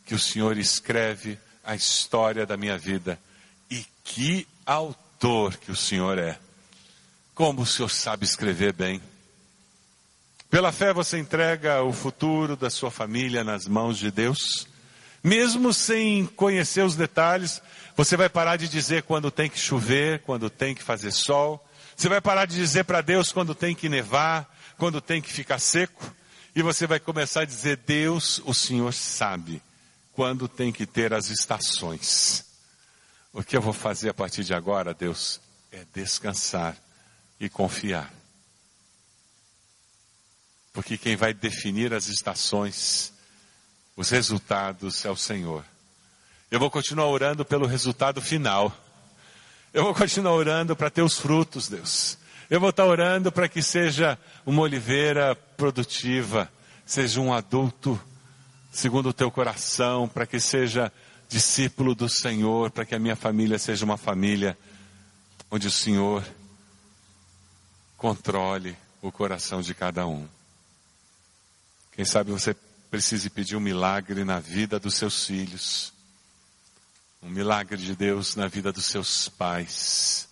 que 0.05 0.15
o 0.15 0.19
Senhor 0.19 0.57
escreve 0.57 1.37
a 1.63 1.75
história 1.75 2.45
da 2.45 2.57
minha 2.57 2.77
vida. 2.77 3.19
E 3.69 3.85
que 4.03 4.47
autor 4.65 5.57
que 5.57 5.71
o 5.71 5.75
Senhor 5.75 6.17
é. 6.17 6.39
Como 7.35 7.61
o 7.61 7.65
Senhor 7.65 7.89
sabe 7.89 8.25
escrever 8.25 8.73
bem. 8.73 9.01
Pela 10.53 10.71
fé 10.71 10.93
você 10.93 11.17
entrega 11.17 11.81
o 11.81 11.91
futuro 11.91 12.55
da 12.55 12.69
sua 12.69 12.91
família 12.91 13.43
nas 13.43 13.67
mãos 13.67 13.97
de 13.97 14.11
Deus. 14.11 14.67
Mesmo 15.23 15.73
sem 15.73 16.27
conhecer 16.27 16.83
os 16.85 16.95
detalhes, 16.95 17.59
você 17.97 18.15
vai 18.15 18.29
parar 18.29 18.55
de 18.55 18.67
dizer 18.67 19.01
quando 19.01 19.31
tem 19.31 19.49
que 19.49 19.57
chover, 19.57 20.19
quando 20.19 20.51
tem 20.51 20.75
que 20.75 20.83
fazer 20.83 21.09
sol. 21.09 21.67
Você 21.97 22.07
vai 22.07 22.21
parar 22.21 22.45
de 22.45 22.55
dizer 22.55 22.83
para 22.83 23.01
Deus 23.01 23.31
quando 23.31 23.55
tem 23.55 23.73
que 23.73 23.89
nevar, 23.89 24.47
quando 24.77 25.01
tem 25.01 25.23
que 25.23 25.33
ficar 25.33 25.57
seco. 25.57 26.13
E 26.55 26.61
você 26.61 26.85
vai 26.85 26.99
começar 26.99 27.41
a 27.41 27.45
dizer: 27.45 27.77
Deus, 27.77 28.39
o 28.45 28.53
Senhor 28.53 28.93
sabe 28.93 29.59
quando 30.11 30.47
tem 30.47 30.71
que 30.71 30.85
ter 30.85 31.15
as 31.15 31.31
estações. 31.31 32.45
O 33.33 33.43
que 33.43 33.57
eu 33.57 33.61
vou 33.61 33.73
fazer 33.73 34.09
a 34.09 34.13
partir 34.13 34.43
de 34.43 34.53
agora, 34.53 34.93
Deus, 34.93 35.41
é 35.71 35.83
descansar 35.95 36.77
e 37.39 37.49
confiar. 37.49 38.22
Porque 40.73 40.97
quem 40.97 41.15
vai 41.15 41.33
definir 41.33 41.93
as 41.93 42.07
estações, 42.07 43.13
os 43.95 44.09
resultados 44.09 45.05
é 45.05 45.11
o 45.11 45.15
Senhor. 45.15 45.63
Eu 46.49 46.59
vou 46.59 46.71
continuar 46.71 47.07
orando 47.07 47.45
pelo 47.45 47.67
resultado 47.67 48.19
final. 48.19 48.75
Eu 49.71 49.83
vou 49.83 49.93
continuar 49.93 50.33
orando 50.33 50.75
para 50.75 50.89
ter 50.89 51.03
os 51.03 51.17
frutos, 51.17 51.69
Deus. 51.69 52.17
Eu 52.49 52.59
vou 52.59 52.71
estar 52.71 52.85
orando 52.85 53.31
para 53.31 53.47
que 53.47 53.61
seja 53.61 54.17
uma 54.45 54.63
oliveira 54.63 55.35
produtiva, 55.35 56.51
seja 56.85 57.21
um 57.21 57.31
adulto 57.31 57.99
segundo 58.71 59.09
o 59.09 59.13
teu 59.13 59.29
coração, 59.29 60.07
para 60.07 60.25
que 60.25 60.39
seja 60.39 60.91
discípulo 61.29 61.93
do 61.93 62.09
Senhor, 62.09 62.71
para 62.71 62.85
que 62.85 62.95
a 62.95 62.99
minha 62.99 63.15
família 63.15 63.59
seja 63.59 63.85
uma 63.85 63.97
família 63.97 64.57
onde 65.49 65.67
o 65.67 65.71
Senhor 65.71 66.23
controle 67.95 68.75
o 69.01 69.11
coração 69.11 69.61
de 69.61 69.73
cada 69.75 70.07
um. 70.07 70.27
Quem 71.95 72.05
sabe 72.05 72.31
você 72.31 72.55
precise 72.89 73.29
pedir 73.29 73.55
um 73.55 73.59
milagre 73.59 74.23
na 74.23 74.39
vida 74.39 74.79
dos 74.79 74.95
seus 74.95 75.25
filhos, 75.25 75.93
um 77.21 77.29
milagre 77.29 77.77
de 77.77 77.95
Deus 77.95 78.35
na 78.35 78.47
vida 78.47 78.71
dos 78.71 78.85
seus 78.85 79.29
pais, 79.29 80.27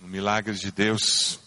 um 0.00 0.06
milagre 0.06 0.54
de 0.54 0.70
Deus, 0.70 1.40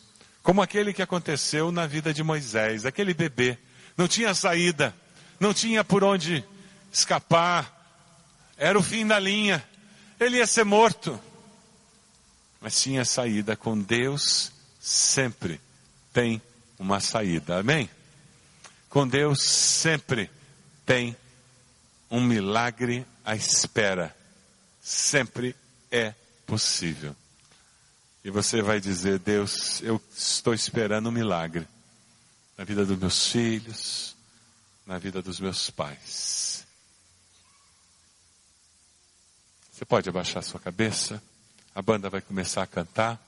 como 0.43 0.61
aquele 0.61 0.93
que 0.93 1.01
aconteceu 1.01 1.71
na 1.71 1.87
vida 1.87 2.13
de 2.13 2.23
Moisés, 2.23 2.85
aquele 2.85 3.13
bebê, 3.13 3.57
não 3.97 4.07
tinha 4.07 4.33
saída 4.33 4.93
não 5.39 5.53
tinha 5.53 5.83
por 5.83 6.03
onde 6.03 6.43
escapar, 6.91 7.75
era 8.57 8.77
o 8.77 8.83
fim 8.83 9.07
da 9.07 9.17
linha, 9.17 9.63
ele 10.19 10.37
ia 10.37 10.45
ser 10.45 10.65
morto. 10.65 11.19
Mas 12.59 12.81
tinha 12.81 13.05
saída. 13.05 13.55
Com 13.55 13.79
Deus, 13.79 14.51
sempre 14.81 15.61
tem 16.11 16.41
uma 16.77 16.99
saída, 16.99 17.59
amém? 17.59 17.89
Com 18.89 19.07
Deus 19.07 19.43
sempre 19.43 20.29
tem 20.83 21.15
um 22.09 22.19
milagre 22.19 23.05
à 23.23 23.35
espera, 23.35 24.15
sempre 24.81 25.55
é 25.91 26.15
possível. 26.47 27.15
E 28.23 28.31
você 28.31 28.63
vai 28.63 28.79
dizer: 28.79 29.19
Deus, 29.19 29.81
eu 29.83 30.01
estou 30.11 30.55
esperando 30.55 31.09
um 31.09 31.11
milagre 31.11 31.67
na 32.57 32.63
vida 32.63 32.83
dos 32.83 32.97
meus 32.97 33.27
filhos, 33.27 34.15
na 34.87 34.97
vida 34.97 35.21
dos 35.21 35.39
meus 35.39 35.69
pais. 35.69 36.65
Você 39.71 39.85
pode 39.85 40.09
abaixar 40.09 40.43
sua 40.43 40.59
cabeça, 40.59 41.21
a 41.75 41.81
banda 41.81 42.09
vai 42.09 42.21
começar 42.21 42.63
a 42.63 42.67
cantar, 42.67 43.21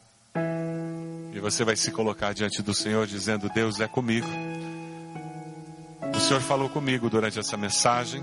e 1.33 1.39
você 1.39 1.63
vai 1.63 1.75
se 1.75 1.91
colocar 1.91 2.33
diante 2.33 2.63
do 2.63 2.73
Senhor 2.73 3.05
dizendo: 3.05 3.47
Deus 3.49 3.79
é 3.79 3.87
comigo. 3.87 4.27
O 6.15 6.19
Senhor 6.19 6.41
falou 6.41 6.69
comigo 6.69 7.09
durante 7.09 7.39
essa 7.39 7.57
mensagem, 7.57 8.21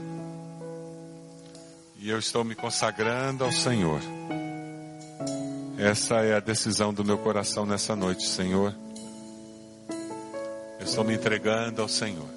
e 1.97 2.09
eu 2.09 2.19
estou 2.19 2.45
me 2.45 2.55
consagrando 2.55 3.45
ao 3.45 3.53
Senhor. 3.53 4.01
Essa 5.79 6.17
é 6.17 6.35
a 6.35 6.41
decisão 6.41 6.93
do 6.93 7.05
meu 7.05 7.19
coração 7.19 7.65
nessa 7.65 7.95
noite, 7.95 8.27
Senhor. 8.27 8.75
Eu 10.79 10.87
estou 10.87 11.05
me 11.05 11.15
entregando 11.15 11.83
ao 11.83 11.89
Senhor. 11.89 12.29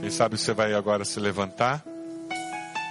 Quem 0.00 0.10
sabe 0.10 0.38
você 0.38 0.52
vai 0.52 0.74
agora 0.74 1.04
se 1.04 1.20
levantar, 1.20 1.84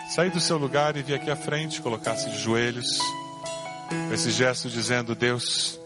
sair 0.09 0.29
do 0.29 0.39
seu 0.39 0.57
lugar 0.57 0.95
e 0.95 1.03
vir 1.03 1.15
aqui 1.15 1.31
à 1.31 1.35
frente, 1.35 1.81
colocar-se 1.81 2.29
de 2.29 2.38
joelhos, 2.38 2.99
esse 4.13 4.31
gesto 4.31 4.69
dizendo: 4.69 5.15
Deus, 5.15 5.79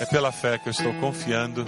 é 0.00 0.06
pela 0.06 0.30
fé 0.30 0.58
que 0.58 0.68
eu 0.68 0.72
estou 0.72 0.92
confiando 0.94 1.66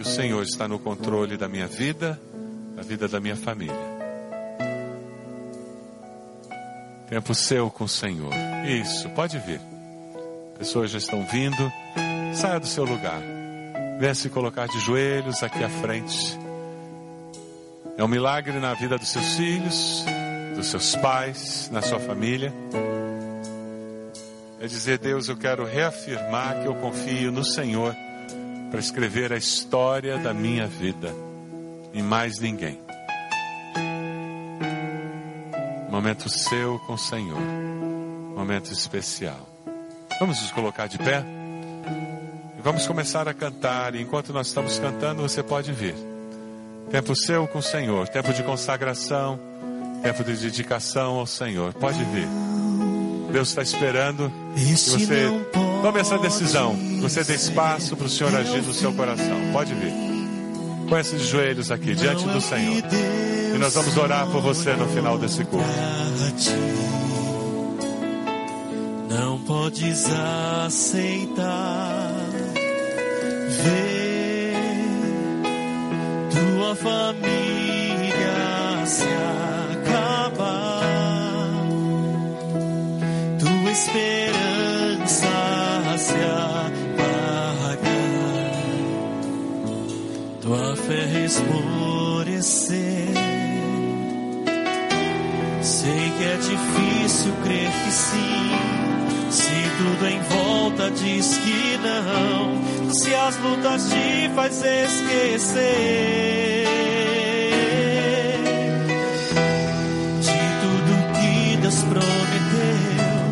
que 0.00 0.08
o 0.08 0.10
Senhor 0.10 0.42
está 0.42 0.66
no 0.66 0.78
controle 0.78 1.36
da 1.36 1.46
minha 1.46 1.66
vida, 1.66 2.18
da 2.74 2.80
vida 2.80 3.06
da 3.06 3.20
minha 3.20 3.36
família. 3.36 3.76
Tempo 7.06 7.34
seu 7.34 7.70
com 7.70 7.84
o 7.84 7.88
Senhor. 7.88 8.32
Isso, 8.66 9.10
pode 9.10 9.38
vir. 9.40 9.60
Pessoas 10.56 10.90
já 10.90 10.96
estão 10.96 11.22
vindo. 11.26 11.70
Saia 12.32 12.58
do 12.58 12.66
seu 12.66 12.84
lugar. 12.84 13.20
Venha 13.98 14.14
se 14.14 14.30
colocar 14.30 14.66
de 14.68 14.80
joelhos 14.80 15.42
aqui 15.42 15.62
à 15.62 15.68
frente. 15.68 16.38
É 17.98 18.02
um 18.02 18.08
milagre 18.08 18.58
na 18.58 18.72
vida 18.72 18.96
dos 18.96 19.08
seus 19.10 19.34
filhos, 19.34 20.02
dos 20.56 20.68
seus 20.68 20.96
pais, 20.96 21.68
na 21.70 21.82
sua 21.82 22.00
família. 22.00 22.54
É 24.62 24.66
dizer, 24.66 24.98
Deus, 24.98 25.28
eu 25.28 25.36
quero 25.36 25.66
reafirmar 25.66 26.62
que 26.62 26.68
eu 26.68 26.74
confio 26.76 27.30
no 27.30 27.44
Senhor 27.44 27.94
para 28.70 28.80
escrever 28.80 29.32
a 29.32 29.36
história 29.36 30.18
da 30.18 30.32
minha 30.32 30.66
vida 30.66 31.12
e 31.92 32.00
mais 32.02 32.38
ninguém. 32.38 32.78
Momento 35.90 36.28
seu 36.28 36.78
com 36.80 36.94
o 36.94 36.98
Senhor, 36.98 37.40
momento 38.36 38.72
especial. 38.72 39.48
Vamos 40.20 40.40
nos 40.40 40.52
colocar 40.52 40.86
de 40.86 40.98
pé 40.98 41.24
e 42.58 42.62
vamos 42.62 42.86
começar 42.86 43.26
a 43.28 43.34
cantar. 43.34 43.94
E 43.94 44.02
enquanto 44.02 44.32
nós 44.32 44.46
estamos 44.46 44.78
cantando, 44.78 45.22
você 45.22 45.42
pode 45.42 45.72
vir. 45.72 45.94
Tempo 46.90 47.14
seu 47.16 47.46
com 47.48 47.58
o 47.58 47.62
Senhor, 47.62 48.08
tempo 48.08 48.32
de 48.32 48.42
consagração, 48.42 49.38
tempo 50.02 50.22
de 50.22 50.36
dedicação 50.36 51.14
ao 51.14 51.26
Senhor. 51.26 51.72
Pode 51.74 52.02
vir. 52.04 52.28
Deus 53.32 53.48
está 53.48 53.62
esperando 53.62 54.32
que 54.54 54.74
você 54.74 55.28
tome 55.82 56.00
essa 56.00 56.18
decisão. 56.18 56.76
Você 57.00 57.24
dê 57.24 57.34
espaço 57.34 57.96
para 57.96 58.06
o 58.06 58.10
Senhor 58.10 58.34
agir 58.34 58.62
no 58.62 58.72
seu 58.72 58.92
coração. 58.92 59.36
Pode 59.52 59.74
vir. 59.74 59.92
Põe 60.88 61.00
esses 61.00 61.22
joelhos 61.22 61.70
aqui 61.70 61.94
diante 61.94 62.24
do 62.26 62.40
Senhor. 62.40 62.82
E 63.54 63.58
nós 63.58 63.74
vamos 63.74 63.96
orar 63.96 64.26
por 64.28 64.40
você 64.40 64.74
no 64.74 64.88
final 64.88 65.18
desse 65.18 65.44
culto. 65.44 65.66
Não 69.08 69.38
podes 69.40 70.06
aceitar. 70.66 72.12
Ver 73.62 74.54
tua 76.30 76.76
família 76.76 77.29
esmorecer. 91.30 93.06
Sei 95.62 96.12
que 96.18 96.24
é 96.24 96.36
difícil 96.36 97.32
crer 97.44 97.70
que 97.70 97.92
sim. 97.92 98.50
Se 99.30 99.70
tudo 99.78 100.06
em 100.06 100.20
volta 100.22 100.90
diz 100.90 101.38
que 101.38 101.78
não, 101.78 102.60
se 102.92 103.14
as 103.14 103.36
lutas 103.38 103.88
te 103.88 104.28
faz 104.34 104.56
esquecer 104.56 106.66
de 110.20 110.40
tudo 110.60 110.92
que 111.14 111.56
Deus 111.58 111.84
prometeu, 111.84 113.22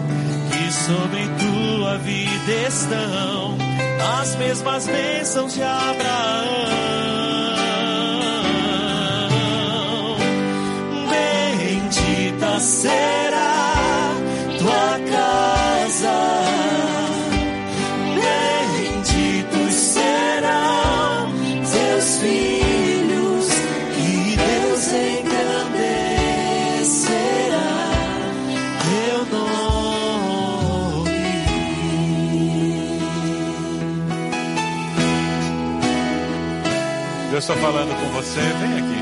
que 0.52 0.72
sobre 0.72 1.28
tua 1.40 1.98
vida 1.98 2.52
estão 2.68 3.58
as 4.20 4.36
mesmas 4.36 4.86
bênçãos 4.86 5.54
de 5.54 5.62
Abraão. 5.62 6.57
Será 12.68 14.12
tua 14.58 15.00
casa. 15.10 16.16
Benditos 18.14 19.74
serão 19.74 21.32
teus 21.72 22.18
filhos 22.18 23.48
e 23.96 24.36
Deus 24.36 24.86
engrandecerá 24.92 25.88
teu 28.84 29.18
nome. 29.38 29.56
Deus 37.30 37.44
está 37.44 37.54
falando 37.56 37.92
com 37.98 38.08
você, 38.12 38.40
vem 38.40 38.74
aqui. 38.78 39.00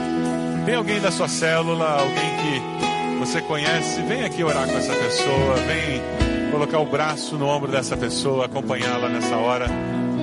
Tem 0.65 0.75
alguém 0.77 1.01
da 1.01 1.11
sua 1.11 1.29
célula, 1.29 2.01
alguém 2.01 2.37
que 2.37 2.87
você 3.19 3.41
conhece, 3.41 4.01
vem 4.03 4.25
aqui 4.25 4.45
orar 4.45 4.69
com 4.69 4.77
essa 4.77 4.95
pessoa, 4.95 5.55
vem 5.67 6.51
colocar 6.51 6.79
o 6.79 6.87
braço 6.87 7.37
no 7.37 7.47
ombro 7.47 7.71
dessa 7.71 7.97
pessoa, 7.97 8.47
acompanhá-la 8.47 9.09
nessa 9.09 9.37
hora. 9.37 9.67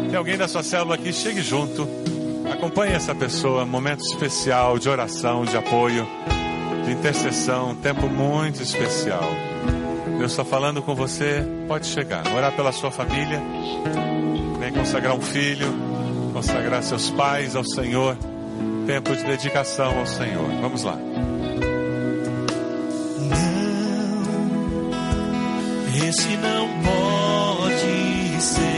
Tem 0.09 0.15
alguém 0.15 0.37
da 0.37 0.47
sua 0.47 0.63
célula 0.63 0.95
aqui, 0.95 1.11
chegue 1.11 1.41
junto, 1.41 1.87
acompanhe 2.51 2.93
essa 2.93 3.13
pessoa, 3.13 3.65
momento 3.65 4.01
especial 4.01 4.77
de 4.77 4.89
oração, 4.89 5.43
de 5.45 5.57
apoio, 5.57 6.07
de 6.85 6.91
intercessão, 6.91 7.75
tempo 7.75 8.07
muito 8.07 8.61
especial. 8.61 9.29
Deus 10.17 10.31
está 10.31 10.45
falando 10.45 10.81
com 10.81 10.95
você, 10.95 11.43
pode 11.67 11.87
chegar, 11.87 12.23
orar 12.35 12.51
pela 12.53 12.71
sua 12.71 12.91
família, 12.91 13.41
vem 14.59 14.71
consagrar 14.71 15.15
um 15.15 15.21
filho, 15.21 15.67
consagrar 16.31 16.83
seus 16.83 17.09
pais 17.09 17.55
ao 17.55 17.63
Senhor, 17.63 18.15
tempo 18.85 19.15
de 19.15 19.23
dedicação 19.23 19.99
ao 19.99 20.05
Senhor. 20.05 20.47
Vamos 20.61 20.83
lá. 20.83 20.97
Esse 26.23 26.37
não 26.37 26.69
pode 26.81 28.41
ser 28.41 28.72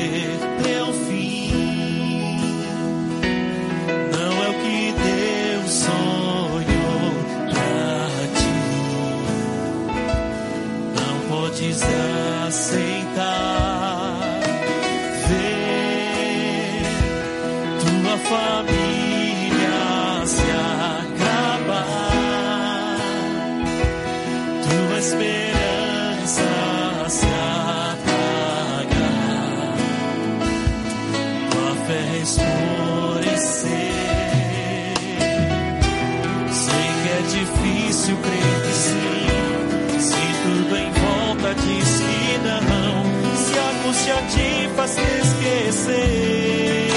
esquecer. 45.85 46.89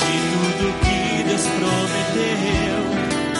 De 0.00 0.14
tudo 0.32 0.64
que 0.80 1.22
Deus 1.28 1.46
prometeu 1.58 2.80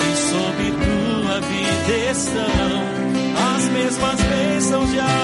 e 0.01 0.17
sobre 0.31 0.67
tua 0.71 1.41
vida 1.41 1.95
estão 2.11 2.77
as 3.57 3.65
mesmas 3.69 4.21
bênçãos 4.21 4.91
de 4.91 5.01
Abraão. 5.01 5.24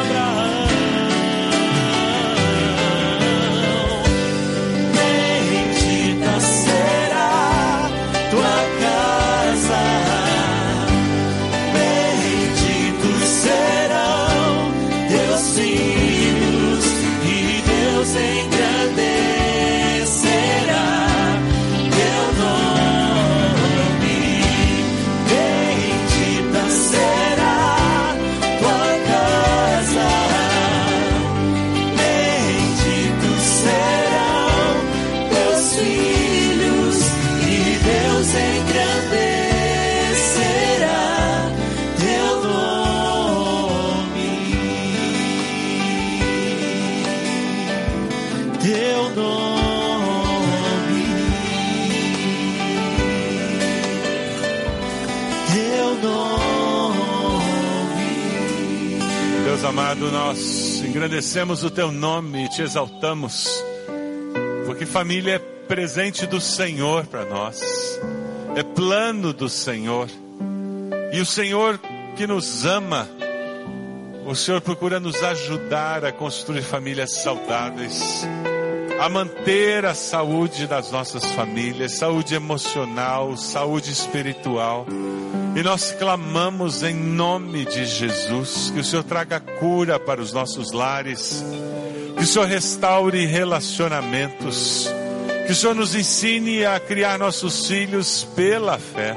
Engrandecemos 61.20 61.62
o 61.62 61.70
teu 61.70 61.92
nome 61.92 62.46
e 62.46 62.48
te 62.48 62.62
exaltamos, 62.62 63.62
porque 64.64 64.86
família 64.86 65.34
é 65.34 65.38
presente 65.38 66.26
do 66.26 66.40
Senhor 66.40 67.06
para 67.06 67.26
nós, 67.26 67.60
é 68.56 68.62
plano 68.62 69.30
do 69.34 69.46
Senhor, 69.46 70.08
e 71.12 71.20
o 71.20 71.26
Senhor 71.26 71.78
que 72.16 72.26
nos 72.26 72.64
ama, 72.64 73.06
o 74.26 74.34
Senhor 74.34 74.62
procura 74.62 74.98
nos 74.98 75.22
ajudar 75.22 76.06
a 76.06 76.12
construir 76.12 76.62
famílias 76.62 77.12
saudáveis, 77.22 78.26
a 78.98 79.06
manter 79.10 79.84
a 79.84 79.94
saúde 79.94 80.66
das 80.66 80.90
nossas 80.90 81.24
famílias, 81.32 81.98
saúde 81.98 82.34
emocional, 82.34 83.36
saúde 83.36 83.92
espiritual. 83.92 84.86
E 85.54 85.62
nós 85.62 85.92
clamamos 85.92 86.82
em 86.82 86.94
nome 86.94 87.64
de 87.64 87.84
Jesus 87.84 88.70
que 88.72 88.80
o 88.80 88.84
Senhor 88.84 89.02
traga 89.02 89.40
cura 89.40 89.98
para 89.98 90.20
os 90.20 90.32
nossos 90.32 90.72
lares, 90.72 91.44
que 92.16 92.22
o 92.22 92.26
Senhor 92.26 92.46
restaure 92.46 93.26
relacionamentos, 93.26 94.88
que 95.46 95.52
o 95.52 95.54
Senhor 95.54 95.74
nos 95.74 95.94
ensine 95.94 96.64
a 96.64 96.78
criar 96.78 97.18
nossos 97.18 97.66
filhos 97.66 98.26
pela 98.36 98.78
fé, 98.78 99.16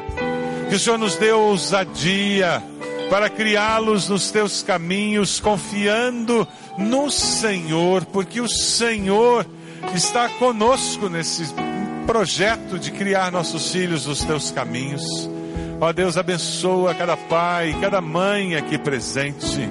que 0.69 0.75
o 0.75 0.79
Senhor 0.79 0.97
nos 0.97 1.15
dê 1.17 1.31
ousadia 1.31 2.63
para 3.11 3.29
criá-los 3.29 4.09
nos 4.09 4.31
teus 4.31 4.63
caminhos, 4.63 5.39
confiando 5.39 6.47
no 6.79 7.11
Senhor, 7.11 8.05
porque 8.05 8.41
o 8.41 8.49
Senhor 8.49 9.45
está 9.93 10.27
conosco 10.29 11.09
nesse 11.09 11.45
projeto 12.07 12.79
de 12.79 12.91
criar 12.91 13.31
nossos 13.31 13.71
filhos 13.71 14.07
nos 14.07 14.23
teus 14.23 14.49
caminhos. 14.49 15.29
Ó 15.83 15.91
Deus, 15.91 16.15
abençoa 16.15 16.95
cada 16.95 17.17
pai, 17.17 17.75
cada 17.81 17.99
mãe 17.99 18.55
aqui 18.55 18.77
presente. 18.77 19.69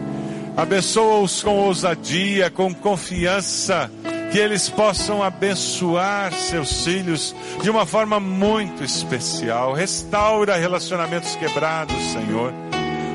Abençoa-os 0.54 1.42
com 1.42 1.56
ousadia, 1.56 2.50
com 2.50 2.74
confiança, 2.74 3.90
que 4.30 4.36
eles 4.36 4.68
possam 4.68 5.22
abençoar 5.22 6.30
seus 6.34 6.84
filhos 6.84 7.34
de 7.62 7.70
uma 7.70 7.86
forma 7.86 8.20
muito 8.20 8.84
especial. 8.84 9.72
Restaura 9.72 10.54
relacionamentos 10.56 11.34
quebrados, 11.36 11.96
Senhor. 12.12 12.52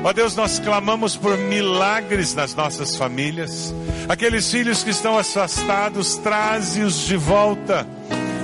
Ó 0.02 0.12
Deus, 0.12 0.34
nós 0.34 0.58
clamamos 0.58 1.16
por 1.16 1.38
milagres 1.38 2.34
nas 2.34 2.52
nossas 2.52 2.96
famílias. 2.96 3.72
Aqueles 4.08 4.50
filhos 4.50 4.82
que 4.82 4.90
estão 4.90 5.16
afastados, 5.16 6.16
traze-os 6.16 7.06
de 7.06 7.16
volta. 7.16 7.86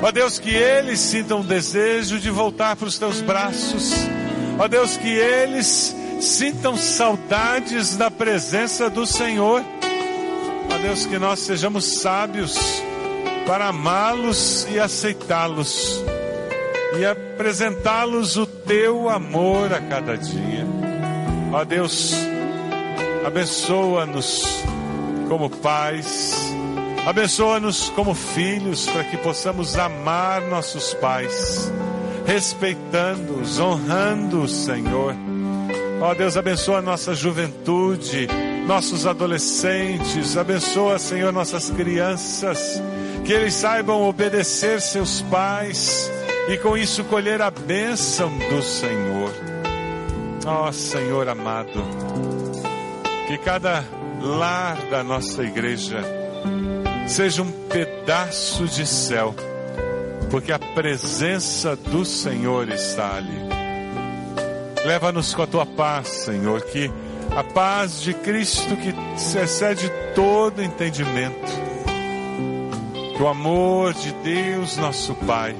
Ó 0.00 0.12
Deus, 0.12 0.38
que 0.38 0.54
eles 0.54 1.00
sintam 1.00 1.42
desejo 1.42 2.20
de 2.20 2.30
voltar 2.30 2.76
para 2.76 2.86
os 2.86 2.96
teus 2.96 3.20
braços. 3.20 4.13
Ó 4.58 4.68
Deus, 4.68 4.96
que 4.96 5.08
eles 5.08 5.94
sintam 6.20 6.76
saudades 6.76 7.96
da 7.96 8.10
presença 8.10 8.88
do 8.88 9.06
Senhor. 9.06 9.62
Ó 10.72 10.78
Deus, 10.78 11.06
que 11.06 11.18
nós 11.18 11.40
sejamos 11.40 12.00
sábios 12.00 12.56
para 13.46 13.68
amá-los 13.68 14.66
e 14.70 14.78
aceitá-los 14.78 16.02
e 16.98 17.04
apresentá-los 17.04 18.36
o 18.36 18.46
teu 18.46 19.08
amor 19.08 19.72
a 19.72 19.80
cada 19.80 20.16
dia. 20.16 20.64
Ó 21.52 21.64
Deus, 21.64 22.14
abençoa-nos 23.26 24.62
como 25.28 25.50
pais, 25.50 26.36
abençoa-nos 27.06 27.90
como 27.90 28.14
filhos, 28.14 28.86
para 28.86 29.04
que 29.04 29.16
possamos 29.16 29.76
amar 29.76 30.42
nossos 30.42 30.94
pais, 30.94 31.70
respeitando-os, 32.26 33.58
honrando 33.58 34.42
o 34.42 34.48
Senhor. 34.48 35.14
Ó 36.00 36.14
Deus, 36.14 36.36
abençoa 36.36 36.78
a 36.78 36.82
nossa 36.82 37.14
juventude, 37.14 38.28
nossos 38.66 39.06
adolescentes, 39.06 40.36
abençoa, 40.36 40.98
Senhor, 40.98 41.32
nossas 41.32 41.70
crianças, 41.70 42.82
que 43.24 43.32
eles 43.32 43.54
saibam 43.54 44.02
obedecer 44.02 44.80
seus 44.80 45.22
pais 45.22 46.10
e 46.48 46.58
com 46.58 46.76
isso 46.76 47.04
colher 47.04 47.40
a 47.40 47.50
bênção 47.50 48.30
do 48.50 48.62
Senhor. 48.62 49.30
Ó 50.46 50.70
Senhor 50.72 51.28
amado, 51.28 51.82
que 53.26 53.38
cada 53.38 53.82
lar 54.20 54.76
da 54.90 55.02
nossa 55.02 55.42
igreja 55.42 56.02
seja 57.06 57.42
um 57.42 57.50
pedaço 57.50 58.66
de 58.66 58.86
céu, 58.86 59.34
porque 60.34 60.50
a 60.50 60.58
presença 60.58 61.76
do 61.76 62.04
Senhor 62.04 62.68
está 62.68 63.18
ali. 63.18 63.38
Leva-nos 64.84 65.32
com 65.32 65.42
a 65.42 65.46
tua 65.46 65.64
paz, 65.64 66.08
Senhor, 66.08 66.60
que 66.62 66.90
a 67.36 67.44
paz 67.44 68.02
de 68.02 68.12
Cristo 68.14 68.76
que 68.76 68.92
excede 69.38 69.88
todo 70.12 70.60
entendimento, 70.60 71.52
que 73.16 73.22
o 73.22 73.28
amor 73.28 73.94
de 73.94 74.10
Deus, 74.24 74.76
nosso 74.76 75.14
Pai, 75.14 75.54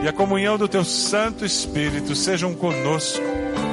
e 0.00 0.06
a 0.06 0.12
comunhão 0.12 0.56
do 0.56 0.68
teu 0.68 0.84
Santo 0.84 1.44
Espírito 1.44 2.14
sejam 2.14 2.54
conosco 2.54 3.24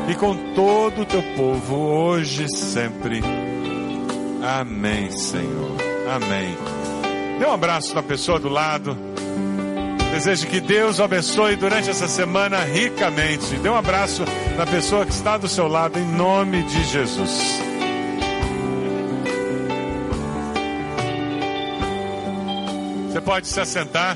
e 0.10 0.16
com 0.16 0.56
todo 0.56 1.04
o 1.04 1.06
teu 1.06 1.22
povo, 1.36 1.76
hoje 1.76 2.46
e 2.46 2.58
sempre. 2.58 3.22
Amém, 4.42 5.12
Senhor. 5.12 5.78
Amém. 6.12 6.58
Dê 7.38 7.46
um 7.46 7.54
abraço 7.54 7.94
na 7.94 8.02
pessoa 8.02 8.40
do 8.40 8.50
lado. 8.50 9.13
Desejo 10.14 10.46
que 10.46 10.62
Deus 10.62 11.00
o 11.00 11.04
abençoe 11.04 11.56
durante 11.56 11.90
essa 11.90 12.08
semana 12.08 12.60
ricamente. 12.64 13.56
Dê 13.56 13.68
um 13.68 13.76
abraço 13.76 14.24
na 14.56 14.64
pessoa 14.64 15.08
que 15.08 15.12
está 15.12 15.40
do 15.40 15.48
seu 15.48 15.68
lado, 15.68 15.98
em 15.98 16.06
nome 16.06 16.62
de 16.62 16.84
Jesus. 16.84 17.60
Você 23.12 23.22
pode 23.22 23.48
se 23.48 23.60
assentar. 23.60 24.16